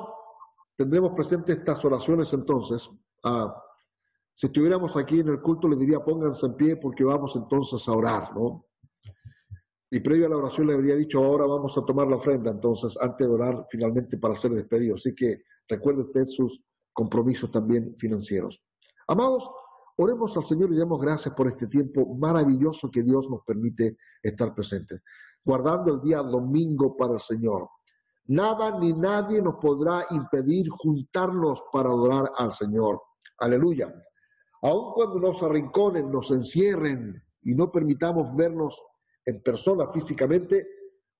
tendremos 0.77 1.13
presentes 1.15 1.59
estas 1.59 1.85
oraciones 1.85 2.33
entonces. 2.33 2.89
Ah, 3.25 3.55
si 4.39 4.47
estuviéramos 4.47 4.97
aquí 4.97 5.19
en 5.19 5.31
el 5.31 5.41
culto, 5.41 5.67
le 5.67 5.75
diría 5.75 5.99
pónganse 5.99 6.47
en 6.47 6.55
pie 6.55 6.77
porque 6.77 7.03
vamos 7.03 7.35
entonces 7.35 7.89
a 7.89 7.93
orar, 7.93 8.33
¿no? 8.37 8.67
Y 9.91 9.99
previo 9.99 10.27
a 10.27 10.29
la 10.29 10.37
oración 10.37 10.69
le 10.69 10.75
habría 10.75 10.95
dicho, 10.95 11.19
ahora 11.19 11.45
vamos 11.45 11.77
a 11.77 11.85
tomar 11.85 12.07
la 12.07 12.17
ofrenda, 12.17 12.53
entonces, 12.53 12.97
antes 13.01 13.27
de 13.27 13.35
orar 13.35 13.67
finalmente 13.69 14.17
para 14.17 14.37
ser 14.37 14.53
despedido. 14.53 14.95
Así 14.95 15.13
que 15.13 15.43
recuerde 15.67 16.03
usted 16.03 16.27
sus 16.27 16.63
compromisos 16.93 17.51
también 17.51 17.97
financieros. 17.99 18.63
Amados, 19.09 19.51
Oremos 20.01 20.37
al 20.37 20.45
Señor 20.45 20.73
y 20.73 20.77
demos 20.77 21.01
gracias 21.01 21.35
por 21.35 21.49
este 21.49 21.67
tiempo 21.67 22.15
maravilloso 22.15 22.89
que 22.89 23.03
Dios 23.03 23.29
nos 23.29 23.43
permite 23.45 23.97
estar 24.23 24.55
presentes, 24.55 25.03
guardando 25.45 25.93
el 25.93 26.01
día 26.01 26.19
domingo 26.19 26.97
para 26.97 27.15
el 27.15 27.21
Señor. 27.21 27.69
Nada 28.27 28.79
ni 28.79 28.93
nadie 28.93 29.43
nos 29.43 29.57
podrá 29.57 30.07
impedir 30.11 30.69
juntarnos 30.69 31.65
para 31.73 31.89
adorar 31.89 32.31
al 32.37 32.53
Señor. 32.53 33.03
Aleluya. 33.39 33.93
Aun 34.63 34.93
cuando 34.95 35.21
nos 35.21 35.43
arrinconen, 35.43 36.11
nos 36.11 36.31
encierren 36.31 37.23
y 37.43 37.55
no 37.55 37.71
permitamos 37.71 38.35
vernos 38.35 38.83
en 39.25 39.43
persona 39.43 39.91
físicamente, 39.93 40.67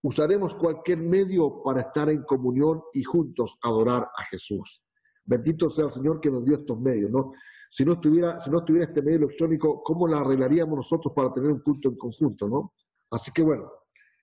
usaremos 0.03 0.55
cualquier 0.55 0.99
medio 0.99 1.63
para 1.63 1.83
estar 1.83 2.09
en 2.09 2.23
comunión 2.23 2.83
y 2.93 3.03
juntos 3.05 3.59
adorar 3.63 4.03
a 4.17 4.25
Jesús. 4.31 4.83
Bendito 5.25 5.69
sea 5.69 5.87
el 5.87 5.91
Señor 5.91 6.21
que 6.21 6.31
nos 6.31 6.45
dio 6.45 6.57
estos 6.57 6.81
medios, 6.81 7.11
¿no? 7.11 7.33
Si 7.71 7.85
no 7.85 7.93
estuviera, 7.93 8.41
si 8.41 8.51
no 8.51 8.65
este 8.81 9.03
medio 9.03 9.19
electrónico, 9.19 9.83
¿cómo 9.83 10.09
la 10.09 10.21
arreglaríamos 10.21 10.77
nosotros 10.77 11.13
para 11.15 11.31
tener 11.33 11.51
un 11.51 11.61
culto 11.61 11.89
en 11.89 11.97
conjunto, 11.97 12.49
no? 12.49 12.73
Así 13.11 13.31
que 13.31 13.43
bueno, 13.43 13.71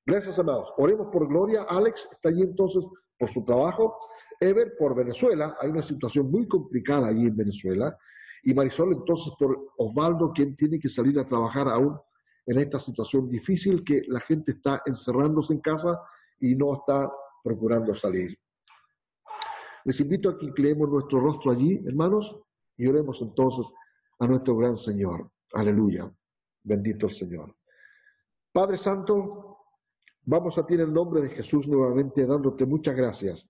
gracias 0.05 0.39
amados. 0.39 0.73
Oremos 0.77 1.07
por 1.11 1.27
Gloria. 1.27 1.63
Alex 1.69 2.07
está 2.11 2.29
allí 2.29 2.41
entonces 2.41 2.83
por 3.19 3.29
su 3.29 3.45
trabajo. 3.45 3.95
Ever 4.39 4.73
por 4.77 4.95
Venezuela, 4.95 5.55
hay 5.59 5.69
una 5.69 5.83
situación 5.83 6.29
muy 6.29 6.47
complicada 6.47 7.07
allí 7.07 7.27
en 7.27 7.37
Venezuela, 7.37 7.95
y 8.45 8.53
Marisol 8.53 8.93
entonces 8.93 9.33
por 9.37 9.73
Osvaldo, 9.77 10.31
quien 10.31 10.55
tiene 10.55 10.79
que 10.79 10.87
salir 10.87 11.17
a 11.19 11.25
trabajar 11.25 11.67
aún 11.67 11.99
en 12.45 12.59
esta 12.59 12.79
situación 12.79 13.27
difícil 13.27 13.83
que 13.83 14.03
la 14.07 14.19
gente 14.19 14.51
está 14.51 14.83
encerrándose 14.85 15.53
en 15.53 15.61
casa 15.61 15.99
y 16.39 16.55
no 16.55 16.75
está 16.75 17.11
procurando 17.43 17.95
salir. 17.95 18.37
Les 19.83 19.99
invito 19.99 20.29
a 20.29 20.37
que 20.37 20.45
inclinemos 20.45 20.89
nuestro 20.89 21.19
rostro 21.19 21.51
allí, 21.51 21.81
hermanos, 21.87 22.39
y 22.77 22.85
oremos 22.85 23.19
entonces 23.23 23.65
a 24.19 24.27
nuestro 24.27 24.55
gran 24.55 24.77
Señor. 24.77 25.27
Aleluya. 25.53 26.11
Bendito 26.63 27.07
el 27.07 27.13
Señor. 27.13 27.55
Padre 28.51 28.77
Santo, 28.77 29.57
vamos 30.23 30.55
a 30.59 30.65
ti 30.67 30.75
en 30.75 30.81
el 30.81 30.93
nombre 30.93 31.19
de 31.21 31.29
Jesús 31.29 31.67
nuevamente 31.67 32.27
dándote 32.27 32.67
muchas 32.67 32.95
gracias 32.95 33.49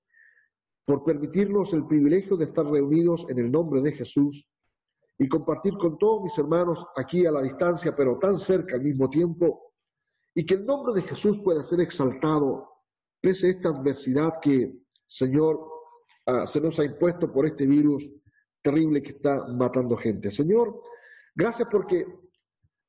por 0.86 1.04
permitirnos 1.04 1.74
el 1.74 1.86
privilegio 1.86 2.38
de 2.38 2.46
estar 2.46 2.66
reunidos 2.66 3.26
en 3.30 3.40
el 3.40 3.52
nombre 3.52 3.82
de 3.82 3.92
Jesús 3.92 4.48
y 5.18 5.28
compartir 5.30 5.78
con 5.78 5.98
todos 5.98 6.24
mis 6.24 6.38
hermanos 6.38 6.86
aquí 6.96 7.26
a 7.26 7.32
la 7.32 7.42
distancia, 7.42 7.96
pero 7.96 8.18
tan 8.20 8.38
cerca 8.38 8.76
al 8.76 8.82
mismo 8.82 9.10
tiempo, 9.10 9.74
y 10.34 10.46
que 10.46 10.56
el 10.56 10.66
nombre 10.66 10.94
de 10.94 11.08
Jesús 11.08 11.40
pueda 11.40 11.64
ser 11.64 11.80
exaltado 11.80 12.70
pese 13.22 13.48
a 13.48 13.50
esta 13.52 13.70
adversidad 13.70 14.34
que, 14.42 14.74
Señor, 15.08 15.60
ah, 16.26 16.46
se 16.46 16.60
nos 16.60 16.78
ha 16.80 16.84
impuesto 16.84 17.32
por 17.32 17.46
este 17.46 17.66
virus 17.66 18.08
terrible 18.62 19.02
que 19.02 19.12
está 19.12 19.48
matando 19.48 19.96
gente. 19.96 20.30
Señor, 20.30 20.82
gracias 21.34 21.68
porque 21.72 22.06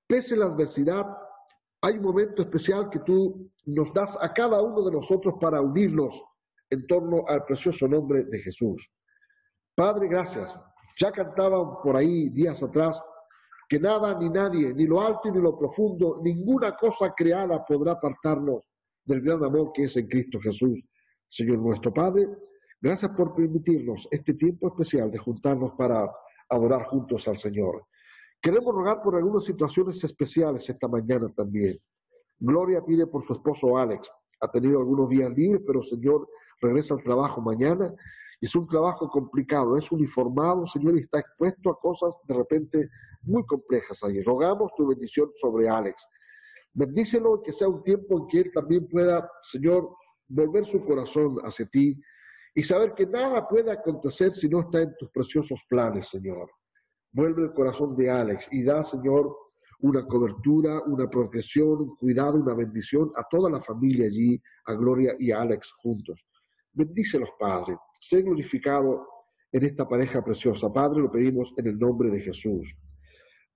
pese 0.06 0.34
a 0.34 0.38
la 0.38 0.46
adversidad, 0.46 1.06
hay 1.80 1.98
un 1.98 2.02
momento 2.02 2.42
especial 2.42 2.90
que 2.90 3.00
tú 3.00 3.50
nos 3.66 3.92
das 3.92 4.18
a 4.20 4.32
cada 4.32 4.60
uno 4.60 4.82
de 4.82 4.90
nosotros 4.90 5.34
para 5.40 5.60
unirnos 5.60 6.20
en 6.68 6.86
torno 6.86 7.24
al 7.28 7.44
precioso 7.44 7.86
nombre 7.86 8.24
de 8.24 8.40
Jesús. 8.40 8.90
Padre, 9.74 10.08
gracias. 10.08 10.58
Ya 10.98 11.12
cantaban 11.12 11.82
por 11.82 11.96
ahí 11.96 12.28
días 12.30 12.62
atrás 12.62 13.02
que 13.68 13.80
nada 13.80 14.18
ni 14.18 14.30
nadie, 14.30 14.72
ni 14.72 14.86
lo 14.86 15.00
alto 15.00 15.30
ni 15.30 15.40
lo 15.40 15.58
profundo, 15.58 16.20
ninguna 16.22 16.76
cosa 16.76 17.12
creada 17.14 17.64
podrá 17.64 17.92
apartarnos 17.92 18.62
del 19.04 19.20
gran 19.20 19.42
amor 19.44 19.72
que 19.72 19.84
es 19.84 19.96
en 19.96 20.06
Cristo 20.06 20.38
Jesús. 20.40 20.82
Señor 21.28 21.58
nuestro 21.58 21.92
Padre, 21.92 22.28
gracias 22.80 23.10
por 23.12 23.34
permitirnos 23.34 24.06
este 24.10 24.34
tiempo 24.34 24.68
especial 24.68 25.10
de 25.10 25.18
juntarnos 25.18 25.72
para 25.72 26.08
adorar 26.48 26.84
juntos 26.84 27.26
al 27.26 27.36
Señor. 27.36 27.86
Queremos 28.40 28.72
rogar 28.74 29.02
por 29.02 29.16
algunas 29.16 29.44
situaciones 29.44 30.02
especiales 30.04 30.68
esta 30.68 30.86
mañana 30.86 31.28
también. 31.34 31.78
Gloria 32.38 32.84
pide 32.84 33.06
por 33.06 33.24
su 33.24 33.32
esposo 33.32 33.76
Alex. 33.76 34.10
Ha 34.40 34.50
tenido 34.50 34.78
algunos 34.78 35.08
días 35.08 35.30
libres, 35.30 35.62
pero 35.66 35.82
Señor 35.82 36.28
regresa 36.60 36.94
al 36.94 37.02
trabajo 37.02 37.40
mañana. 37.40 37.92
Es 38.40 38.54
un 38.54 38.66
trabajo 38.66 39.08
complicado, 39.08 39.76
es 39.76 39.90
uniformado, 39.90 40.66
Señor, 40.66 40.96
y 40.96 41.00
está 41.00 41.20
expuesto 41.20 41.70
a 41.70 41.78
cosas 41.78 42.14
de 42.24 42.34
repente 42.34 42.90
muy 43.22 43.44
complejas 43.44 44.02
ahí. 44.04 44.22
Rogamos 44.22 44.72
tu 44.76 44.86
bendición 44.86 45.30
sobre 45.36 45.68
Alex. 45.68 46.06
Bendícelo, 46.72 47.42
que 47.42 47.52
sea 47.52 47.68
un 47.68 47.82
tiempo 47.82 48.18
en 48.18 48.26
que 48.26 48.38
él 48.40 48.52
también 48.52 48.86
pueda, 48.86 49.30
Señor, 49.42 49.88
volver 50.28 50.66
su 50.66 50.84
corazón 50.84 51.38
hacia 51.42 51.66
ti 51.66 51.98
y 52.54 52.62
saber 52.62 52.94
que 52.94 53.06
nada 53.06 53.48
puede 53.48 53.70
acontecer 53.70 54.32
si 54.34 54.48
no 54.48 54.60
está 54.60 54.82
en 54.82 54.94
tus 54.96 55.10
preciosos 55.10 55.64
planes, 55.68 56.08
Señor. 56.08 56.50
Vuelve 57.12 57.44
el 57.44 57.52
corazón 57.52 57.96
de 57.96 58.10
Alex 58.10 58.48
y 58.52 58.62
da, 58.62 58.82
Señor, 58.82 59.34
una 59.80 60.06
cobertura, 60.06 60.82
una 60.86 61.08
protección, 61.08 61.68
un 61.68 61.96
cuidado, 61.96 62.36
una 62.38 62.54
bendición 62.54 63.12
a 63.16 63.24
toda 63.28 63.50
la 63.50 63.62
familia 63.62 64.06
allí, 64.06 64.40
a 64.66 64.74
Gloria 64.74 65.14
y 65.18 65.30
a 65.32 65.40
Alex 65.40 65.72
juntos. 65.78 66.24
Bendícelos, 66.76 67.30
Padre. 67.38 67.78
Sé 67.98 68.20
glorificado 68.20 69.08
en 69.50 69.64
esta 69.64 69.88
pareja 69.88 70.22
preciosa. 70.22 70.70
Padre, 70.70 71.00
lo 71.00 71.10
pedimos 71.10 71.54
en 71.56 71.68
el 71.68 71.78
nombre 71.78 72.10
de 72.10 72.20
Jesús. 72.20 72.68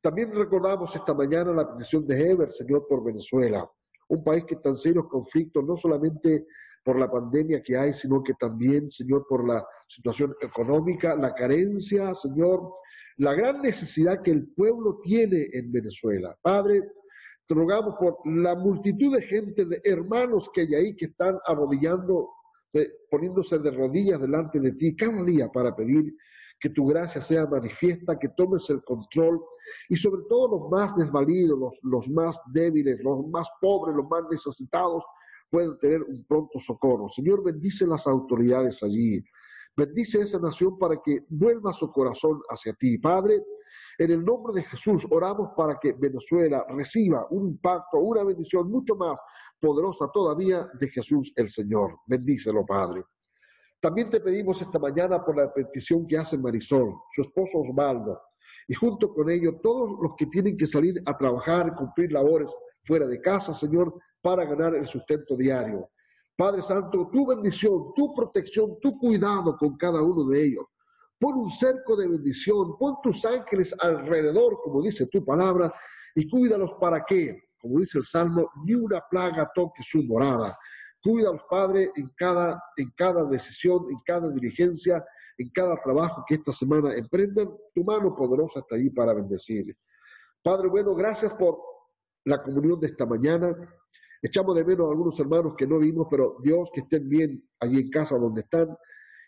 También 0.01 0.35
recordamos 0.35 0.97
esta 0.97 1.13
mañana 1.13 1.53
la 1.53 1.71
petición 1.71 2.07
de 2.07 2.31
Ever, 2.31 2.51
Señor, 2.51 2.87
por 2.89 3.05
Venezuela, 3.05 3.71
un 4.09 4.25
país 4.25 4.45
que 4.47 4.55
está 4.55 4.71
en 4.71 4.77
serios 4.77 5.07
conflictos, 5.07 5.63
no 5.63 5.77
solamente 5.77 6.47
por 6.83 6.99
la 6.99 7.11
pandemia 7.11 7.63
que 7.63 7.77
hay, 7.77 7.93
sino 7.93 8.23
que 8.23 8.33
también, 8.33 8.91
Señor, 8.91 9.27
por 9.29 9.47
la 9.47 9.63
situación 9.87 10.35
económica, 10.41 11.15
la 11.15 11.35
carencia, 11.35 12.15
Señor, 12.15 12.73
la 13.19 13.35
gran 13.35 13.61
necesidad 13.61 14.23
que 14.23 14.31
el 14.31 14.49
pueblo 14.55 14.99
tiene 15.03 15.49
en 15.53 15.71
Venezuela. 15.71 16.35
Padre, 16.41 16.81
te 17.47 17.55
rogamos 17.55 17.97
por 18.01 18.19
la 18.25 18.55
multitud 18.55 19.15
de 19.15 19.21
gente, 19.21 19.67
de 19.67 19.83
hermanos 19.85 20.51
que 20.55 20.63
hay 20.63 20.75
ahí 20.75 20.97
que 20.97 21.07
están 21.07 21.39
arrodillando, 21.45 22.31
poniéndose 23.11 23.59
de 23.59 23.71
rodillas 23.71 24.21
delante 24.21 24.61
de 24.61 24.73
ti 24.73 24.95
cada 24.95 25.23
día 25.25 25.49
para 25.51 25.75
pedir 25.75 26.15
que 26.59 26.71
tu 26.71 26.87
gracia 26.87 27.23
sea 27.23 27.47
manifiesta, 27.47 28.19
que 28.19 28.29
tomes 28.29 28.69
el 28.71 28.83
control 28.85 29.41
y 29.89 29.97
sobre 29.97 30.23
todo 30.29 30.59
los 30.59 30.71
más 30.71 30.95
desvalidos, 30.97 31.59
los, 31.59 31.79
los 31.83 32.09
más 32.11 32.39
débiles, 32.53 33.03
los 33.03 33.27
más 33.29 33.49
pobres, 33.61 33.97
los 33.97 34.09
más 34.09 34.25
necesitados 34.31 35.03
puedan 35.49 35.79
tener 35.79 36.03
un 36.03 36.25
pronto 36.25 36.61
socorro. 36.61 37.09
Señor, 37.09 37.43
bendice 37.43 37.87
las 37.87 38.07
autoridades 38.07 38.83
allí. 38.83 39.23
Bendice 39.77 40.21
esa 40.21 40.39
nación 40.39 40.79
para 40.79 41.01
que 41.03 41.25
vuelva 41.29 41.73
su 41.73 41.91
corazón 41.91 42.41
hacia 42.49 42.75
ti. 42.75 42.99
Padre, 42.99 43.43
en 44.01 44.11
el 44.13 44.25
nombre 44.25 44.55
de 44.55 44.63
Jesús 44.63 45.07
oramos 45.11 45.51
para 45.55 45.79
que 45.79 45.93
Venezuela 45.93 46.65
reciba 46.71 47.27
un 47.29 47.49
impacto, 47.49 47.99
una 47.99 48.25
bendición 48.25 48.71
mucho 48.71 48.97
más 48.97 49.15
poderosa 49.61 50.09
todavía 50.11 50.67
de 50.73 50.89
Jesús 50.89 51.31
el 51.37 51.51
Señor. 51.51 51.99
Bendícelo, 52.07 52.65
Padre. 52.65 53.05
También 53.79 54.09
te 54.09 54.21
pedimos 54.21 54.63
esta 54.63 54.79
mañana 54.79 55.23
por 55.23 55.37
la 55.37 55.53
petición 55.53 56.07
que 56.07 56.17
hace 56.17 56.39
Marisol, 56.39 56.95
su 57.15 57.21
esposo 57.21 57.59
Osvaldo, 57.59 58.19
y 58.67 58.73
junto 58.73 59.13
con 59.13 59.29
ello 59.31 59.61
todos 59.63 59.91
los 60.01 60.15
que 60.17 60.25
tienen 60.25 60.57
que 60.57 60.67
salir 60.67 61.03
a 61.05 61.19
trabajar, 61.19 61.75
cumplir 61.75 62.11
labores 62.11 62.51
fuera 62.83 63.07
de 63.07 63.21
casa, 63.21 63.53
Señor, 63.53 63.93
para 64.23 64.47
ganar 64.47 64.77
el 64.77 64.87
sustento 64.87 65.37
diario. 65.37 65.91
Padre 66.35 66.63
Santo, 66.63 67.11
tu 67.13 67.27
bendición, 67.27 67.93
tu 67.95 68.15
protección, 68.15 68.81
tu 68.81 68.99
cuidado 68.99 69.59
con 69.59 69.77
cada 69.77 70.01
uno 70.01 70.25
de 70.25 70.43
ellos. 70.43 70.65
Pon 71.21 71.37
un 71.37 71.51
cerco 71.51 71.95
de 71.97 72.09
bendición, 72.09 72.79
pon 72.79 72.97
tus 73.03 73.27
ángeles 73.27 73.75
alrededor, 73.79 74.59
como 74.63 74.83
dice 74.83 75.07
tu 75.07 75.23
palabra, 75.23 75.71
y 76.15 76.27
cuídalos 76.29 76.73
para 76.81 77.05
que, 77.05 77.51
como 77.61 77.79
dice 77.79 77.99
el 77.99 78.05
Salmo, 78.05 78.51
ni 78.65 78.75
una 78.75 79.03
plaga 79.09 79.51
toque 79.55 79.83
su 79.83 80.03
morada. 80.03 80.59
Cuídalos, 81.03 81.43
Padre, 81.49 81.91
en 81.95 82.11
cada, 82.17 82.63
en 82.77 82.91
cada 82.97 83.25
decisión, 83.25 83.87
en 83.91 83.99
cada 84.05 84.31
diligencia, 84.31 85.05
en 85.37 85.51
cada 85.51 85.77
trabajo 85.83 86.25
que 86.27 86.37
esta 86.37 86.53
semana 86.53 86.95
emprendan. 86.95 87.51
Tu 87.75 87.85
mano 87.85 88.15
poderosa 88.15 88.61
está 88.61 88.77
ahí 88.77 88.91
para 88.91 89.15
bendecir. 89.15 89.77
Padre 90.43 90.69
bueno, 90.69 90.95
gracias 90.95 91.35
por 91.35 91.59
la 92.25 92.43
comunión 92.43 92.81
de 92.81 92.87
esta 92.87 93.05
mañana. 93.07 93.55
Echamos 94.23 94.55
de 94.55 94.65
menos 94.65 94.87
a 94.87 94.91
algunos 94.91 95.19
hermanos 95.21 95.55
que 95.57 95.67
no 95.67 95.79
vimos, 95.79 96.07
pero 96.11 96.37
Dios 96.43 96.71
que 96.73 96.81
estén 96.81 97.09
bien 97.09 97.43
allí 97.59 97.81
en 97.81 97.91
casa 97.91 98.19
donde 98.19 98.43
están. 98.43 98.77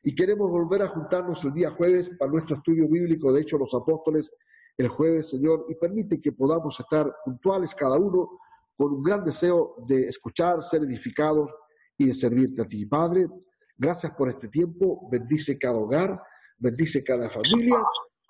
Y 0.03 0.15
queremos 0.15 0.51
volver 0.51 0.83
a 0.83 0.89
juntarnos 0.89 1.45
el 1.45 1.53
día 1.53 1.71
jueves 1.71 2.11
para 2.19 2.31
nuestro 2.31 2.57
estudio 2.57 2.89
bíblico. 2.89 3.33
De 3.33 3.43
hecho, 3.43 3.57
los 3.57 3.73
apóstoles 3.75 4.31
el 4.77 4.89
jueves, 4.89 5.31
Señor, 5.31 5.67
y 5.69 5.75
permite 5.75 6.21
que 6.21 6.33
podamos 6.33 6.79
estar 6.81 7.15
puntuales 7.25 7.75
cada 7.75 7.97
uno 7.97 8.41
con 8.77 8.93
un 8.95 9.03
gran 9.03 9.25
deseo 9.25 9.77
de 9.87 10.09
escuchar, 10.09 10.63
ser 10.63 10.83
edificados 10.83 11.55
y 11.97 12.07
de 12.07 12.15
servirte 12.15 12.63
a 12.63 12.65
ti. 12.67 12.87
Padre, 12.87 13.29
gracias 13.77 14.13
por 14.13 14.29
este 14.29 14.49
tiempo. 14.49 15.09
Bendice 15.11 15.59
cada 15.59 15.79
hogar, 15.79 16.21
bendice 16.59 17.05
cada 17.05 17.29
familia, 17.29 17.77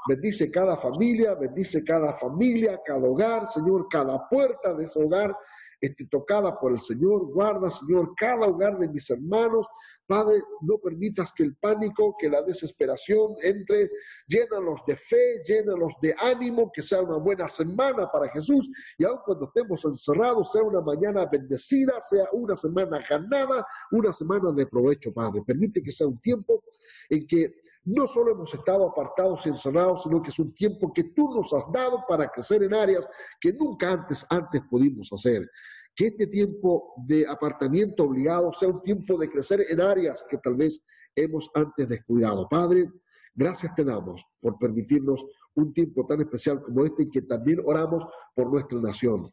bendice 0.08 0.50
cada 0.50 0.76
familia, 0.76 1.34
bendice 1.34 1.84
cada 1.84 2.14
familia, 2.18 2.80
cada 2.84 3.08
hogar, 3.08 3.46
Señor, 3.52 3.86
cada 3.88 4.28
puerta 4.28 4.74
de 4.74 4.84
ese 4.84 5.02
hogar 5.02 5.34
esté 5.82 6.06
tocada 6.06 6.58
por 6.58 6.72
el 6.72 6.80
Señor. 6.80 7.26
Guarda, 7.26 7.70
Señor, 7.70 8.14
cada 8.16 8.46
hogar 8.46 8.78
de 8.78 8.88
mis 8.88 9.10
hermanos. 9.10 9.66
Padre, 10.06 10.42
no 10.62 10.78
permitas 10.78 11.32
que 11.32 11.42
el 11.42 11.56
pánico, 11.56 12.16
que 12.18 12.28
la 12.28 12.42
desesperación 12.42 13.34
entre. 13.42 13.90
Llénalos 14.26 14.80
de 14.86 14.96
fe, 14.96 15.42
llénalos 15.44 15.94
de 16.00 16.14
ánimo, 16.16 16.70
que 16.72 16.82
sea 16.82 17.02
una 17.02 17.16
buena 17.16 17.48
semana 17.48 18.10
para 18.10 18.30
Jesús. 18.30 18.70
Y 18.96 19.04
aun 19.04 19.18
cuando 19.24 19.46
estemos 19.46 19.84
encerrados, 19.84 20.52
sea 20.52 20.62
una 20.62 20.80
mañana 20.80 21.26
bendecida, 21.26 22.00
sea 22.00 22.26
una 22.32 22.56
semana 22.56 23.04
ganada, 23.08 23.66
una 23.90 24.12
semana 24.12 24.52
de 24.52 24.66
provecho, 24.66 25.12
Padre. 25.12 25.42
Permite 25.44 25.82
que 25.82 25.90
sea 25.90 26.06
un 26.06 26.20
tiempo 26.20 26.62
en 27.10 27.26
que 27.26 27.54
no 27.84 28.06
solo 28.06 28.32
hemos 28.32 28.52
estado 28.54 28.86
apartados 28.86 29.44
y 29.44 29.48
encerrados, 29.48 30.02
sino 30.04 30.22
que 30.22 30.30
es 30.30 30.38
un 30.38 30.54
tiempo 30.54 30.92
que 30.92 31.04
tú 31.04 31.28
nos 31.34 31.52
has 31.52 31.70
dado 31.72 32.04
para 32.08 32.28
crecer 32.28 32.62
en 32.62 32.74
áreas 32.74 33.08
que 33.40 33.52
nunca 33.52 33.92
antes, 33.92 34.24
antes 34.30 34.62
pudimos 34.70 35.12
hacer. 35.12 35.48
Que 35.94 36.06
este 36.06 36.26
tiempo 36.28 36.94
de 37.06 37.26
apartamiento 37.26 38.04
obligado 38.04 38.52
sea 38.52 38.68
un 38.68 38.80
tiempo 38.80 39.18
de 39.18 39.28
crecer 39.28 39.64
en 39.68 39.80
áreas 39.80 40.24
que 40.28 40.38
tal 40.38 40.54
vez 40.54 40.82
hemos 41.14 41.50
antes 41.54 41.88
descuidado. 41.88 42.48
Padre, 42.48 42.90
gracias 43.34 43.74
te 43.74 43.84
damos 43.84 44.24
por 44.40 44.58
permitirnos 44.58 45.24
un 45.54 45.72
tiempo 45.72 46.06
tan 46.06 46.20
especial 46.20 46.62
como 46.62 46.84
este 46.84 47.02
y 47.02 47.10
que 47.10 47.22
también 47.22 47.60
oramos 47.64 48.04
por 48.34 48.50
nuestra 48.50 48.80
nación. 48.80 49.32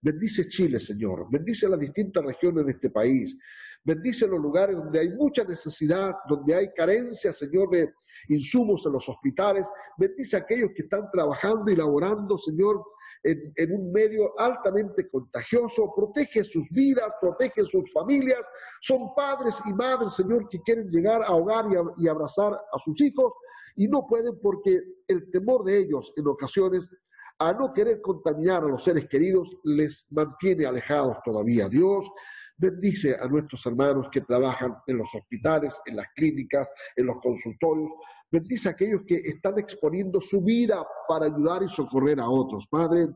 Bendice 0.00 0.48
Chile, 0.48 0.78
Señor. 0.78 1.26
Bendice 1.30 1.68
las 1.68 1.80
distintas 1.80 2.24
regiones 2.24 2.64
de 2.66 2.72
este 2.72 2.90
país. 2.90 3.36
Bendice 3.84 4.26
los 4.28 4.40
lugares 4.40 4.76
donde 4.76 5.00
hay 5.00 5.08
mucha 5.10 5.44
necesidad, 5.44 6.12
donde 6.28 6.54
hay 6.54 6.68
carencia, 6.72 7.32
Señor, 7.32 7.70
de 7.70 7.94
insumos 8.28 8.84
en 8.86 8.92
los 8.92 9.08
hospitales. 9.08 9.66
Bendice 9.96 10.36
a 10.36 10.40
aquellos 10.40 10.70
que 10.74 10.82
están 10.82 11.10
trabajando 11.10 11.70
y 11.70 11.76
laborando, 11.76 12.38
Señor, 12.38 12.84
en, 13.22 13.72
un 13.72 13.92
medio 13.92 14.38
altamente 14.38 15.08
contagioso, 15.08 15.92
protege 15.94 16.44
sus 16.44 16.70
vidas, 16.70 17.12
protege 17.20 17.64
sus 17.64 17.90
familias. 17.92 18.40
Son 18.80 19.14
padres 19.14 19.56
y 19.64 19.72
madres, 19.72 20.12
Señor, 20.14 20.48
que 20.48 20.60
quieren 20.62 20.88
llegar 20.90 21.22
a 21.22 21.32
hogar 21.32 21.66
y, 21.66 22.04
y 22.04 22.08
abrazar 22.08 22.52
a 22.52 22.78
sus 22.78 23.00
hijos 23.00 23.32
y 23.74 23.86
no 23.86 24.06
pueden 24.06 24.38
porque 24.40 24.80
el 25.06 25.30
temor 25.30 25.64
de 25.64 25.78
ellos 25.78 26.12
en 26.16 26.26
ocasiones 26.26 26.88
a 27.38 27.52
no 27.52 27.72
querer 27.72 28.00
contaminar 28.00 28.64
a 28.64 28.68
los 28.68 28.82
seres 28.82 29.08
queridos 29.08 29.56
les 29.64 30.06
mantiene 30.10 30.66
alejados 30.66 31.18
todavía. 31.24 31.68
Dios 31.68 32.10
bendice 32.56 33.14
a 33.14 33.28
nuestros 33.28 33.64
hermanos 33.66 34.08
que 34.10 34.22
trabajan 34.22 34.76
en 34.86 34.98
los 34.98 35.14
hospitales, 35.14 35.80
en 35.86 35.96
las 35.96 36.06
clínicas, 36.14 36.68
en 36.96 37.06
los 37.06 37.18
consultorios. 37.22 37.92
Bendice 38.30 38.68
a 38.68 38.72
aquellos 38.72 39.02
que 39.06 39.16
están 39.16 39.58
exponiendo 39.58 40.20
su 40.20 40.42
vida 40.42 40.84
para 41.06 41.26
ayudar 41.26 41.62
y 41.62 41.68
socorrer 41.68 42.18
a 42.20 42.28
otros. 42.28 42.66
Padre, 42.68 43.08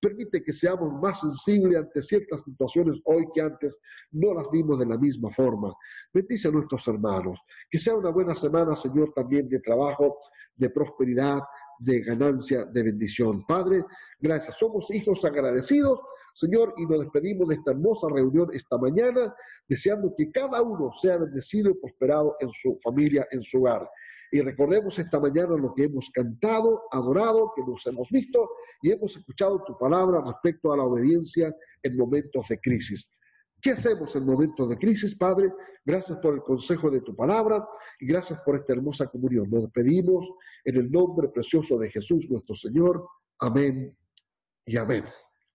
permite 0.00 0.42
que 0.42 0.52
seamos 0.52 0.92
más 1.00 1.20
sensibles 1.20 1.78
ante 1.78 2.02
ciertas 2.02 2.42
situaciones 2.42 3.00
hoy 3.04 3.26
que 3.34 3.42
antes 3.42 3.78
no 4.12 4.32
las 4.32 4.50
vimos 4.50 4.78
de 4.78 4.86
la 4.86 4.96
misma 4.96 5.30
forma. 5.30 5.74
Bendice 6.12 6.48
a 6.48 6.50
nuestros 6.50 6.88
hermanos. 6.88 7.38
Que 7.70 7.78
sea 7.78 7.94
una 7.94 8.10
buena 8.10 8.34
semana, 8.34 8.74
Señor, 8.74 9.12
también 9.14 9.48
de 9.48 9.60
trabajo, 9.60 10.18
de 10.54 10.70
prosperidad, 10.70 11.40
de 11.78 12.00
ganancia, 12.00 12.64
de 12.64 12.82
bendición. 12.82 13.44
Padre, 13.46 13.84
gracias. 14.20 14.58
Somos 14.58 14.90
hijos 14.90 15.24
agradecidos, 15.24 16.00
Señor, 16.34 16.74
y 16.76 16.86
nos 16.86 17.00
despedimos 17.00 17.48
de 17.48 17.54
esta 17.54 17.70
hermosa 17.70 18.08
reunión 18.12 18.48
esta 18.52 18.76
mañana, 18.76 19.34
deseando 19.68 20.14
que 20.16 20.30
cada 20.30 20.60
uno 20.60 20.92
sea 20.92 21.16
bendecido 21.16 21.70
y 21.70 21.74
prosperado 21.74 22.36
en 22.40 22.50
su 22.52 22.78
familia, 22.82 23.26
en 23.30 23.42
su 23.42 23.58
hogar. 23.58 23.88
Y 24.30 24.40
recordemos 24.40 24.98
esta 24.98 25.20
mañana 25.20 25.56
lo 25.56 25.72
que 25.74 25.84
hemos 25.84 26.10
cantado, 26.10 26.82
adorado, 26.90 27.52
que 27.54 27.62
nos 27.62 27.86
hemos 27.86 28.08
visto 28.10 28.50
y 28.82 28.90
hemos 28.90 29.16
escuchado 29.16 29.62
tu 29.64 29.78
palabra 29.78 30.22
respecto 30.26 30.72
a 30.72 30.76
la 30.76 30.84
obediencia 30.84 31.54
en 31.82 31.96
momentos 31.96 32.48
de 32.48 32.58
crisis. 32.58 33.12
¿Qué 33.60 33.72
hacemos 33.72 34.14
en 34.14 34.24
momentos 34.24 34.68
de 34.68 34.76
crisis, 34.76 35.14
Padre? 35.14 35.52
Gracias 35.84 36.18
por 36.18 36.34
el 36.34 36.42
consejo 36.42 36.90
de 36.90 37.00
tu 37.00 37.14
palabra 37.14 37.66
y 37.98 38.06
gracias 38.06 38.40
por 38.44 38.56
esta 38.56 38.72
hermosa 38.72 39.06
comunión. 39.06 39.48
Nos 39.50 39.70
pedimos 39.70 40.28
en 40.64 40.76
el 40.76 40.90
nombre 40.90 41.28
precioso 41.28 41.78
de 41.78 41.90
Jesús 41.90 42.28
nuestro 42.30 42.54
Señor. 42.54 43.06
Amén 43.38 43.96
y 44.66 44.76
amén. 44.76 45.04